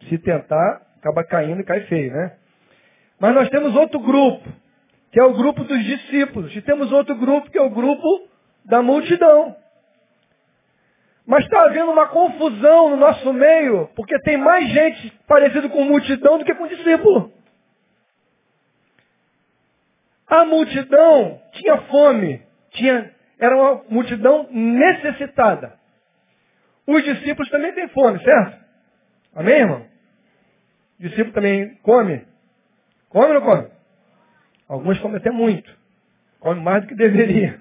Se 0.09 0.17
tentar, 0.17 0.81
acaba 0.97 1.23
caindo 1.23 1.61
e 1.61 1.63
cai 1.63 1.81
feio, 1.81 2.11
né? 2.11 2.33
Mas 3.19 3.35
nós 3.35 3.49
temos 3.49 3.75
outro 3.75 3.99
grupo, 3.99 4.49
que 5.11 5.19
é 5.19 5.23
o 5.23 5.33
grupo 5.33 5.63
dos 5.63 5.83
discípulos. 5.83 6.55
E 6.55 6.61
temos 6.61 6.91
outro 6.91 7.15
grupo, 7.15 7.49
que 7.49 7.57
é 7.57 7.61
o 7.61 7.69
grupo 7.69 8.27
da 8.65 8.81
multidão. 8.81 9.55
Mas 11.25 11.43
está 11.43 11.63
havendo 11.63 11.91
uma 11.91 12.07
confusão 12.07 12.89
no 12.89 12.97
nosso 12.97 13.33
meio, 13.33 13.87
porque 13.95 14.17
tem 14.19 14.37
mais 14.37 14.69
gente 14.69 15.11
parecida 15.27 15.67
com 15.69 15.83
multidão 15.83 16.37
do 16.37 16.45
que 16.45 16.53
com 16.53 16.67
discípulo. 16.67 17.33
A 20.27 20.45
multidão 20.45 21.41
tinha 21.53 21.77
fome, 21.83 22.41
tinha, 22.71 23.11
era 23.39 23.55
uma 23.55 23.83
multidão 23.89 24.47
necessitada. 24.51 25.73
Os 26.85 27.03
discípulos 27.03 27.49
também 27.49 27.73
têm 27.73 27.87
fome, 27.89 28.23
certo? 28.23 28.63
Amém, 29.33 29.55
irmão? 29.55 29.85
O 30.99 31.03
discípulo 31.03 31.33
também 31.33 31.75
come? 31.81 32.25
Come 33.09 33.27
ou 33.27 33.33
não 33.33 33.41
come? 33.41 33.67
Alguns 34.67 34.99
comem 34.99 35.17
até 35.17 35.31
muito. 35.31 35.75
Come 36.39 36.61
mais 36.61 36.83
do 36.83 36.87
que 36.87 36.95
deveria. 36.95 37.59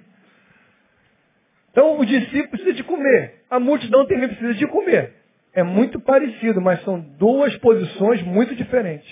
Então 1.75 1.99
o 1.99 2.07
discípulo 2.07 2.51
precisa 2.51 2.73
de 2.73 2.85
comer. 2.85 3.43
A 3.51 3.59
multidão 3.59 4.07
também 4.07 4.29
precisa 4.29 4.55
de 4.55 4.65
comer. 4.69 5.13
É 5.53 5.65
muito 5.65 5.99
parecido, 5.99 6.61
mas 6.61 6.81
são 6.85 7.01
duas 7.01 7.57
posições 7.57 8.23
muito 8.23 8.55
diferentes. 8.55 9.11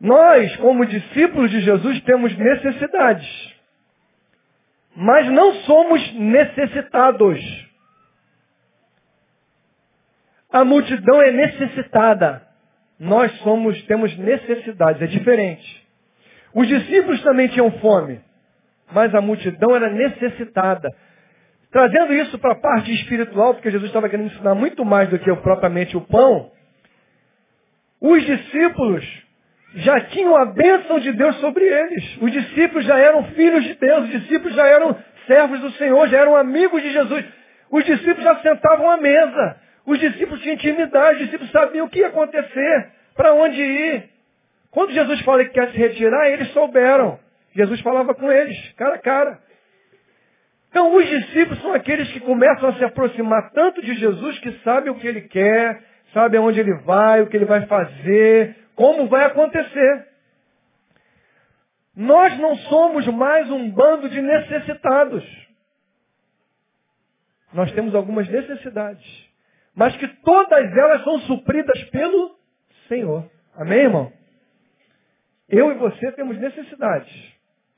Nós, 0.00 0.54
como 0.56 0.86
discípulos 0.86 1.50
de 1.50 1.62
Jesus, 1.62 2.00
temos 2.02 2.36
necessidades. 2.38 3.54
Mas 4.94 5.28
não 5.32 5.52
somos 5.62 6.12
necessitados. 6.14 7.40
A 10.52 10.64
multidão 10.64 11.20
é 11.22 11.32
necessitada. 11.32 12.46
Nós 13.00 13.32
somos, 13.38 13.82
temos 13.86 14.16
necessidades, 14.16 15.02
é 15.02 15.06
diferente. 15.08 15.88
Os 16.54 16.68
discípulos 16.68 17.20
também 17.22 17.48
tinham 17.48 17.68
fome, 17.80 18.20
mas 18.90 19.14
a 19.14 19.20
multidão 19.20 19.74
era 19.76 19.90
necessitada. 19.90 20.88
Trazendo 21.70 22.12
isso 22.14 22.38
para 22.38 22.52
a 22.52 22.60
parte 22.60 22.92
espiritual, 22.92 23.54
porque 23.54 23.70
Jesus 23.70 23.88
estava 23.88 24.08
querendo 24.08 24.26
ensinar 24.26 24.54
muito 24.54 24.84
mais 24.84 25.08
do 25.08 25.18
que 25.18 25.34
propriamente 25.36 25.96
o 25.96 26.02
pão, 26.02 26.50
os 28.00 28.24
discípulos 28.24 29.04
já 29.76 30.00
tinham 30.00 30.36
a 30.36 30.44
bênção 30.46 30.98
de 30.98 31.12
Deus 31.12 31.36
sobre 31.36 31.64
eles. 31.64 32.18
Os 32.20 32.30
discípulos 32.32 32.84
já 32.84 32.98
eram 32.98 33.24
filhos 33.28 33.64
de 33.64 33.74
Deus, 33.74 34.04
os 34.04 34.10
discípulos 34.10 34.54
já 34.54 34.66
eram 34.66 34.96
servos 35.26 35.60
do 35.60 35.70
Senhor, 35.72 36.08
já 36.08 36.18
eram 36.18 36.36
amigos 36.36 36.82
de 36.82 36.92
Jesus. 36.92 37.24
Os 37.70 37.84
discípulos 37.84 38.22
já 38.22 38.36
sentavam 38.40 38.90
à 38.90 38.96
mesa. 38.98 39.56
Os 39.86 39.98
discípulos 39.98 40.40
tinham 40.42 40.54
intimidade, 40.54 41.14
os 41.14 41.24
discípulos 41.24 41.50
sabiam 41.52 41.86
o 41.86 41.88
que 41.88 42.00
ia 42.00 42.08
acontecer, 42.08 42.90
para 43.16 43.34
onde 43.34 43.62
ir. 43.62 44.10
Quando 44.70 44.92
Jesus 44.92 45.20
fala 45.22 45.44
que 45.44 45.50
quer 45.50 45.70
se 45.70 45.78
retirar, 45.78 46.28
eles 46.30 46.52
souberam. 46.52 47.18
Jesus 47.54 47.80
falava 47.80 48.14
com 48.14 48.30
eles, 48.30 48.72
cara 48.72 48.94
a 48.94 48.98
cara. 48.98 49.38
Então, 50.70 50.94
os 50.94 51.06
discípulos 51.06 51.60
são 51.60 51.74
aqueles 51.74 52.10
que 52.12 52.20
começam 52.20 52.68
a 52.68 52.74
se 52.74 52.84
aproximar 52.84 53.50
tanto 53.52 53.82
de 53.82 53.94
Jesus 53.94 54.38
que 54.38 54.52
sabem 54.60 54.90
o 54.90 54.94
que 54.94 55.06
ele 55.06 55.22
quer, 55.22 55.82
sabem 56.14 56.40
aonde 56.40 56.60
ele 56.60 56.74
vai, 56.80 57.20
o 57.20 57.26
que 57.26 57.36
ele 57.36 57.44
vai 57.44 57.66
fazer, 57.66 58.56
como 58.74 59.06
vai 59.06 59.24
acontecer. 59.24 60.08
Nós 61.94 62.38
não 62.38 62.56
somos 62.56 63.06
mais 63.08 63.50
um 63.50 63.70
bando 63.70 64.08
de 64.08 64.22
necessitados. 64.22 65.24
Nós 67.52 67.70
temos 67.72 67.94
algumas 67.94 68.26
necessidades 68.28 69.32
mas 69.74 69.96
que 69.96 70.06
todas 70.22 70.76
elas 70.76 71.02
são 71.02 71.18
supridas 71.20 71.82
pelo 71.84 72.36
Senhor. 72.88 73.28
Amém, 73.56 73.80
irmão? 73.80 74.12
Eu 75.48 75.70
e 75.70 75.74
você 75.74 76.12
temos 76.12 76.38
necessidades, 76.38 77.31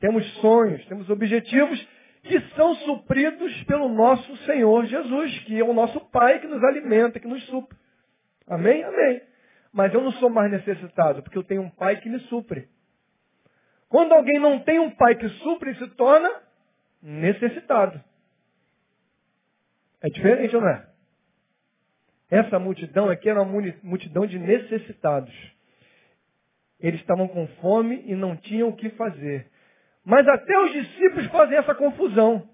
temos 0.04 0.22
sonhos, 0.34 0.84
temos 0.84 1.08
objetivos 1.08 1.88
que 2.24 2.38
são 2.54 2.74
supridos 2.74 3.64
pelo 3.64 3.88
nosso 3.88 4.36
Senhor 4.44 4.84
Jesus, 4.84 5.38
que 5.44 5.58
é 5.58 5.64
o 5.64 5.72
nosso 5.72 5.98
Pai 6.10 6.40
que 6.40 6.46
nos 6.46 6.62
alimenta, 6.62 7.18
que 7.18 7.26
nos 7.26 7.42
supre. 7.46 7.74
Amém? 8.46 8.84
Amém. 8.84 9.22
Mas 9.72 9.94
eu 9.94 10.02
não 10.02 10.12
sou 10.12 10.28
mais 10.28 10.50
necessitado, 10.50 11.22
porque 11.22 11.38
eu 11.38 11.42
tenho 11.42 11.62
um 11.62 11.70
Pai 11.70 12.02
que 12.02 12.10
me 12.10 12.20
supre. 12.28 12.68
Quando 13.88 14.12
alguém 14.12 14.38
não 14.38 14.58
tem 14.58 14.78
um 14.78 14.90
Pai 14.90 15.14
que 15.14 15.26
supre, 15.38 15.74
se 15.76 15.86
torna 15.94 16.30
necessitado. 17.00 17.98
É 20.02 20.10
diferente, 20.10 20.52
não 20.52 20.68
é? 20.68 20.86
Essa 22.30 22.58
multidão 22.58 23.08
aqui 23.08 23.30
era 23.30 23.40
uma 23.40 23.72
multidão 23.82 24.26
de 24.26 24.38
necessitados. 24.38 25.34
Eles 26.78 27.00
estavam 27.00 27.26
com 27.26 27.46
fome 27.62 28.04
e 28.04 28.14
não 28.14 28.36
tinham 28.36 28.68
o 28.68 28.76
que 28.76 28.90
fazer. 28.90 29.53
Mas 30.04 30.26
até 30.28 30.58
os 30.58 30.72
discípulos 30.72 31.26
fazem 31.26 31.56
essa 31.56 31.74
confusão. 31.74 32.46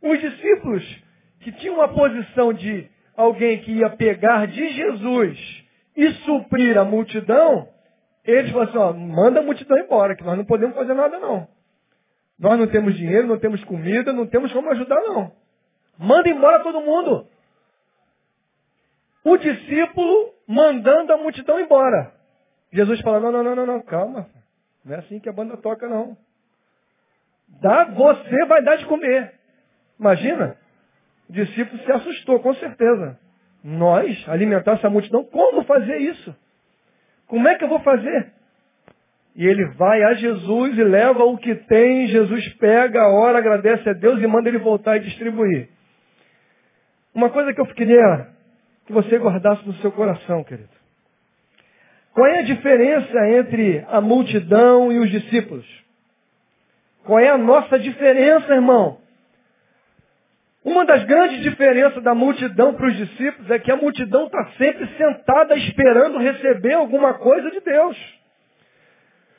Os 0.00 0.20
discípulos 0.20 1.02
que 1.40 1.52
tinham 1.52 1.76
uma 1.76 1.88
posição 1.88 2.52
de 2.52 2.88
alguém 3.16 3.60
que 3.60 3.72
ia 3.72 3.90
pegar 3.90 4.46
de 4.46 4.68
Jesus 4.68 5.64
e 5.96 6.12
suprir 6.24 6.78
a 6.78 6.84
multidão, 6.84 7.68
eles 8.24 8.50
falaram 8.52 8.70
assim, 8.70 8.78
ó, 8.78 8.92
manda 8.92 9.40
a 9.40 9.42
multidão 9.42 9.76
embora, 9.78 10.14
que 10.14 10.24
nós 10.24 10.36
não 10.36 10.44
podemos 10.44 10.76
fazer 10.76 10.94
nada 10.94 11.18
não. 11.18 11.48
Nós 12.38 12.58
não 12.58 12.66
temos 12.66 12.96
dinheiro, 12.96 13.26
não 13.26 13.38
temos 13.38 13.62
comida, 13.64 14.12
não 14.12 14.26
temos 14.26 14.52
como 14.52 14.70
ajudar 14.70 15.00
não. 15.02 15.32
Manda 15.98 16.28
embora 16.28 16.62
todo 16.62 16.80
mundo 16.80 17.26
o 19.24 19.36
discípulo 19.36 20.34
mandando 20.46 21.12
a 21.12 21.16
multidão 21.16 21.60
embora. 21.60 22.12
Jesus 22.72 23.00
fala, 23.00 23.20
não, 23.20 23.30
não, 23.30 23.42
não, 23.42 23.54
não, 23.54 23.66
não, 23.66 23.82
calma. 23.82 24.28
Não 24.84 24.96
é 24.96 24.98
assim 24.98 25.20
que 25.20 25.28
a 25.28 25.32
banda 25.32 25.56
toca, 25.56 25.86
não. 25.86 26.16
Dá, 27.60 27.84
você 27.84 28.44
vai 28.46 28.62
dar 28.62 28.76
de 28.76 28.86
comer. 28.86 29.32
Imagina, 29.98 30.56
O 31.28 31.32
discípulo 31.32 31.82
se 31.82 31.92
assustou, 31.92 32.40
com 32.40 32.54
certeza. 32.54 33.18
Nós, 33.64 34.22
alimentar 34.28 34.72
essa 34.72 34.90
multidão, 34.90 35.24
como 35.24 35.64
fazer 35.64 35.96
isso? 35.98 36.34
Como 37.26 37.48
é 37.48 37.54
que 37.54 37.64
eu 37.64 37.68
vou 37.68 37.80
fazer? 37.80 38.32
E 39.34 39.46
ele 39.46 39.64
vai 39.76 40.02
a 40.02 40.14
Jesus 40.14 40.76
e 40.76 40.84
leva 40.84 41.24
o 41.24 41.38
que 41.38 41.54
tem, 41.54 42.08
Jesus 42.08 42.46
pega, 42.56 43.08
ora, 43.08 43.38
agradece 43.38 43.88
a 43.88 43.94
Deus 43.94 44.20
e 44.20 44.26
manda 44.26 44.48
ele 44.48 44.58
voltar 44.58 44.96
e 44.96 45.00
distribuir. 45.00 45.70
Uma 47.14 47.30
coisa 47.30 47.54
que 47.54 47.60
eu 47.60 47.66
queria 47.66 48.28
que 48.84 48.92
você 48.92 49.16
guardasse 49.16 49.66
no 49.66 49.74
seu 49.74 49.92
coração, 49.92 50.44
querido. 50.44 50.68
Qual 52.12 52.26
é 52.26 52.40
a 52.40 52.42
diferença 52.42 53.28
entre 53.28 53.84
a 53.88 54.00
multidão 54.02 54.92
e 54.92 54.98
os 54.98 55.10
discípulos? 55.10 55.81
Qual 57.04 57.18
é 57.18 57.28
a 57.28 57.38
nossa 57.38 57.78
diferença, 57.78 58.54
irmão? 58.54 58.98
Uma 60.64 60.84
das 60.84 61.02
grandes 61.04 61.42
diferenças 61.42 62.02
da 62.04 62.14
multidão 62.14 62.74
para 62.74 62.86
os 62.86 62.96
discípulos 62.96 63.50
é 63.50 63.58
que 63.58 63.72
a 63.72 63.76
multidão 63.76 64.26
está 64.26 64.44
sempre 64.56 64.86
sentada 64.96 65.56
esperando 65.56 66.18
receber 66.18 66.74
alguma 66.74 67.14
coisa 67.14 67.50
de 67.50 67.60
Deus. 67.60 67.96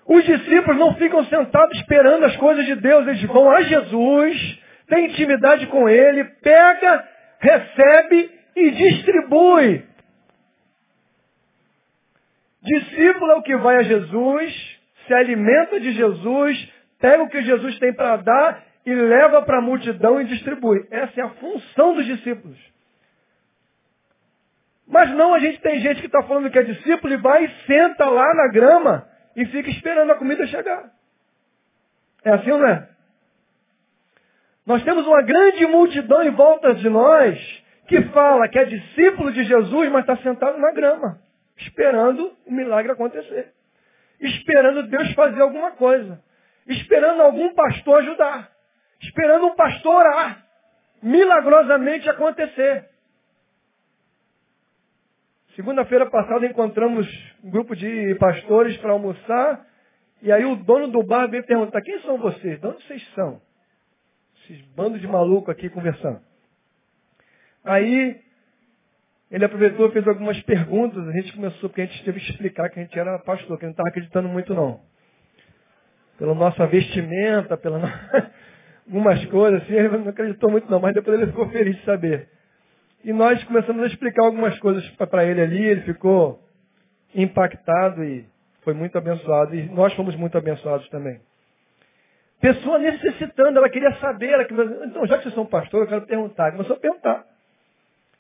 Os 0.06 0.26
discípulos 0.26 0.78
não 0.78 0.96
ficam 0.96 1.24
sentados 1.26 1.78
esperando 1.80 2.26
as 2.26 2.36
coisas 2.36 2.66
de 2.66 2.76
Deus, 2.76 3.08
eles 3.08 3.24
vão 3.24 3.50
a 3.50 3.62
Jesus, 3.62 4.60
têm 4.90 5.06
intimidade 5.06 5.66
com 5.68 5.88
Ele, 5.88 6.26
pega, 6.42 7.08
recebe 7.40 8.32
e 8.58 8.72
distribui. 8.72 9.86
Discípulo 12.62 13.32
é 13.32 13.36
o 13.36 13.42
que 13.42 13.56
vai 13.56 13.78
a 13.78 13.84
Jesus, 13.84 14.80
se 15.08 15.14
alimenta 15.14 15.80
de 15.80 15.94
Jesus, 15.94 16.73
pega 17.04 17.22
o 17.22 17.28
que 17.28 17.42
Jesus 17.42 17.78
tem 17.80 17.92
para 17.92 18.16
dar 18.16 18.64
e 18.86 18.96
leva 18.96 19.42
para 19.42 19.58
a 19.58 19.62
multidão 19.62 20.22
e 20.22 20.26
distribui. 20.26 20.88
Essa 20.90 21.20
é 21.20 21.24
a 21.26 21.32
função 21.32 21.96
dos 21.96 22.06
discípulos. 22.06 22.58
Mas 24.88 25.12
não, 25.12 25.34
a 25.34 25.40
gente 25.40 25.60
tem 25.60 25.82
gente 25.82 26.00
que 26.00 26.06
está 26.06 26.24
falando 26.24 26.50
que 26.50 26.58
é 26.58 26.64
discípulo 26.64 27.14
e 27.14 27.18
vai 27.18 27.44
e 27.44 27.52
senta 27.68 28.06
lá 28.06 28.34
na 28.34 28.48
grama 28.48 29.06
e 29.36 29.46
fica 29.48 29.70
esperando 29.70 30.12
a 30.12 30.16
comida 30.16 30.48
chegar. 30.48 30.92
É 32.24 32.30
assim 32.32 32.52
ou 32.52 32.60
não 32.60 32.70
é? 32.70 32.88
Nós 34.66 34.82
temos 34.86 35.06
uma 35.06 35.22
grande 35.24 35.68
multidão 35.68 36.24
em 36.24 36.32
volta 36.32 36.74
de 36.74 36.88
nós 36.88 37.38
que 37.86 38.02
fala 38.12 38.48
que 38.48 38.58
é 38.58 38.64
discípulo 38.64 39.30
de 39.34 39.44
Jesus, 39.44 39.92
mas 39.92 40.04
está 40.04 40.16
sentado 40.24 40.58
na 40.58 40.72
grama, 40.72 41.20
esperando 41.58 42.32
o 42.46 42.54
milagre 42.54 42.94
acontecer. 42.94 43.52
Esperando 44.22 44.84
Deus 44.84 45.12
fazer 45.16 45.42
alguma 45.42 45.72
coisa. 45.72 46.24
Esperando 46.68 47.22
algum 47.22 47.54
pastor 47.54 48.00
ajudar. 48.02 48.52
Esperando 49.02 49.48
um 49.48 49.56
pastor 49.56 49.96
orar. 49.96 50.46
Milagrosamente 51.02 52.10
acontecer. 52.10 52.90
Segunda-feira 55.56 56.10
passada 56.10 56.46
encontramos 56.48 57.08
um 57.44 57.50
grupo 57.52 57.76
de 57.76 58.16
pastores 58.16 58.76
para 58.78 58.92
almoçar. 58.92 59.66
E 60.22 60.32
aí 60.32 60.46
o 60.46 60.56
dono 60.56 60.88
do 60.88 61.04
bar 61.04 61.28
veio 61.28 61.46
perguntar, 61.46 61.82
quem 61.82 62.00
são 62.02 62.18
vocês? 62.18 62.60
De 62.60 62.66
onde 62.66 62.84
vocês 62.88 63.14
são? 63.14 63.42
Esses 64.44 64.62
bandos 64.68 65.00
de 65.00 65.08
maluco 65.08 65.52
aqui 65.52 65.70
conversando. 65.70 66.22
Aí 67.64 68.20
ele 69.30 69.46
aproveitou 69.46 69.88
e 69.88 69.92
fez 69.92 70.08
algumas 70.08 70.42
perguntas. 70.44 71.08
A 71.08 71.12
gente 71.12 71.34
começou, 71.34 71.70
porque 71.70 71.82
a 71.82 71.86
gente 71.86 72.04
teve 72.04 72.20
que 72.20 72.32
explicar 72.32 72.70
que 72.70 72.80
a 72.80 72.84
gente 72.84 72.98
era 72.98 73.20
pastor, 73.20 73.58
que 73.58 73.66
não 73.66 73.72
estava 73.72 73.90
acreditando 73.90 74.30
muito 74.30 74.54
não. 74.54 74.82
Pela 76.18 76.34
nossa 76.34 76.66
vestimenta, 76.68 77.58
pela 77.58 77.80
algumas 78.86 79.26
coisas, 79.26 79.64
assim, 79.64 79.74
ele 79.74 79.98
não 79.98 80.10
acreditou 80.10 80.52
muito 80.52 80.70
não, 80.70 80.80
mas 80.80 80.94
depois 80.94 81.20
ele 81.20 81.32
ficou 81.32 81.50
feliz 81.50 81.76
de 81.76 81.86
saber. 81.86 82.30
E 83.04 83.12
nós 83.12 83.44
começamos 83.44 83.84
a 83.84 83.88
explicar 83.88 84.26
algumas 84.26 84.58
coisas 84.60 84.88
para 84.92 85.26
ele 85.26 85.42
ali, 85.42 85.64
ele 85.64 85.82
ficou 85.82 86.40
impactado 87.14 88.04
e 88.04 88.26
foi 88.62 88.74
muito 88.74 88.98
abençoado. 88.98 89.56
E 89.56 89.70
nós 89.70 89.94
fomos 89.94 90.16
muito 90.16 90.38
abençoados 90.38 90.88
também. 90.90 91.20
Pessoa 92.40 92.78
necessitando, 92.78 93.58
ela 93.58 93.70
queria 93.70 93.94
saber, 94.00 94.30
ela 94.30 94.46
queria... 94.46 94.86
então 94.86 95.06
já 95.06 95.18
que 95.18 95.24
vocês 95.24 95.36
são 95.36 95.46
pastor, 95.46 95.82
eu 95.82 95.88
quero 95.88 96.06
perguntar. 96.06 96.52
Começou 96.52 96.76
a 96.76 96.80
perguntar. 96.80 97.26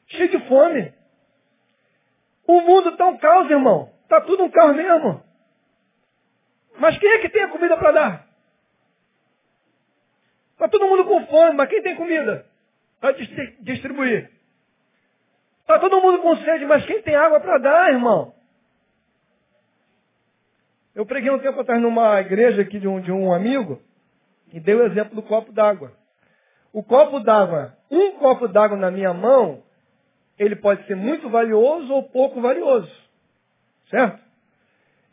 Cheio 0.07 0.29
de 0.29 0.39
fome. 0.47 0.93
O 2.47 2.61
mundo 2.61 2.89
está 2.89 3.05
um 3.05 3.17
caos, 3.17 3.49
irmão. 3.49 3.89
Está 4.03 4.21
tudo 4.21 4.43
um 4.43 4.49
caos 4.49 4.75
mesmo. 4.75 5.21
Mas 6.79 6.97
quem 6.97 7.09
é 7.11 7.19
que 7.19 7.29
tem 7.29 7.43
a 7.43 7.49
comida 7.49 7.77
para 7.77 7.91
dar? 7.91 8.27
Está 10.53 10.67
todo 10.67 10.87
mundo 10.87 11.05
com 11.05 11.25
fome, 11.27 11.55
mas 11.55 11.69
quem 11.69 11.81
tem 11.81 11.95
comida 11.95 12.45
para 12.99 13.11
distribuir? 13.61 14.31
Está 15.61 15.79
todo 15.79 16.01
mundo 16.01 16.19
com 16.21 16.35
sede, 16.37 16.65
mas 16.65 16.85
quem 16.85 17.01
tem 17.01 17.15
água 17.15 17.39
para 17.39 17.57
dar, 17.57 17.91
irmão? 17.91 18.33
Eu 20.95 21.05
preguei 21.05 21.31
um 21.31 21.39
tempo 21.39 21.59
atrás 21.59 21.81
numa 21.81 22.19
igreja 22.21 22.61
aqui 22.61 22.79
de 22.79 22.87
um, 22.87 23.01
de 23.01 23.11
um 23.11 23.33
amigo 23.33 23.81
e 24.51 24.59
dei 24.59 24.75
o 24.75 24.85
exemplo 24.85 25.15
do 25.15 25.23
copo 25.23 25.51
d'água. 25.51 25.91
O 26.71 26.83
copo 26.83 27.19
d'água, 27.19 27.75
um 27.89 28.11
copo 28.19 28.47
d'água 28.47 28.77
na 28.77 28.91
minha 28.91 29.13
mão, 29.13 29.63
ele 30.37 30.55
pode 30.55 30.85
ser 30.85 30.95
muito 30.95 31.29
valioso 31.29 31.91
ou 31.91 32.03
pouco 32.03 32.41
valioso. 32.41 32.91
Certo? 33.89 34.21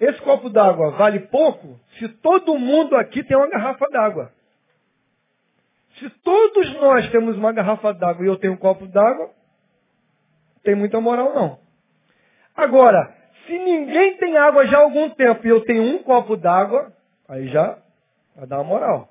Esse 0.00 0.20
copo 0.22 0.48
d'água 0.48 0.92
vale 0.92 1.20
pouco 1.20 1.78
se 1.98 2.08
todo 2.08 2.58
mundo 2.58 2.96
aqui 2.96 3.22
tem 3.22 3.36
uma 3.36 3.50
garrafa 3.50 3.86
d'água. 3.90 4.32
Se 5.98 6.08
todos 6.08 6.72
nós 6.80 7.10
temos 7.10 7.36
uma 7.36 7.52
garrafa 7.52 7.92
d'água 7.92 8.24
e 8.24 8.28
eu 8.28 8.38
tenho 8.38 8.54
um 8.54 8.56
copo 8.56 8.86
d'água, 8.86 9.30
tem 10.62 10.74
muita 10.74 10.98
moral 11.00 11.34
não. 11.34 11.58
Agora, 12.56 13.14
se 13.46 13.58
ninguém 13.58 14.16
tem 14.16 14.38
água 14.38 14.66
já 14.66 14.78
há 14.78 14.82
algum 14.82 15.10
tempo 15.10 15.46
e 15.46 15.50
eu 15.50 15.60
tenho 15.64 15.82
um 15.82 16.02
copo 16.02 16.34
d'água, 16.34 16.92
aí 17.28 17.48
já 17.48 17.78
vai 18.34 18.46
dar 18.46 18.56
uma 18.58 18.64
moral. 18.64 19.08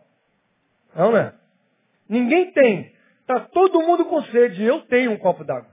Não, 0.96 1.12
né? 1.12 1.34
Ninguém 2.08 2.52
tem. 2.52 2.92
Está 3.22 3.42
todo 3.42 3.82
mundo 3.82 4.06
com 4.06 4.24
sede. 4.24 4.64
Eu 4.64 4.82
tenho 4.88 5.12
um 5.12 5.18
copo 5.18 5.44
d'água. 5.44 5.70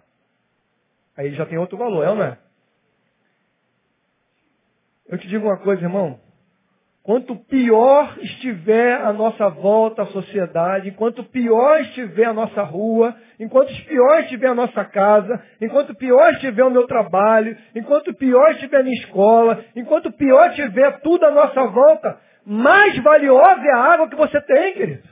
Aí 1.17 1.33
já 1.35 1.47
tem 1.47 1.57
outro 1.57 1.79
valor, 1.79 2.05
é 2.05 2.11
ou 2.11 2.17
não 2.17 2.25
é? 2.25 2.39
Eu 5.09 5.19
te 5.19 5.29
digo 5.29 5.47
uma 5.47 5.59
coisa, 5.59 5.83
irmão. 5.83 6.19
Quanto 7.07 7.37
pior 7.37 8.19
estiver 8.21 8.95
a 9.01 9.12
nossa 9.12 9.49
volta 9.49 10.03
à 10.03 10.07
sociedade, 10.07 10.88
enquanto 10.88 11.23
pior 11.23 11.81
estiver 11.83 12.25
a 12.25 12.33
nossa 12.33 12.64
rua, 12.64 13.16
enquanto 13.38 13.73
pior 13.87 14.23
estiver 14.23 14.49
a 14.49 14.55
nossa 14.57 14.85
casa, 14.85 15.40
enquanto 15.61 15.95
pior 15.95 16.33
estiver 16.33 16.64
o 16.64 16.71
meu 16.71 16.85
trabalho, 16.88 17.57
enquanto 17.77 18.12
pior 18.12 18.51
estiver 18.51 18.81
a 18.81 18.83
minha 18.83 19.01
escola, 19.01 19.64
enquanto 19.77 20.11
pior 20.11 20.51
estiver 20.51 21.01
tudo 21.01 21.27
à 21.27 21.31
nossa 21.31 21.64
volta, 21.69 22.19
mais 22.45 22.99
valiosa 23.01 23.62
é 23.62 23.73
a 23.73 23.92
água 23.92 24.09
que 24.09 24.16
você 24.16 24.40
tem, 24.40 24.75
querido. 24.75 25.09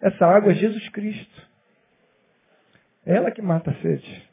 Essa 0.00 0.24
água 0.24 0.52
é 0.52 0.54
Jesus 0.54 0.88
Cristo. 0.88 1.42
É 3.04 3.16
ela 3.16 3.30
que 3.30 3.42
mata 3.42 3.70
a 3.70 3.74
sede. 3.82 4.30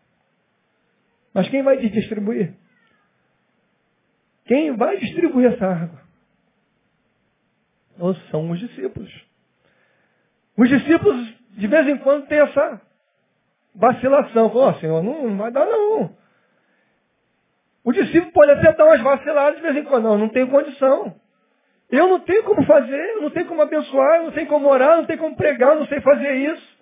Mas 1.34 1.50
quem 1.50 1.62
vai 1.62 1.78
te 1.78 1.90
distribuir? 1.90 2.54
Quem 4.48 4.76
vai 4.76 4.98
distribuir 4.98 5.54
essa 5.54 5.66
água? 5.66 6.02
Ou 8.00 8.16
são 8.32 8.50
os 8.50 8.60
discípulos. 8.60 9.12
Os 10.58 10.70
discípulos, 10.70 11.34
de 11.52 11.68
vez 11.68 11.88
em 11.88 11.98
quando, 11.98 12.28
têm 12.28 12.40
essa 12.40 12.82
vacilação. 13.76 14.50
Falam, 14.50 14.70
oh, 14.70 14.74
Senhor, 14.80 15.04
não, 15.04 15.30
não 15.30 15.38
vai 15.38 15.52
dar 15.52 15.66
não. 15.66 16.16
O 17.84 17.92
discípulo 17.92 18.32
pode 18.32 18.52
até 18.52 18.74
dar 18.74 18.86
umas 18.86 19.02
vaciladas 19.02 19.58
de 19.58 19.62
vez 19.62 19.76
em 19.78 19.84
quando. 19.84 20.04
Não, 20.04 20.18
não 20.18 20.30
tenho 20.30 20.50
condição. 20.50 21.16
Eu 21.90 22.08
não 22.08 22.20
tenho 22.20 22.44
como 22.44 22.66
fazer, 22.66 23.16
eu 23.16 23.22
não 23.22 23.30
tenho 23.30 23.48
como 23.48 23.62
abençoar, 23.62 24.18
eu 24.18 24.24
não 24.26 24.32
tenho 24.32 24.48
como 24.48 24.68
orar, 24.68 24.92
eu 24.92 24.98
não 24.98 25.06
tenho 25.06 25.20
como 25.20 25.36
pregar, 25.38 25.74
eu 25.74 25.80
não 25.80 25.88
sei 25.88 26.02
fazer 26.02 26.34
isso. 26.36 26.78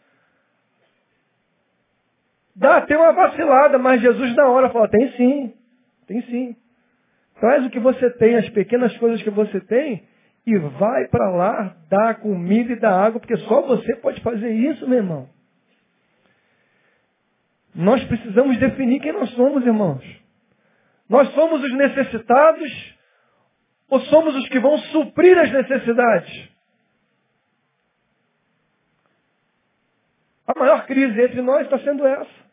Dá 2.56 2.78
até 2.78 2.98
uma 2.98 3.12
vacilada, 3.12 3.78
mas 3.78 4.02
Jesus 4.02 4.36
na 4.36 4.48
hora 4.48 4.70
fala, 4.72 4.88
tem 4.88 5.12
sim, 5.12 5.54
tem 6.08 6.22
sim. 6.24 6.56
Traz 7.40 7.66
o 7.66 7.70
que 7.70 7.80
você 7.80 8.10
tem, 8.12 8.36
as 8.36 8.50
pequenas 8.50 8.96
coisas 8.98 9.22
que 9.22 9.30
você 9.30 9.60
tem, 9.62 10.08
e 10.46 10.58
vai 10.58 11.08
para 11.08 11.30
lá 11.30 11.76
dar 11.90 12.20
comida 12.20 12.74
e 12.74 12.80
dar 12.80 12.94
água, 12.94 13.20
porque 13.20 13.38
só 13.38 13.62
você 13.62 13.96
pode 13.98 14.22
fazer 14.22 14.52
isso, 14.52 14.88
meu 14.88 15.00
irmão. 15.00 15.30
Nós 17.74 18.04
precisamos 18.06 18.58
definir 18.58 19.02
quem 19.02 19.12
nós 19.12 19.30
somos, 19.32 19.66
irmãos. 19.66 20.04
Nós 21.10 21.30
somos 21.34 21.62
os 21.62 21.74
necessitados 21.74 22.96
ou 23.90 24.00
somos 24.02 24.36
os 24.36 24.48
que 24.50 24.60
vão 24.60 24.78
suprir 24.78 25.38
as 25.38 25.52
necessidades? 25.52 26.50
A 30.48 30.58
maior 30.58 30.86
crise 30.86 31.22
entre 31.22 31.42
nós 31.42 31.64
está 31.64 31.80
sendo 31.80 32.06
essa. 32.06 32.46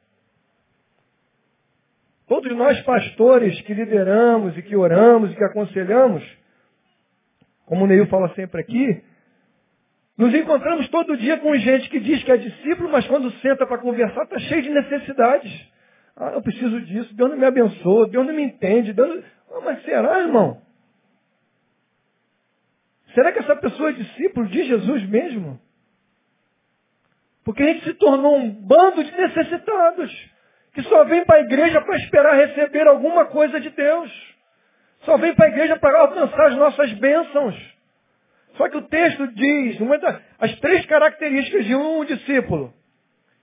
Todos 2.32 2.56
nós 2.56 2.80
pastores 2.80 3.60
que 3.60 3.74
lideramos 3.74 4.56
e 4.56 4.62
que 4.62 4.74
oramos 4.74 5.30
e 5.30 5.36
que 5.36 5.44
aconselhamos, 5.44 6.24
como 7.66 7.84
o 7.84 7.86
Neil 7.86 8.06
fala 8.06 8.34
sempre 8.34 8.58
aqui, 8.58 9.04
Nos 10.16 10.32
encontramos 10.32 10.88
todo 10.88 11.14
dia 11.18 11.36
com 11.36 11.54
gente 11.56 11.90
que 11.90 12.00
diz 12.00 12.24
que 12.24 12.32
é 12.32 12.38
discípulo, 12.38 12.88
mas 12.88 13.06
quando 13.06 13.30
senta 13.40 13.66
para 13.66 13.76
conversar 13.76 14.22
está 14.22 14.38
cheio 14.38 14.62
de 14.62 14.70
necessidades. 14.70 15.72
Ah, 16.16 16.30
eu 16.32 16.40
preciso 16.40 16.80
disso, 16.80 17.14
Deus 17.14 17.28
não 17.28 17.36
me 17.36 17.44
abençoa, 17.44 18.08
Deus 18.08 18.26
não 18.26 18.32
me 18.32 18.44
entende. 18.44 18.94
Deus. 18.94 19.22
Ah, 19.50 19.60
mas 19.62 19.82
será, 19.82 20.20
irmão? 20.20 20.62
Será 23.14 23.30
que 23.30 23.40
essa 23.40 23.56
pessoa 23.56 23.90
é 23.90 23.92
discípulo 23.92 24.46
de 24.46 24.64
Jesus 24.64 25.06
mesmo? 25.06 25.60
Porque 27.44 27.62
a 27.62 27.66
gente 27.66 27.84
se 27.84 27.92
tornou 27.92 28.38
um 28.38 28.48
bando 28.48 29.04
de 29.04 29.12
necessitados, 29.12 30.32
que 30.72 30.82
só 30.84 31.04
vem 31.04 31.24
para 31.24 31.36
a 31.36 31.42
igreja 31.42 31.80
para 31.80 31.96
esperar 31.96 32.34
receber 32.34 32.86
alguma 32.86 33.26
coisa 33.26 33.60
de 33.60 33.70
Deus. 33.70 34.10
Só 35.00 35.16
vem 35.18 35.34
para 35.34 35.46
a 35.46 35.48
igreja 35.48 35.76
para 35.76 36.00
alcançar 36.00 36.46
as 36.46 36.56
nossas 36.56 36.92
bênçãos. 36.94 37.54
Só 38.56 38.68
que 38.68 38.76
o 38.76 38.82
texto 38.82 39.26
diz, 39.28 39.78
as 40.38 40.58
três 40.60 40.84
características 40.86 41.64
de 41.64 41.74
um 41.74 42.04
discípulo. 42.04 42.72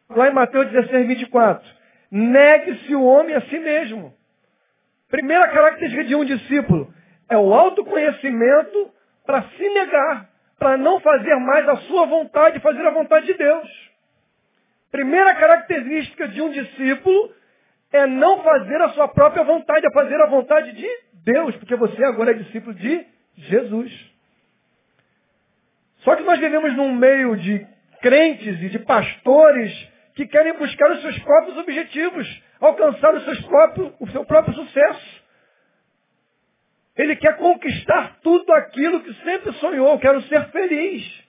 Lá 0.10 0.30
em 0.30 0.34
Mateus 0.34 0.70
16, 0.72 1.08
24. 1.08 1.70
Negue-se 2.12 2.96
o 2.96 3.04
homem 3.04 3.36
a 3.36 3.42
si 3.42 3.60
mesmo. 3.60 4.14
Primeira 5.10 5.48
característica 5.50 6.04
de 6.04 6.16
um 6.16 6.26
discípulo 6.26 6.94
é 7.30 7.38
o 7.38 7.54
autoconhecimento 7.54 8.92
para 9.26 9.44
se 9.44 9.70
negar, 9.70 10.30
para 10.58 10.78
não 10.78 11.00
fazer 11.00 11.36
mais 11.36 11.68
a 11.70 11.76
sua 11.78 12.06
vontade, 12.06 12.60
fazer 12.60 12.86
a 12.86 12.92
vontade 12.92 13.28
de 13.28 13.34
Deus. 13.34 13.89
Primeira 14.92 15.36
característica 15.36 16.28
de 16.28 16.42
um 16.42 16.50
discípulo 16.50 17.34
é 17.92 18.08
não 18.08 18.44
fazer 18.44 18.82
a 18.82 18.90
sua 18.90 19.08
própria 19.08 19.44
vontade, 19.44 19.86
é 19.86 19.92
fazer 19.92 20.20
a 20.22 20.28
vontade 20.28 20.72
de 20.74 20.88
Deus, 21.24 21.56
porque 21.58 21.76
você 21.76 22.04
agora 22.04 22.32
é 22.32 22.36
discípulo 22.36 22.74
de 22.74 23.06
Jesus. 23.36 24.10
Só 26.00 26.16
que 26.16 26.24
nós 26.24 26.40
vivemos 26.40 26.76
num 26.76 26.96
meio 26.96 27.36
de 27.38 27.66
crentes 28.02 28.62
e 28.62 28.70
de 28.70 28.80
pastores 28.80 29.72
que 30.16 30.26
querem 30.28 30.54
buscar 30.54 30.92
os 30.92 31.02
seus 31.02 31.20
próprios 31.20 31.58
objetivos, 31.58 32.44
alcançar 32.60 33.14
os 33.16 33.24
seus 33.26 33.42
próprios, 33.42 33.94
o 34.00 34.08
seu 34.10 34.26
próprio 34.26 34.54
sucesso. 34.56 35.24
Ele 36.98 37.16
quer 37.16 37.38
conquistar 37.38 38.18
tudo 38.22 38.52
aquilo 38.54 39.02
que 39.02 39.14
sempre 39.24 39.54
sonhou, 39.54 39.98
quero 40.00 40.22
ser 40.24 40.50
feliz. 40.50 41.29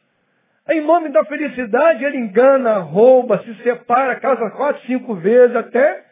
Em 0.70 0.80
nome 0.80 1.08
da 1.08 1.24
felicidade, 1.24 2.04
ele 2.04 2.18
engana, 2.18 2.78
rouba, 2.78 3.42
se 3.42 3.54
separa, 3.62 4.20
casa 4.20 4.50
quatro, 4.50 4.80
cinco 4.86 5.16
vezes, 5.16 5.56
até 5.56 6.04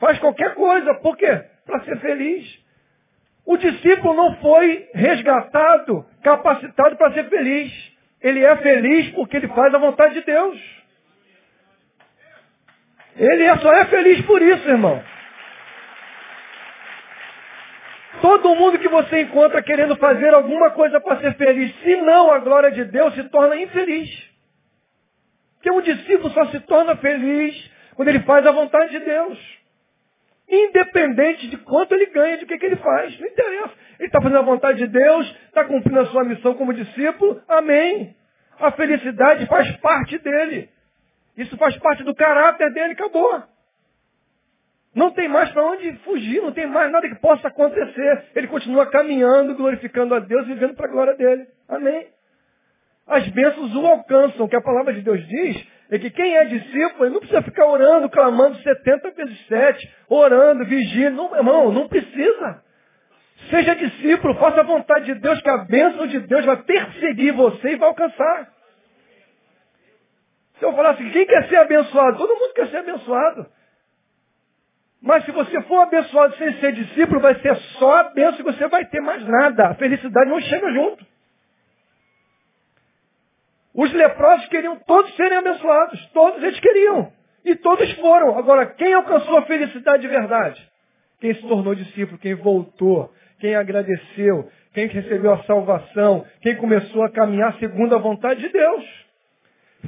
faz 0.00 0.18
qualquer 0.18 0.54
coisa. 0.54 0.94
Por 0.94 1.16
quê? 1.16 1.44
Para 1.64 1.80
ser 1.84 2.00
feliz. 2.00 2.64
O 3.46 3.56
discípulo 3.56 4.14
não 4.14 4.36
foi 4.36 4.88
resgatado, 4.94 6.04
capacitado 6.22 6.96
para 6.96 7.12
ser 7.12 7.28
feliz. 7.28 7.72
Ele 8.20 8.44
é 8.44 8.56
feliz 8.56 9.10
porque 9.10 9.36
ele 9.36 9.48
faz 9.48 9.72
a 9.72 9.78
vontade 9.78 10.14
de 10.14 10.22
Deus. 10.22 10.58
Ele 13.16 13.56
só 13.58 13.72
é 13.74 13.84
feliz 13.84 14.20
por 14.22 14.42
isso, 14.42 14.68
irmão. 14.68 15.00
Todo 18.24 18.54
mundo 18.54 18.78
que 18.78 18.88
você 18.88 19.20
encontra 19.20 19.62
querendo 19.62 19.96
fazer 19.96 20.32
alguma 20.32 20.70
coisa 20.70 20.98
para 20.98 21.20
ser 21.20 21.34
feliz, 21.34 21.78
se 21.82 21.94
não 21.96 22.32
a 22.32 22.38
glória 22.38 22.70
de 22.70 22.82
Deus, 22.84 23.14
se 23.14 23.22
torna 23.24 23.54
infeliz. 23.54 24.08
Porque 25.56 25.70
um 25.70 25.82
discípulo 25.82 26.30
só 26.30 26.46
se 26.46 26.58
torna 26.60 26.96
feliz 26.96 27.70
quando 27.94 28.08
ele 28.08 28.20
faz 28.20 28.46
a 28.46 28.50
vontade 28.50 28.92
de 28.92 29.00
Deus. 29.00 29.38
Independente 30.48 31.48
de 31.48 31.58
quanto 31.58 31.94
ele 31.94 32.06
ganha, 32.06 32.38
de 32.38 32.46
que, 32.46 32.56
que 32.56 32.64
ele 32.64 32.76
faz. 32.76 33.20
Não 33.20 33.28
interessa. 33.28 33.74
Ele 33.98 34.08
está 34.08 34.22
fazendo 34.22 34.38
a 34.38 34.42
vontade 34.42 34.78
de 34.78 34.86
Deus, 34.86 35.36
está 35.48 35.66
cumprindo 35.66 36.00
a 36.00 36.06
sua 36.06 36.24
missão 36.24 36.54
como 36.54 36.72
discípulo. 36.72 37.42
Amém. 37.46 38.16
A 38.58 38.70
felicidade 38.70 39.44
faz 39.44 39.70
parte 39.82 40.16
dele. 40.16 40.70
Isso 41.36 41.58
faz 41.58 41.76
parte 41.76 42.02
do 42.02 42.14
caráter 42.14 42.72
dele, 42.72 42.94
acabou. 42.94 43.42
Não 44.94 45.10
tem 45.10 45.28
mais 45.28 45.50
para 45.50 45.64
onde 45.64 45.92
fugir, 46.04 46.40
não 46.40 46.52
tem 46.52 46.66
mais 46.66 46.90
nada 46.92 47.08
que 47.08 47.16
possa 47.16 47.48
acontecer. 47.48 48.24
Ele 48.34 48.46
continua 48.46 48.86
caminhando, 48.86 49.54
glorificando 49.54 50.14
a 50.14 50.20
Deus, 50.20 50.46
vivendo 50.46 50.74
para 50.74 50.86
a 50.86 50.90
glória 50.90 51.14
dele. 51.14 51.46
Amém. 51.68 52.06
As 53.06 53.26
bênçãos 53.28 53.74
o 53.74 53.86
alcançam. 53.86 54.46
O 54.46 54.48
que 54.48 54.56
a 54.56 54.62
palavra 54.62 54.92
de 54.92 55.02
Deus 55.02 55.26
diz 55.26 55.66
é 55.90 55.98
que 55.98 56.10
quem 56.10 56.36
é 56.36 56.44
discípulo, 56.44 57.10
não 57.10 57.18
precisa 57.18 57.42
ficar 57.42 57.66
orando, 57.66 58.08
clamando 58.08 58.56
70 58.62 59.10
vezes 59.10 59.46
7, 59.48 59.94
orando, 60.08 60.64
vigiando. 60.64 61.16
Não, 61.16 61.36
irmão, 61.36 61.72
não 61.72 61.88
precisa. 61.88 62.62
Seja 63.50 63.74
discípulo, 63.74 64.34
faça 64.36 64.60
a 64.60 64.64
vontade 64.64 65.06
de 65.06 65.14
Deus, 65.14 65.40
que 65.42 65.50
a 65.50 65.58
bênção 65.58 66.06
de 66.06 66.20
Deus 66.20 66.44
vai 66.44 66.62
perseguir 66.62 67.32
você 67.32 67.72
e 67.72 67.76
vai 67.76 67.88
alcançar. 67.88 68.54
Se 70.58 70.64
eu 70.64 70.72
falar 70.72 70.90
assim, 70.90 71.10
quem 71.10 71.26
quer 71.26 71.48
ser 71.48 71.56
abençoado? 71.56 72.16
Todo 72.16 72.38
mundo 72.38 72.54
quer 72.54 72.68
ser 72.68 72.76
abençoado. 72.78 73.46
Mas 75.04 75.22
se 75.26 75.32
você 75.32 75.60
for 75.64 75.80
abençoado 75.80 76.34
sem 76.36 76.50
ser 76.60 76.72
discípulo, 76.72 77.20
vai 77.20 77.34
ser 77.40 77.54
só 77.78 77.98
a 77.98 78.04
bênção 78.04 78.40
e 78.40 78.42
você 78.42 78.66
vai 78.68 78.86
ter 78.86 79.02
mais 79.02 79.22
nada. 79.28 79.68
A 79.68 79.74
felicidade 79.74 80.30
não 80.30 80.40
chega 80.40 80.72
junto. 80.72 81.04
Os 83.74 83.92
leprosos 83.92 84.48
queriam 84.48 84.76
todos 84.86 85.14
serem 85.14 85.36
abençoados. 85.36 86.06
Todos 86.14 86.42
eles 86.42 86.58
queriam. 86.58 87.12
E 87.44 87.54
todos 87.56 87.92
foram. 87.96 88.38
Agora, 88.38 88.64
quem 88.64 88.94
alcançou 88.94 89.36
a 89.36 89.42
felicidade 89.42 90.00
de 90.00 90.08
verdade? 90.08 90.72
Quem 91.20 91.34
se 91.34 91.42
tornou 91.42 91.74
discípulo, 91.74 92.18
quem 92.18 92.34
voltou, 92.34 93.12
quem 93.40 93.54
agradeceu, 93.54 94.50
quem 94.72 94.86
recebeu 94.86 95.34
a 95.34 95.42
salvação, 95.44 96.24
quem 96.40 96.56
começou 96.56 97.04
a 97.04 97.10
caminhar 97.10 97.54
segundo 97.58 97.94
a 97.94 97.98
vontade 97.98 98.40
de 98.40 98.48
Deus. 98.48 98.84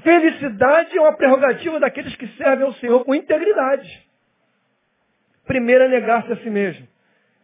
Felicidade 0.03 0.99
é 0.99 1.01
uma 1.01 1.17
prerrogativa 1.17 1.81
daqueles 1.81 2.15
que 2.17 2.29
servem 2.37 2.67
ao 2.67 2.75
Senhor 2.75 3.03
com 3.03 3.15
integridade. 3.15 4.06
Primeiro 5.47 5.85
é 5.85 5.89
negar-se 5.89 6.33
a 6.33 6.37
si 6.37 6.51
mesmo. 6.51 6.87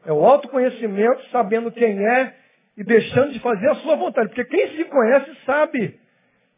É 0.05 0.12
o 0.12 0.24
autoconhecimento, 0.24 1.22
sabendo 1.30 1.70
quem 1.70 2.05
é 2.05 2.36
e 2.76 2.82
deixando 2.82 3.32
de 3.32 3.40
fazer 3.40 3.68
a 3.70 3.76
sua 3.76 3.96
vontade. 3.96 4.28
Porque 4.28 4.44
quem 4.44 4.76
se 4.76 4.84
conhece 4.84 5.34
sabe 5.46 6.00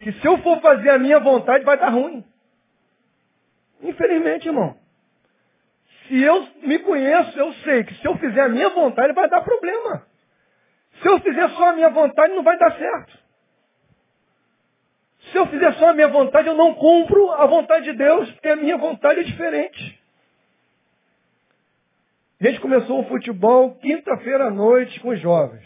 que 0.01 0.13
se 0.13 0.27
eu 0.27 0.39
for 0.39 0.61
fazer 0.61 0.91
a 0.91 0.99
minha 0.99 1.21
vontade 1.21 1.65
vai 1.65 1.77
dar 1.77 1.91
ruim. 1.91 2.25
Infelizmente, 3.83 4.49
irmão. 4.49 4.77
Se 6.09 6.23
eu 6.23 6.49
me 6.63 6.79
conheço, 6.81 7.39
eu 7.39 7.53
sei 7.65 7.85
que 7.85 7.95
se 7.95 8.07
eu 8.07 8.17
fizer 8.19 8.43
a 8.43 8.49
minha 8.49 8.71
vontade 8.71 9.13
vai 9.13 9.29
dar 9.29 9.43
problema. 9.43 10.07
Se 11.03 11.09
eu 11.09 11.19
fizer 11.21 11.49
só 11.51 11.71
a 11.71 11.73
minha 11.73 11.91
vontade, 11.91 12.35
não 12.35 12.43
vai 12.43 12.59
dar 12.59 12.77
certo. 12.77 13.19
Se 15.31 15.39
eu 15.39 15.47
fizer 15.47 15.73
só 15.75 15.91
a 15.91 15.95
minha 15.95 16.09
vontade, 16.09 16.49
eu 16.49 16.55
não 16.55 16.75
cumpro 16.75 17.31
a 17.33 17.47
vontade 17.47 17.87
de 17.87 17.93
Deus, 17.97 18.31
porque 18.33 18.49
a 18.49 18.57
minha 18.57 18.77
vontade 18.77 19.21
é 19.21 19.23
diferente. 19.23 20.04
A 22.45 22.51
gente 22.51 22.61
começou 22.61 23.01
o 23.01 23.09
futebol 23.09 23.75
quinta-feira 23.77 24.49
à 24.49 24.51
noite 24.51 25.01
com 25.01 25.09
os 25.09 25.21
jovens. 25.21 25.65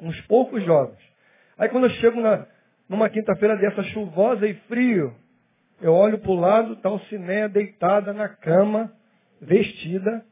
Uns 0.00 0.20
poucos 0.22 0.64
jovens. 0.64 0.98
Aí 1.56 1.68
quando 1.68 1.84
eu 1.84 1.90
chego 1.90 2.20
na, 2.20 2.44
numa 2.88 3.08
quinta-feira 3.08 3.56
dessa 3.56 3.84
chuvosa 3.84 4.48
e 4.48 4.54
frio, 4.66 5.14
eu 5.80 5.94
olho 5.94 6.18
para 6.18 6.30
o 6.32 6.34
lado, 6.34 6.72
está 6.72 6.90
o 6.90 6.98
Ciné 7.04 7.48
deitada 7.48 8.12
na 8.12 8.28
cama, 8.28 8.92
vestida, 9.40 10.24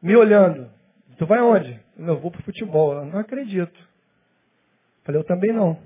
me 0.00 0.14
olhando. 0.14 0.70
Tu 1.18 1.26
vai 1.26 1.40
onde? 1.40 1.80
Eu 1.98 2.20
vou 2.20 2.30
para 2.30 2.42
o 2.42 2.44
futebol. 2.44 2.92
Eu 2.92 3.06
não 3.06 3.18
acredito. 3.18 3.76
Falei, 5.02 5.20
eu 5.20 5.24
também 5.24 5.52
não. 5.52 5.76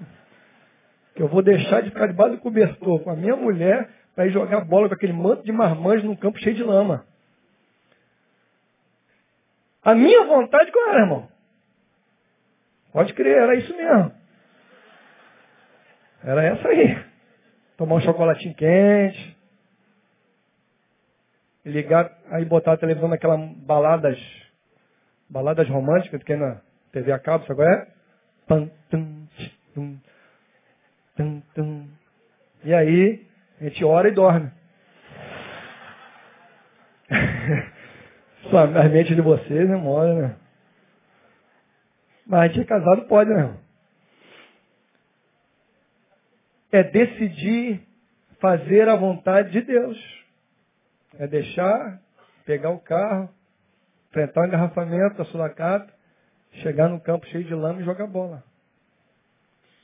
Que 1.14 1.22
eu 1.22 1.28
vou 1.28 1.42
deixar 1.42 1.82
de 1.82 1.90
ficar 1.90 2.06
debaixo 2.06 2.36
do 2.36 2.40
cobertor 2.40 3.00
com 3.00 3.10
a 3.10 3.16
minha 3.16 3.36
mulher 3.36 3.99
para 4.20 4.26
ir 4.26 4.32
jogar 4.32 4.66
bola 4.66 4.86
com 4.86 4.94
aquele 4.94 5.14
manto 5.14 5.42
de 5.42 5.50
marmanjo 5.50 6.06
num 6.06 6.14
campo 6.14 6.38
cheio 6.40 6.54
de 6.54 6.62
lama. 6.62 7.06
A 9.82 9.94
minha 9.94 10.26
vontade 10.26 10.70
qual 10.70 10.88
era, 10.90 11.00
irmão? 11.00 11.26
Pode 12.92 13.14
crer, 13.14 13.34
era 13.34 13.54
isso 13.56 13.74
mesmo. 13.74 14.12
Era 16.22 16.44
essa 16.44 16.68
aí. 16.68 17.02
Tomar 17.78 17.94
um 17.94 18.00
chocolatinho 18.02 18.54
quente. 18.54 19.38
Ligar, 21.64 22.14
aí 22.30 22.44
botar 22.44 22.74
a 22.74 22.76
televisão 22.76 23.08
naquela 23.08 23.38
baladas, 23.38 24.18
baladas 25.30 25.66
românticas 25.66 26.22
que 26.24 26.34
é 26.34 26.36
na 26.36 26.60
TV 26.92 27.10
a 27.10 27.18
cabo, 27.18 27.46
sabe 27.46 27.56
qual 27.56 27.68
é? 27.68 27.88
Pam, 28.46 28.70
tum, 28.90 29.26
tum, 29.72 29.98
tum, 31.16 31.42
tum. 31.54 31.88
E 32.64 32.74
aí, 32.74 33.29
a 33.60 33.64
gente 33.64 33.84
ora 33.84 34.08
e 34.08 34.12
dorme. 34.12 34.50
Só 38.50 38.58
a 38.58 38.88
mente 38.88 39.14
de 39.14 39.20
vocês 39.20 39.68
não 39.68 39.80
mora, 39.80 40.14
né? 40.14 40.36
Mas 42.26 42.40
a 42.40 42.46
gente 42.48 42.60
é 42.60 42.64
casado, 42.64 43.02
pode, 43.02 43.30
né? 43.30 43.56
É 46.72 46.82
decidir 46.84 47.86
fazer 48.40 48.88
a 48.88 48.96
vontade 48.96 49.50
de 49.50 49.60
Deus. 49.60 49.98
É 51.18 51.26
deixar, 51.26 52.00
pegar 52.46 52.70
o 52.70 52.78
carro, 52.78 53.28
enfrentar 54.08 54.42
o 54.42 54.46
engarrafamento 54.46 55.18
da 55.18 55.24
sulacata 55.26 55.92
chegar 56.52 56.88
no 56.88 57.00
campo 57.00 57.26
cheio 57.26 57.44
de 57.44 57.54
lama 57.54 57.80
e 57.80 57.84
jogar 57.84 58.06
bola. 58.06 58.42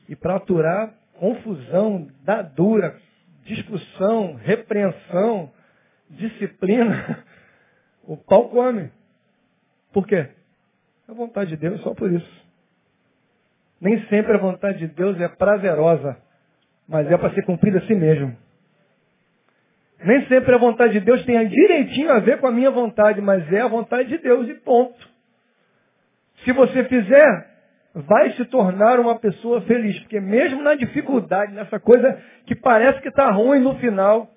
E 0.08 0.16
para 0.16 0.36
aturar 0.36 0.94
confusão, 1.14 2.08
dar 2.22 2.42
dura, 2.42 3.00
discussão, 3.46 4.34
repreensão, 4.34 5.50
disciplina, 6.10 7.24
o 8.04 8.16
pau 8.16 8.48
come. 8.48 8.90
Por 9.92 10.06
quê? 10.06 10.28
A 11.08 11.12
vontade 11.12 11.50
de 11.50 11.56
Deus 11.56 11.80
só 11.82 11.94
por 11.94 12.10
isso. 12.12 12.46
Nem 13.80 14.04
sempre 14.06 14.34
a 14.34 14.38
vontade 14.38 14.78
de 14.78 14.88
Deus 14.88 15.20
é 15.20 15.28
prazerosa, 15.28 16.16
mas 16.88 17.10
é 17.10 17.16
para 17.16 17.34
ser 17.34 17.42
cumprida 17.42 17.78
a 17.78 17.86
si 17.86 17.94
mesmo. 17.94 18.36
Nem 20.04 20.26
sempre 20.26 20.54
a 20.54 20.58
vontade 20.58 20.94
de 20.94 21.00
Deus 21.00 21.24
tem 21.24 21.48
direitinho 21.48 22.12
a 22.12 22.18
ver 22.18 22.38
com 22.38 22.46
a 22.46 22.52
minha 22.52 22.70
vontade, 22.70 23.20
mas 23.20 23.50
é 23.52 23.60
a 23.60 23.68
vontade 23.68 24.08
de 24.08 24.18
Deus 24.18 24.48
e 24.48 24.54
ponto. 24.54 25.08
Se 26.44 26.52
você 26.52 26.84
fizer, 26.84 27.55
vai 28.02 28.32
se 28.32 28.44
tornar 28.46 29.00
uma 29.00 29.18
pessoa 29.18 29.62
feliz. 29.62 29.98
Porque 30.00 30.20
mesmo 30.20 30.62
na 30.62 30.74
dificuldade, 30.74 31.52
nessa 31.52 31.80
coisa 31.80 32.22
que 32.44 32.54
parece 32.54 33.00
que 33.00 33.08
está 33.08 33.30
ruim 33.30 33.60
no 33.60 33.74
final, 33.78 34.30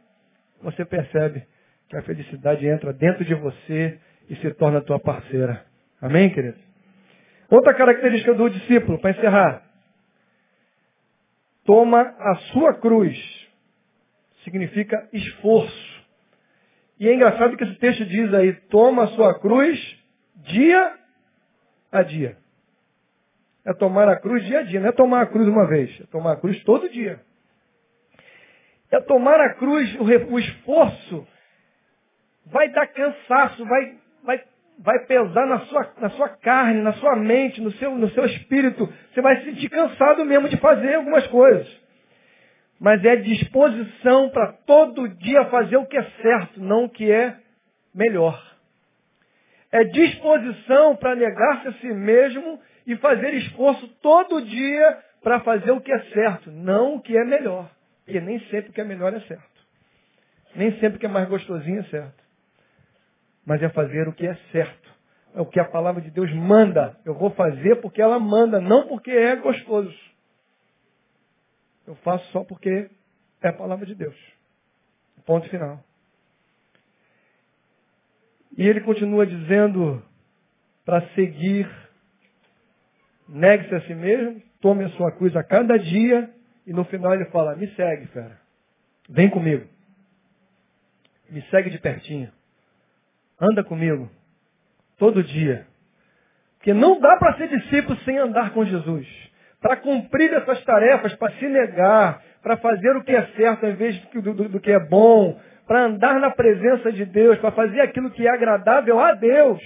você 0.62 0.86
percebe 0.86 1.45
que 1.89 1.97
a 1.97 2.01
felicidade 2.03 2.66
entra 2.66 2.93
dentro 2.93 3.26
de 3.26 3.36
você 3.36 3.99
e 4.30 4.36
se 4.38 4.53
torna 4.53 4.82
tua 4.82 4.99
parceira. 4.99 5.66
Amém, 6.01 6.30
querido? 6.30 6.57
Outra 7.49 7.74
característica 7.74 8.34
do 8.34 8.49
discípulo, 8.49 8.99
para 8.99 9.12
encerrar. 9.12 9.64
Toma 11.66 12.16
a 12.18 12.36
sua 12.53 12.76
cruz. 12.76 13.18
Significa 14.43 15.10
esforço. 15.12 15.99
E 16.99 17.10
é 17.10 17.14
engraçado 17.14 17.57
que 17.57 17.64
esse 17.64 17.76
texto 17.76 18.05
diz 18.05 18.34
aí, 18.34 18.53
toma 18.70 19.03
a 19.03 19.07
sua 19.07 19.38
cruz 19.39 19.80
dia 20.36 20.93
a 21.91 22.03
dia. 22.03 22.38
É 23.66 23.74
tomar 23.74 24.07
a 24.07 24.16
cruz 24.16 24.43
dia 24.45 24.60
a 24.60 24.64
dia, 24.64 24.80
não 24.80 24.89
é 24.89 24.91
tomar 24.91 25.22
a 25.22 25.26
cruz 25.26 25.47
uma 25.47 25.68
vez, 25.68 25.99
é 26.01 26.05
tomar 26.07 26.34
a 26.34 26.38
cruz 26.38 26.64
todo 26.64 26.89
dia. 26.89 27.20
É 28.91 28.99
tomar 29.01 29.39
a 29.39 29.53
cruz, 29.53 29.95
o, 29.95 30.34
o 30.34 30.39
esforço 30.39 31.28
vai 32.45 32.70
dar 32.70 32.88
cansaço, 32.88 33.64
vai, 33.66 33.95
vai, 34.24 34.43
vai 34.80 34.99
pesar 35.05 35.45
na 35.45 35.60
sua, 35.62 35.93
na 35.99 36.10
sua 36.12 36.30
carne, 36.30 36.82
na 36.82 36.93
sua 36.93 37.16
mente, 37.16 37.62
no 37.62 37.72
seu, 37.74 37.95
no 37.95 38.10
seu 38.10 38.26
espírito. 38.26 38.91
Você 39.14 39.22
vai 39.22 39.38
se 39.38 39.45
sentir 39.45 39.70
cansado 39.70 40.26
mesmo 40.26 40.49
de 40.49 40.57
fazer 40.57 40.95
algumas 40.95 41.28
coisas. 41.28 41.68
Mas 42.80 43.03
é 43.03 43.18
disposição 43.18 44.30
para 44.30 44.53
todo 44.66 45.10
dia 45.10 45.45
fazer 45.45 45.78
o 45.78 45.86
que 45.86 45.97
é 45.97 46.03
certo, 46.22 46.62
não 46.62 46.86
o 46.86 46.89
que 46.89 47.12
é 47.12 47.36
melhor. 47.93 48.41
É 49.72 49.84
disposição 49.84 50.95
para 50.95 51.16
negar-se 51.16 51.68
a 51.68 51.74
si 51.74 51.93
mesmo 51.93 52.60
e 52.89 52.97
fazer 52.97 53.35
esforço 53.35 53.87
todo 54.01 54.41
dia 54.41 55.03
para 55.21 55.39
fazer 55.41 55.69
o 55.69 55.79
que 55.79 55.91
é 55.91 55.99
certo, 56.11 56.51
não 56.51 56.95
o 56.95 57.01
que 57.01 57.15
é 57.15 57.23
melhor. 57.23 57.69
Porque 58.03 58.19
nem 58.19 58.39
sempre 58.45 58.71
o 58.71 58.73
que 58.73 58.81
é 58.81 58.83
melhor 58.83 59.13
é 59.13 59.19
certo. 59.21 59.47
Nem 60.55 60.71
sempre 60.79 60.97
o 60.97 60.99
que 60.99 61.05
é 61.05 61.09
mais 61.09 61.29
gostosinho 61.29 61.81
é 61.81 61.83
certo. 61.83 62.23
Mas 63.45 63.61
é 63.61 63.69
fazer 63.69 64.07
o 64.07 64.13
que 64.13 64.25
é 64.25 64.33
certo. 64.51 64.89
É 65.35 65.41
o 65.41 65.45
que 65.45 65.59
a 65.59 65.65
palavra 65.65 66.01
de 66.01 66.09
Deus 66.09 66.33
manda. 66.33 66.97
Eu 67.05 67.13
vou 67.13 67.29
fazer 67.29 67.75
porque 67.75 68.01
ela 68.01 68.19
manda, 68.19 68.59
não 68.59 68.87
porque 68.87 69.11
é 69.11 69.35
gostoso. 69.35 69.95
Eu 71.85 71.93
faço 71.97 72.25
só 72.31 72.43
porque 72.43 72.89
é 73.39 73.49
a 73.49 73.53
palavra 73.53 73.85
de 73.85 73.93
Deus. 73.93 74.17
Ponto 75.27 75.47
final. 75.49 75.83
E 78.57 78.67
ele 78.67 78.81
continua 78.81 79.27
dizendo 79.27 80.03
para 80.83 81.07
seguir, 81.09 81.69
negue-se 83.30 83.75
a 83.75 83.82
si 83.82 83.93
mesmo, 83.93 84.41
tome 84.61 84.84
a 84.84 84.89
sua 84.89 85.11
cruz 85.11 85.36
a 85.36 85.43
cada 85.43 85.77
dia, 85.77 86.30
e 86.65 86.73
no 86.73 86.84
final 86.86 87.13
ele 87.13 87.25
fala, 87.25 87.55
me 87.55 87.67
segue, 87.75 88.07
fera. 88.07 88.39
Vem 89.09 89.30
comigo. 89.30 89.65
Me 91.30 91.41
segue 91.49 91.69
de 91.69 91.80
pertinho. 91.80 92.32
Anda 93.39 93.63
comigo. 93.63 94.09
Todo 94.97 95.23
dia. 95.23 95.65
Porque 96.57 96.73
não 96.73 96.99
dá 96.99 97.17
para 97.17 97.38
ser 97.38 97.47
discípulo 97.47 97.97
sem 97.99 98.17
andar 98.17 98.51
com 98.51 98.65
Jesus. 98.65 99.07
Para 99.61 99.77
cumprir 99.77 100.34
essas 100.34 100.63
tarefas, 100.63 101.15
para 101.15 101.32
se 101.34 101.47
negar, 101.47 102.21
para 102.41 102.57
fazer 102.57 102.95
o 102.97 103.03
que 103.03 103.15
é 103.15 103.25
certo 103.36 103.65
em 103.65 103.75
vez 103.75 103.99
do, 104.11 104.21
do, 104.21 104.49
do 104.49 104.59
que 104.59 104.71
é 104.71 104.80
bom, 104.80 105.39
para 105.65 105.86
andar 105.86 106.19
na 106.19 106.32
presença 106.32 106.91
de 106.91 107.05
Deus, 107.05 107.38
para 107.39 107.51
fazer 107.51 107.82
aquilo 107.82 108.11
que 108.11 108.27
é 108.27 108.30
agradável 108.30 108.99
a 108.99 109.13
Deus, 109.13 109.61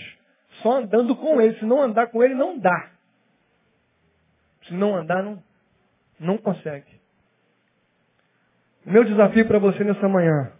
só 0.62 0.78
andando 0.78 1.16
com 1.16 1.42
Ele. 1.42 1.58
Se 1.58 1.66
não 1.66 1.82
andar 1.82 2.08
com 2.08 2.24
Ele, 2.24 2.36
não 2.36 2.58
dá. 2.60 2.93
Se 4.68 4.74
não 4.74 4.96
andar, 4.96 5.24
não, 5.24 5.44
não 6.20 6.38
consegue. 6.38 7.02
Meu 8.86 9.04
desafio 9.04 9.48
para 9.48 9.60
você 9.60 9.84
nessa 9.84 10.08
manhã. 10.08 10.52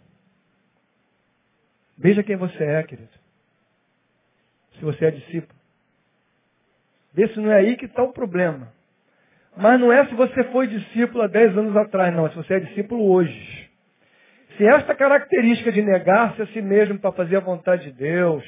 Veja 1.96 2.22
quem 2.22 2.36
você 2.36 2.64
é, 2.64 2.82
querido. 2.82 3.08
Se 4.78 4.84
você 4.84 5.06
é 5.06 5.10
discípulo. 5.10 5.58
Vê 7.12 7.28
se 7.28 7.38
não 7.38 7.52
é 7.52 7.58
aí 7.58 7.76
que 7.76 7.84
está 7.84 8.02
o 8.02 8.12
problema. 8.12 8.72
Mas 9.56 9.78
não 9.78 9.92
é 9.92 10.04
se 10.06 10.14
você 10.14 10.42
foi 10.44 10.66
discípulo 10.66 11.22
há 11.22 11.26
10 11.28 11.56
anos 11.56 11.76
atrás, 11.76 12.14
não. 12.14 12.26
É 12.26 12.30
se 12.30 12.36
você 12.36 12.54
é 12.54 12.60
discípulo 12.60 13.08
hoje. 13.08 13.70
Se 14.56 14.66
esta 14.66 14.94
característica 14.94 15.70
de 15.70 15.82
negar-se 15.82 16.42
a 16.42 16.46
si 16.48 16.60
mesmo 16.60 16.98
para 16.98 17.12
fazer 17.12 17.36
a 17.36 17.40
vontade 17.40 17.84
de 17.84 17.92
Deus, 17.92 18.44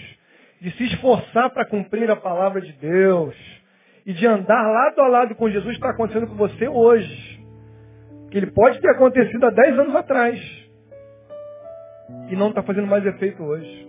de 0.61 0.70
se 0.72 0.84
esforçar 0.84 1.50
para 1.50 1.64
cumprir 1.64 2.11
a 2.11 2.16
palavra 2.16 2.61
de 2.61 2.72
Deus, 2.72 3.34
e 4.07 4.12
de 4.12 4.24
andar 4.24 4.62
lado 4.62 5.00
a 5.00 5.09
lado 5.09 5.34
com 5.34 5.50
Jesus 5.50 5.74
está 5.74 5.90
acontecendo 5.90 6.28
com 6.28 6.36
você 6.36 6.68
hoje. 6.68 7.44
Que 8.30 8.38
ele 8.38 8.52
pode 8.52 8.80
ter 8.80 8.88
acontecido 8.90 9.44
há 9.44 9.50
10 9.50 9.78
anos 9.80 9.96
atrás. 9.96 10.40
E 12.30 12.36
não 12.36 12.50
está 12.50 12.62
fazendo 12.62 12.86
mais 12.86 13.04
efeito 13.04 13.42
hoje. 13.42 13.88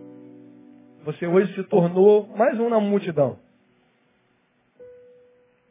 Você 1.06 1.28
hoje 1.28 1.54
se 1.54 1.64
tornou 1.66 2.28
mais 2.36 2.60
um 2.60 2.68
na 2.68 2.80
multidão. 2.80 3.38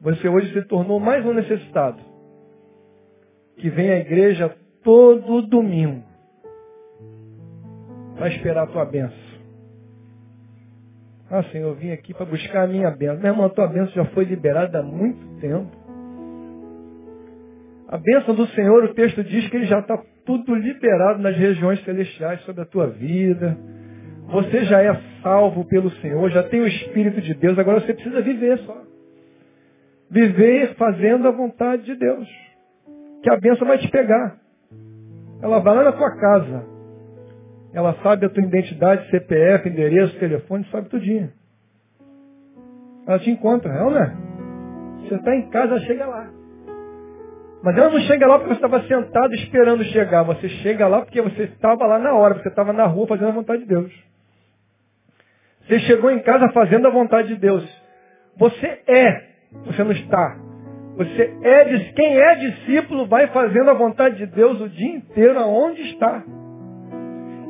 Você 0.01 0.29
hoje 0.29 0.53
se 0.53 0.63
tornou 0.69 1.01
mais 1.01 1.27
um 1.27 1.33
necessitado. 1.33 2.01
Que 3.57 3.69
vem 3.69 3.91
à 3.91 3.99
igreja 3.99 4.57
todo 4.85 5.43
domingo 5.43 6.05
para 8.17 8.29
esperar 8.29 8.65
a 8.65 8.67
tua 8.69 8.85
benção. 8.85 9.26
Ah, 11.31 11.43
Senhor, 11.45 11.69
eu 11.69 11.75
vim 11.75 11.91
aqui 11.91 12.15
para 12.15 12.25
buscar 12.25 12.65
a 12.65 12.67
minha 12.67 12.91
benção. 12.91 13.19
Meu 13.19 13.33
irmão, 13.33 13.47
a 13.47 13.51
tua 13.51 13.67
benção 13.67 13.93
já 13.95 14.05
foi 14.07 14.25
liberada 14.25 14.79
há 14.79 14.83
muito 14.83 15.41
tempo. 15.41 15.71
A 17.89 17.99
bênção 17.99 18.35
do 18.35 18.47
Senhor, 18.49 18.85
o 18.85 18.95
texto 18.95 19.25
diz 19.25 19.49
que 19.49 19.57
ele 19.57 19.67
já 19.67 19.81
está 19.81 20.01
tudo 20.25 20.55
liberado 20.55 21.21
nas 21.21 21.37
regiões 21.37 21.83
celestiais 21.85 22.41
sobre 22.43 22.63
a 22.63 22.67
tua 22.67 22.89
vida. 22.89 23.57
Você 24.29 24.65
já 24.65 24.83
é 24.83 25.01
salvo 25.23 25.65
pelo 25.67 25.91
Senhor, 26.01 26.31
já 26.31 26.43
tem 26.45 26.61
o 26.61 26.67
Espírito 26.67 27.21
de 27.21 27.35
Deus, 27.35 27.59
agora 27.59 27.81
você 27.81 27.95
precisa 27.95 28.21
viver 28.23 28.59
só. 28.59 28.83
Viver 30.11 30.75
fazendo 30.75 31.27
a 31.29 31.33
vontade 31.33 31.85
de 31.85 31.95
Deus. 31.97 32.29
Que 33.23 33.31
a 33.31 33.37
bênção 33.37 33.67
vai 33.67 33.79
te 33.79 33.89
pegar. 33.89 34.37
Ela 35.43 35.59
vai 35.61 35.75
lá 35.75 35.85
na 35.85 35.93
tua 35.93 36.17
casa. 36.17 36.76
Ela 37.77 37.95
sabe 38.03 38.25
a 38.25 38.31
tua 38.31 38.43
identidade, 38.43 39.11
CPF, 39.11 39.69
endereço, 39.69 40.19
telefone, 40.19 40.67
sabe 40.73 40.89
tudinho. 40.89 41.31
Ela 43.07 43.19
te 43.19 43.31
encontra, 43.31 43.71
é 43.71 43.83
ou 43.83 43.91
não 43.91 44.03
é? 44.03 44.17
Você 45.03 45.15
está 45.15 45.37
em 45.37 45.51
casa, 45.51 45.75
ela 45.75 45.81
chega 45.81 46.07
lá. 46.07 46.27
Mas 47.63 47.77
ela 47.77 47.91
não 47.91 48.01
chega 48.01 48.27
lá 48.27 48.39
porque 48.39 48.55
você 48.55 48.65
estava 48.65 48.83
sentado 48.85 49.35
esperando 49.35 49.85
chegar. 49.85 50.23
Você 50.23 50.49
chega 50.49 50.89
lá 50.89 51.03
porque 51.03 51.21
você 51.21 51.43
estava 51.43 51.85
lá 51.85 51.99
na 51.99 52.15
hora, 52.15 52.37
você 52.37 52.49
estava 52.49 52.73
na 52.73 52.87
rua 52.87 53.09
fazendo 53.09 53.29
a 53.29 53.33
vontade 53.33 53.61
de 53.61 53.69
Deus. 53.69 53.93
Você 55.69 55.79
chegou 55.81 56.11
em 56.11 56.21
casa 56.21 56.49
fazendo 56.53 56.87
a 56.87 56.91
vontade 56.91 57.29
de 57.29 57.37
Deus. 57.37 57.63
Você 58.39 58.81
é, 58.87 59.23
você 59.67 59.85
não 59.85 59.93
está. 59.93 60.35
Você 60.97 61.31
é, 61.43 61.93
quem 61.93 62.19
é 62.19 62.35
discípulo 62.37 63.07
vai 63.07 63.27
fazendo 63.27 63.69
a 63.69 63.75
vontade 63.75 64.17
de 64.17 64.27
Deus 64.27 64.63
o 64.63 64.69
dia 64.71 64.97
inteiro 64.97 65.39
aonde 65.39 65.83
está. 65.91 66.25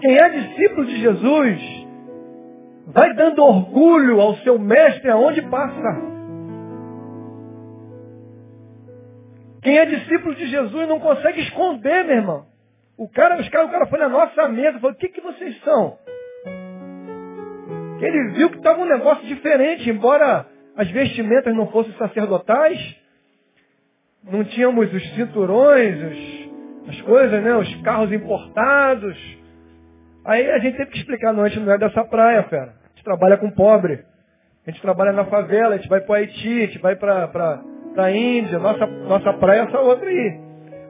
Quem 0.01 0.17
é 0.17 0.29
discípulo 0.29 0.87
de 0.87 1.01
Jesus 1.01 1.87
vai 2.87 3.15
dando 3.15 3.43
orgulho 3.43 4.21
ao 4.21 4.37
seu 4.39 4.59
mestre 4.59 5.11
aonde 5.11 5.43
passa. 5.43 6.17
Quem 9.63 9.79
é 9.79 9.85
discípulo 9.87 10.35
de 10.35 10.47
Jesus 10.47 10.89
não 10.89 11.01
consegue 11.01 11.41
esconder, 11.41 12.05
meu 12.05 12.17
irmão. 12.17 12.47
O 12.97 13.09
cara, 13.09 13.41
os 13.41 13.49
cara, 13.49 13.67
o 13.67 13.71
cara 13.71 13.87
foi 13.87 13.99
na 13.99 14.09
nossa 14.09 14.49
mesa 14.49 14.79
e 14.79 14.81
falou, 14.81 14.95
o 14.95 14.99
que, 14.99 15.09
que 15.09 15.21
vocês 15.21 15.61
são? 15.63 15.99
Ele 18.01 18.33
viu 18.35 18.51
que 18.51 18.59
estava 18.59 18.81
um 18.81 18.89
negócio 18.89 19.27
diferente, 19.27 19.91
embora 19.91 20.47
as 20.77 20.89
vestimentas 20.91 21.55
não 21.55 21.67
fossem 21.69 21.93
sacerdotais, 21.95 22.79
não 24.23 24.45
tínhamos 24.45 24.93
os 24.93 25.15
cinturões, 25.15 25.97
os, 26.03 26.89
as 26.91 27.01
coisas, 27.03 27.43
né, 27.43 27.57
os 27.57 27.75
carros 27.83 28.13
importados, 28.13 29.17
Aí 30.27 30.51
a 30.51 30.59
gente 30.59 30.77
teve 30.77 30.91
que 30.91 30.99
explicar, 30.99 31.33
não, 31.33 31.45
a 31.45 31.49
gente 31.49 31.65
não 31.65 31.73
é 31.73 31.79
dessa 31.79 32.05
praia, 32.05 32.43
fera. 32.45 32.75
A 32.85 32.89
gente 32.89 33.05
trabalha 33.05 33.37
com 33.37 33.51
pobre. 33.51 34.05
A 34.67 34.71
gente 34.71 34.83
trabalha 34.83 35.13
na 35.13 35.25
favela, 35.27 35.75
a 35.75 35.77
gente 35.77 35.89
vai 35.89 36.01
para 36.01 36.17
Haiti, 36.17 36.49
a 36.49 36.67
gente 36.67 36.79
vai 36.81 36.97
para 36.97 37.63
a 37.97 38.11
Índia, 38.11 38.59
nossa, 38.59 38.85
nossa 38.85 39.33
praia 39.35 39.61
é 39.61 39.65
essa 39.65 39.79
outra 39.81 40.09
aí. 40.09 40.41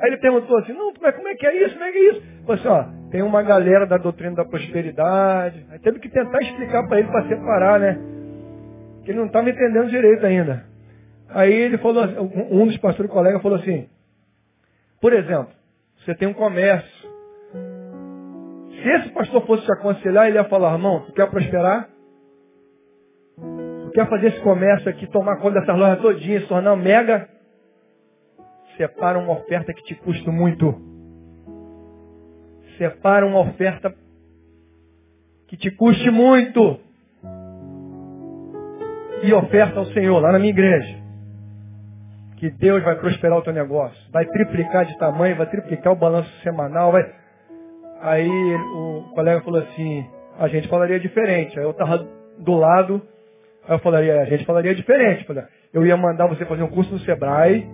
Aí 0.00 0.10
ele 0.10 0.16
perguntou 0.18 0.56
assim, 0.58 0.72
não, 0.72 0.92
mas 1.00 1.14
como 1.14 1.28
é 1.28 1.34
que 1.34 1.46
é 1.46 1.64
isso? 1.64 1.74
Como 1.74 1.84
é 1.84 1.92
que 1.92 1.98
é 1.98 2.10
isso? 2.10 2.22
Falei 2.46 2.60
assim, 2.60 2.68
ó, 2.68 3.10
tem 3.10 3.22
uma 3.22 3.42
galera 3.42 3.86
da 3.86 3.98
doutrina 3.98 4.34
da 4.34 4.44
prosperidade. 4.46 5.66
Aí 5.70 5.78
teve 5.78 5.98
que 6.00 6.08
tentar 6.08 6.40
explicar 6.40 6.86
para 6.88 6.98
ele 6.98 7.08
para 7.08 7.28
separar, 7.28 7.80
né? 7.80 7.98
Que 9.04 9.10
ele 9.10 9.18
não 9.18 9.26
estava 9.26 9.50
entendendo 9.50 9.90
direito 9.90 10.24
ainda. 10.24 10.64
Aí 11.28 11.52
ele 11.52 11.76
falou, 11.78 12.04
um 12.50 12.66
dos 12.66 12.76
pastores 12.78 13.10
colegas 13.10 13.42
falou 13.42 13.58
assim, 13.58 13.88
por 15.00 15.12
exemplo, 15.12 15.48
você 16.04 16.14
tem 16.14 16.28
um 16.28 16.34
comércio. 16.34 17.05
Se 18.86 18.92
esse 18.92 19.08
pastor 19.08 19.44
fosse 19.44 19.64
te 19.64 19.72
aconselhar, 19.72 20.28
ele 20.28 20.36
ia 20.36 20.44
falar, 20.44 20.74
irmão, 20.74 21.00
tu 21.00 21.12
quer 21.12 21.28
prosperar? 21.28 21.88
Tu 23.36 23.90
quer 23.92 24.08
fazer 24.08 24.28
esse 24.28 24.40
comércio 24.42 24.88
aqui, 24.88 25.08
tomar 25.08 25.38
conta 25.38 25.58
dessas 25.58 25.76
lojas 25.76 26.00
todinhas, 26.00 26.42
se 26.42 26.48
tornar 26.48 26.72
um 26.72 26.76
mega? 26.76 27.28
Separa 28.76 29.18
uma 29.18 29.32
oferta 29.32 29.74
que 29.74 29.82
te 29.82 29.96
custa 29.96 30.30
muito. 30.30 30.72
Separa 32.78 33.26
uma 33.26 33.40
oferta 33.40 33.92
que 35.48 35.56
te 35.56 35.72
custe 35.72 36.08
muito. 36.08 36.78
E 39.24 39.32
oferta 39.32 39.80
ao 39.80 39.86
Senhor, 39.86 40.20
lá 40.20 40.30
na 40.30 40.38
minha 40.38 40.50
igreja 40.50 41.04
que 42.36 42.50
Deus 42.50 42.84
vai 42.84 42.94
prosperar 42.96 43.38
o 43.38 43.42
teu 43.42 43.52
negócio, 43.52 43.98
vai 44.12 44.26
triplicar 44.26 44.84
de 44.84 44.96
tamanho, 44.98 45.34
vai 45.34 45.46
triplicar 45.46 45.92
o 45.92 45.96
balanço 45.96 46.30
semanal, 46.42 46.92
vai. 46.92 47.25
Aí 48.06 48.54
o 48.54 49.02
colega 49.16 49.40
falou 49.40 49.60
assim, 49.60 50.06
a 50.38 50.46
gente 50.46 50.68
falaria 50.68 51.00
diferente. 51.00 51.58
Aí 51.58 51.64
eu 51.64 51.72
estava 51.72 52.06
do 52.38 52.54
lado, 52.54 53.02
aí 53.66 53.74
eu 53.74 53.80
falaria, 53.80 54.20
a 54.20 54.24
gente 54.26 54.44
falaria 54.44 54.72
diferente. 54.76 55.26
Eu 55.74 55.84
ia 55.84 55.96
mandar 55.96 56.28
você 56.28 56.44
fazer 56.44 56.62
um 56.62 56.68
curso 56.68 56.92
no 56.92 57.00
Sebrae, 57.00 57.68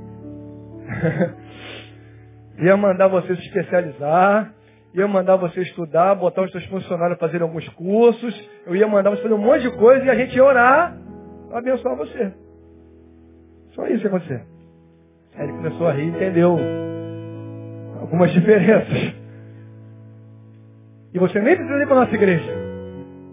ia 2.64 2.74
mandar 2.78 3.09
você 3.09 3.37
se 3.37 3.43
especializar, 3.43 4.55
ia 4.95 5.07
mandar 5.07 5.37
você 5.37 5.61
estudar, 5.61 6.14
botar 6.14 6.45
os 6.45 6.51
seus 6.51 6.64
funcionários 6.64 7.18
a 7.18 7.20
fazerem 7.20 7.43
alguns 7.43 7.68
cursos, 7.68 8.51
eu 8.66 8.74
ia 8.74 8.89
mandar 8.89 9.11
você 9.11 9.20
fazer 9.20 9.35
um 9.35 9.39
monte 9.39 9.68
de 9.68 9.76
coisa 9.76 10.03
e 10.03 10.09
a 10.09 10.14
gente 10.14 10.35
ia 10.35 10.45
orar 10.45 10.97
para 11.51 11.59
abençoar 11.59 11.95
você. 11.95 12.33
Só 13.72 13.87
isso 13.87 14.01
que 14.01 14.07
aconteceu. 14.07 14.41
Aí 15.37 15.45
ele 15.45 15.53
começou 15.53 15.89
a 15.89 15.93
rir 15.93 16.05
e 16.05 16.09
entendeu 16.09 16.59
algumas 18.01 18.33
diferenças. 18.33 19.22
E 21.15 21.19
você 21.19 21.41
nem 21.41 21.57
precisa 21.57 21.83
ir 21.83 21.87
para 21.87 21.97
a 21.97 22.01
nossa 22.01 22.15
igreja. 22.15 22.53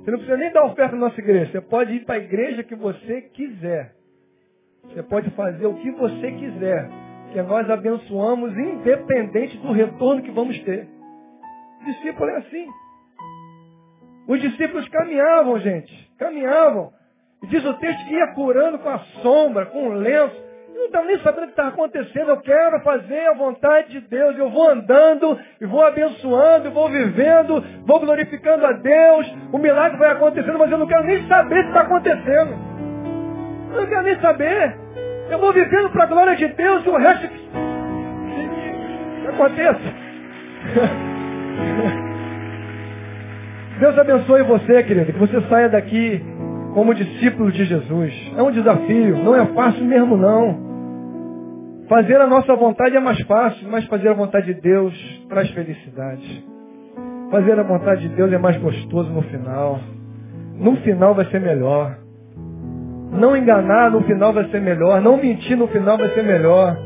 Você 0.04 0.12
não 0.12 0.18
precisa 0.18 0.38
nem 0.38 0.52
dar 0.52 0.66
oferta 0.66 0.96
na 0.96 1.08
nossa 1.08 1.20
igreja. 1.20 1.52
Você 1.52 1.62
pode 1.62 1.94
ir 1.94 2.06
para 2.06 2.16
a 2.16 2.20
igreja 2.20 2.64
que 2.64 2.76
você 2.76 3.22
quiser. 3.22 3.96
Você 4.84 5.04
pode 5.04 5.30
fazer 5.32 5.66
o 5.66 5.76
que 5.76 5.92
você 5.92 6.32
quiser. 6.32 6.90
Que 7.32 7.42
nós 7.42 7.70
abençoamos 7.70 8.58
independente 8.58 9.58
do 9.58 9.72
retorno 9.72 10.22
que 10.22 10.32
vamos 10.32 10.60
ter. 10.64 10.88
O 11.82 11.86
discípulo 11.86 12.30
é 12.30 12.38
assim. 12.38 12.68
Os 14.28 14.42
discípulos 14.42 14.88
caminhavam, 14.90 15.60
gente. 15.60 16.12
Caminhavam. 16.18 16.92
E 17.44 17.48
diz 17.48 17.64
o 17.66 17.74
texto 17.76 18.06
que 18.08 18.14
ia 18.14 18.28
curando 18.34 18.80
com 18.80 18.90
a 18.90 19.00
sombra, 19.22 19.68
com 19.68 19.90
o 19.90 19.94
lenço 19.94 20.49
não 20.80 20.86
estava 20.86 21.06
nem 21.06 21.20
sabendo 21.20 21.44
o 21.44 21.48
que 21.48 21.52
estava 21.52 21.70
acontecendo. 21.70 22.30
Eu 22.30 22.38
quero 22.38 22.80
fazer 22.82 23.28
a 23.28 23.34
vontade 23.34 23.90
de 23.90 24.00
Deus. 24.02 24.38
Eu 24.38 24.50
vou 24.50 24.70
andando, 24.70 25.38
e 25.60 25.66
vou 25.66 25.86
abençoando, 25.86 26.72
vou 26.72 26.90
vivendo, 26.90 27.64
vou 27.86 28.00
glorificando 28.00 28.66
a 28.66 28.72
Deus. 28.72 29.32
O 29.52 29.58
milagre 29.58 29.98
vai 29.98 30.12
acontecendo, 30.12 30.58
mas 30.58 30.72
eu 30.72 30.78
não 30.78 30.88
quero 30.88 31.04
nem 31.04 31.28
saber 31.28 31.60
o 31.60 31.64
que 31.64 31.68
está 31.68 31.82
acontecendo. 31.82 32.54
Eu 33.72 33.82
não 33.82 33.88
quero 33.88 34.04
nem 34.04 34.20
saber. 34.20 34.76
Eu 35.30 35.38
vou 35.38 35.54
vivendo 35.54 35.90
para 35.92 36.04
a 36.04 36.08
glória 36.08 36.36
de 36.36 36.48
Deus 36.48 36.86
e 36.86 36.90
o 36.90 36.98
resto 36.98 37.28
que, 37.28 37.50
que 39.22 39.28
aconteça. 39.28 39.80
Deus 43.80 43.98
abençoe 43.98 44.44
você, 44.44 44.84
querido. 44.84 45.14
Que 45.14 45.20
você 45.20 45.40
saia 45.48 45.70
daqui 45.70 46.22
como 46.74 46.96
discípulo 46.96 47.52
de 47.52 47.66
Jesus. 47.66 48.14
É 48.38 48.42
um 48.42 48.52
desafio, 48.52 49.18
não 49.18 49.36
é 49.36 49.46
fácil 49.48 49.86
mesmo 49.86 50.18
não. 50.18 50.69
Fazer 51.90 52.22
a 52.22 52.28
nossa 52.28 52.56
vontade 52.56 52.96
é 52.96 53.00
mais 53.00 53.20
fácil, 53.22 53.68
mas 53.68 53.84
fazer 53.86 54.10
a 54.10 54.14
vontade 54.14 54.54
de 54.54 54.62
Deus 54.62 54.94
traz 55.28 55.50
felicidade. 55.50 56.46
Fazer 57.32 57.60
a 57.60 57.64
vontade 57.64 58.08
de 58.08 58.16
Deus 58.16 58.32
é 58.32 58.38
mais 58.38 58.58
gostoso 58.58 59.12
no 59.12 59.24
final. 59.24 59.80
No 60.60 60.76
final 60.78 61.16
vai 61.16 61.26
ser 61.32 61.42
melhor. 61.42 61.98
Não 63.12 63.36
enganar 63.36 63.90
no 63.90 64.02
final 64.04 64.32
vai 64.32 64.48
ser 64.52 64.62
melhor. 64.62 65.02
Não 65.02 65.18
mentir 65.18 65.58
no 65.58 65.68
final 65.68 65.98
vai 65.98 66.10
ser 66.10 66.24
melhor. 66.24 66.78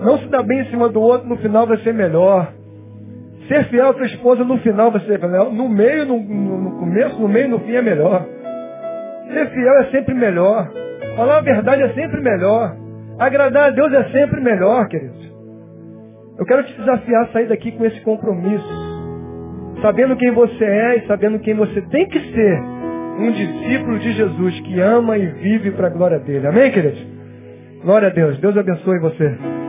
Não 0.00 0.16
se 0.18 0.26
dar 0.28 0.44
bem 0.44 0.60
em 0.60 0.70
cima 0.70 0.88
do 0.88 1.00
outro 1.00 1.28
no 1.28 1.36
final 1.38 1.66
vai 1.66 1.78
ser 1.78 1.92
melhor. 1.92 2.52
Ser 3.48 3.64
fiel 3.64 3.88
à 3.88 3.92
tua 3.94 4.06
esposa 4.06 4.44
no 4.44 4.58
final 4.58 4.92
vai 4.92 5.00
ser 5.06 5.18
melhor. 5.18 5.52
No 5.52 5.68
meio, 5.68 6.06
no, 6.06 6.20
no 6.20 6.78
começo, 6.78 7.20
no 7.20 7.28
meio, 7.28 7.48
no 7.48 7.58
fim 7.58 7.72
é 7.72 7.82
melhor. 7.82 8.24
Ser 9.32 9.50
fiel 9.50 9.74
é 9.80 9.84
sempre 9.90 10.14
melhor. 10.14 10.70
Falar 11.16 11.38
a 11.38 11.42
verdade 11.42 11.82
é 11.82 11.88
sempre 11.94 12.20
melhor. 12.20 12.76
Agradar 13.20 13.68
a 13.68 13.70
Deus 13.70 13.92
é 13.92 14.04
sempre 14.04 14.40
melhor, 14.40 14.88
querido. 14.88 15.14
Eu 16.38 16.46
quero 16.46 16.64
te 16.64 16.72
desafiar 16.72 17.24
a 17.24 17.32
sair 17.32 17.48
daqui 17.48 17.70
com 17.70 17.84
esse 17.84 18.00
compromisso. 18.00 18.66
Sabendo 19.82 20.16
quem 20.16 20.30
você 20.30 20.64
é 20.64 20.96
e 20.96 21.06
sabendo 21.06 21.38
quem 21.40 21.54
você 21.54 21.82
tem 21.82 22.08
que 22.08 22.18
ser. 22.18 22.60
Um 23.18 23.30
discípulo 23.30 23.98
de 23.98 24.12
Jesus 24.12 24.60
que 24.60 24.80
ama 24.80 25.18
e 25.18 25.26
vive 25.26 25.70
para 25.72 25.88
a 25.88 25.90
glória 25.90 26.18
dele. 26.18 26.46
Amém, 26.46 26.72
querido? 26.72 26.96
Glória 27.82 28.08
a 28.08 28.10
Deus. 28.10 28.38
Deus 28.38 28.56
abençoe 28.56 28.98
você. 28.98 29.59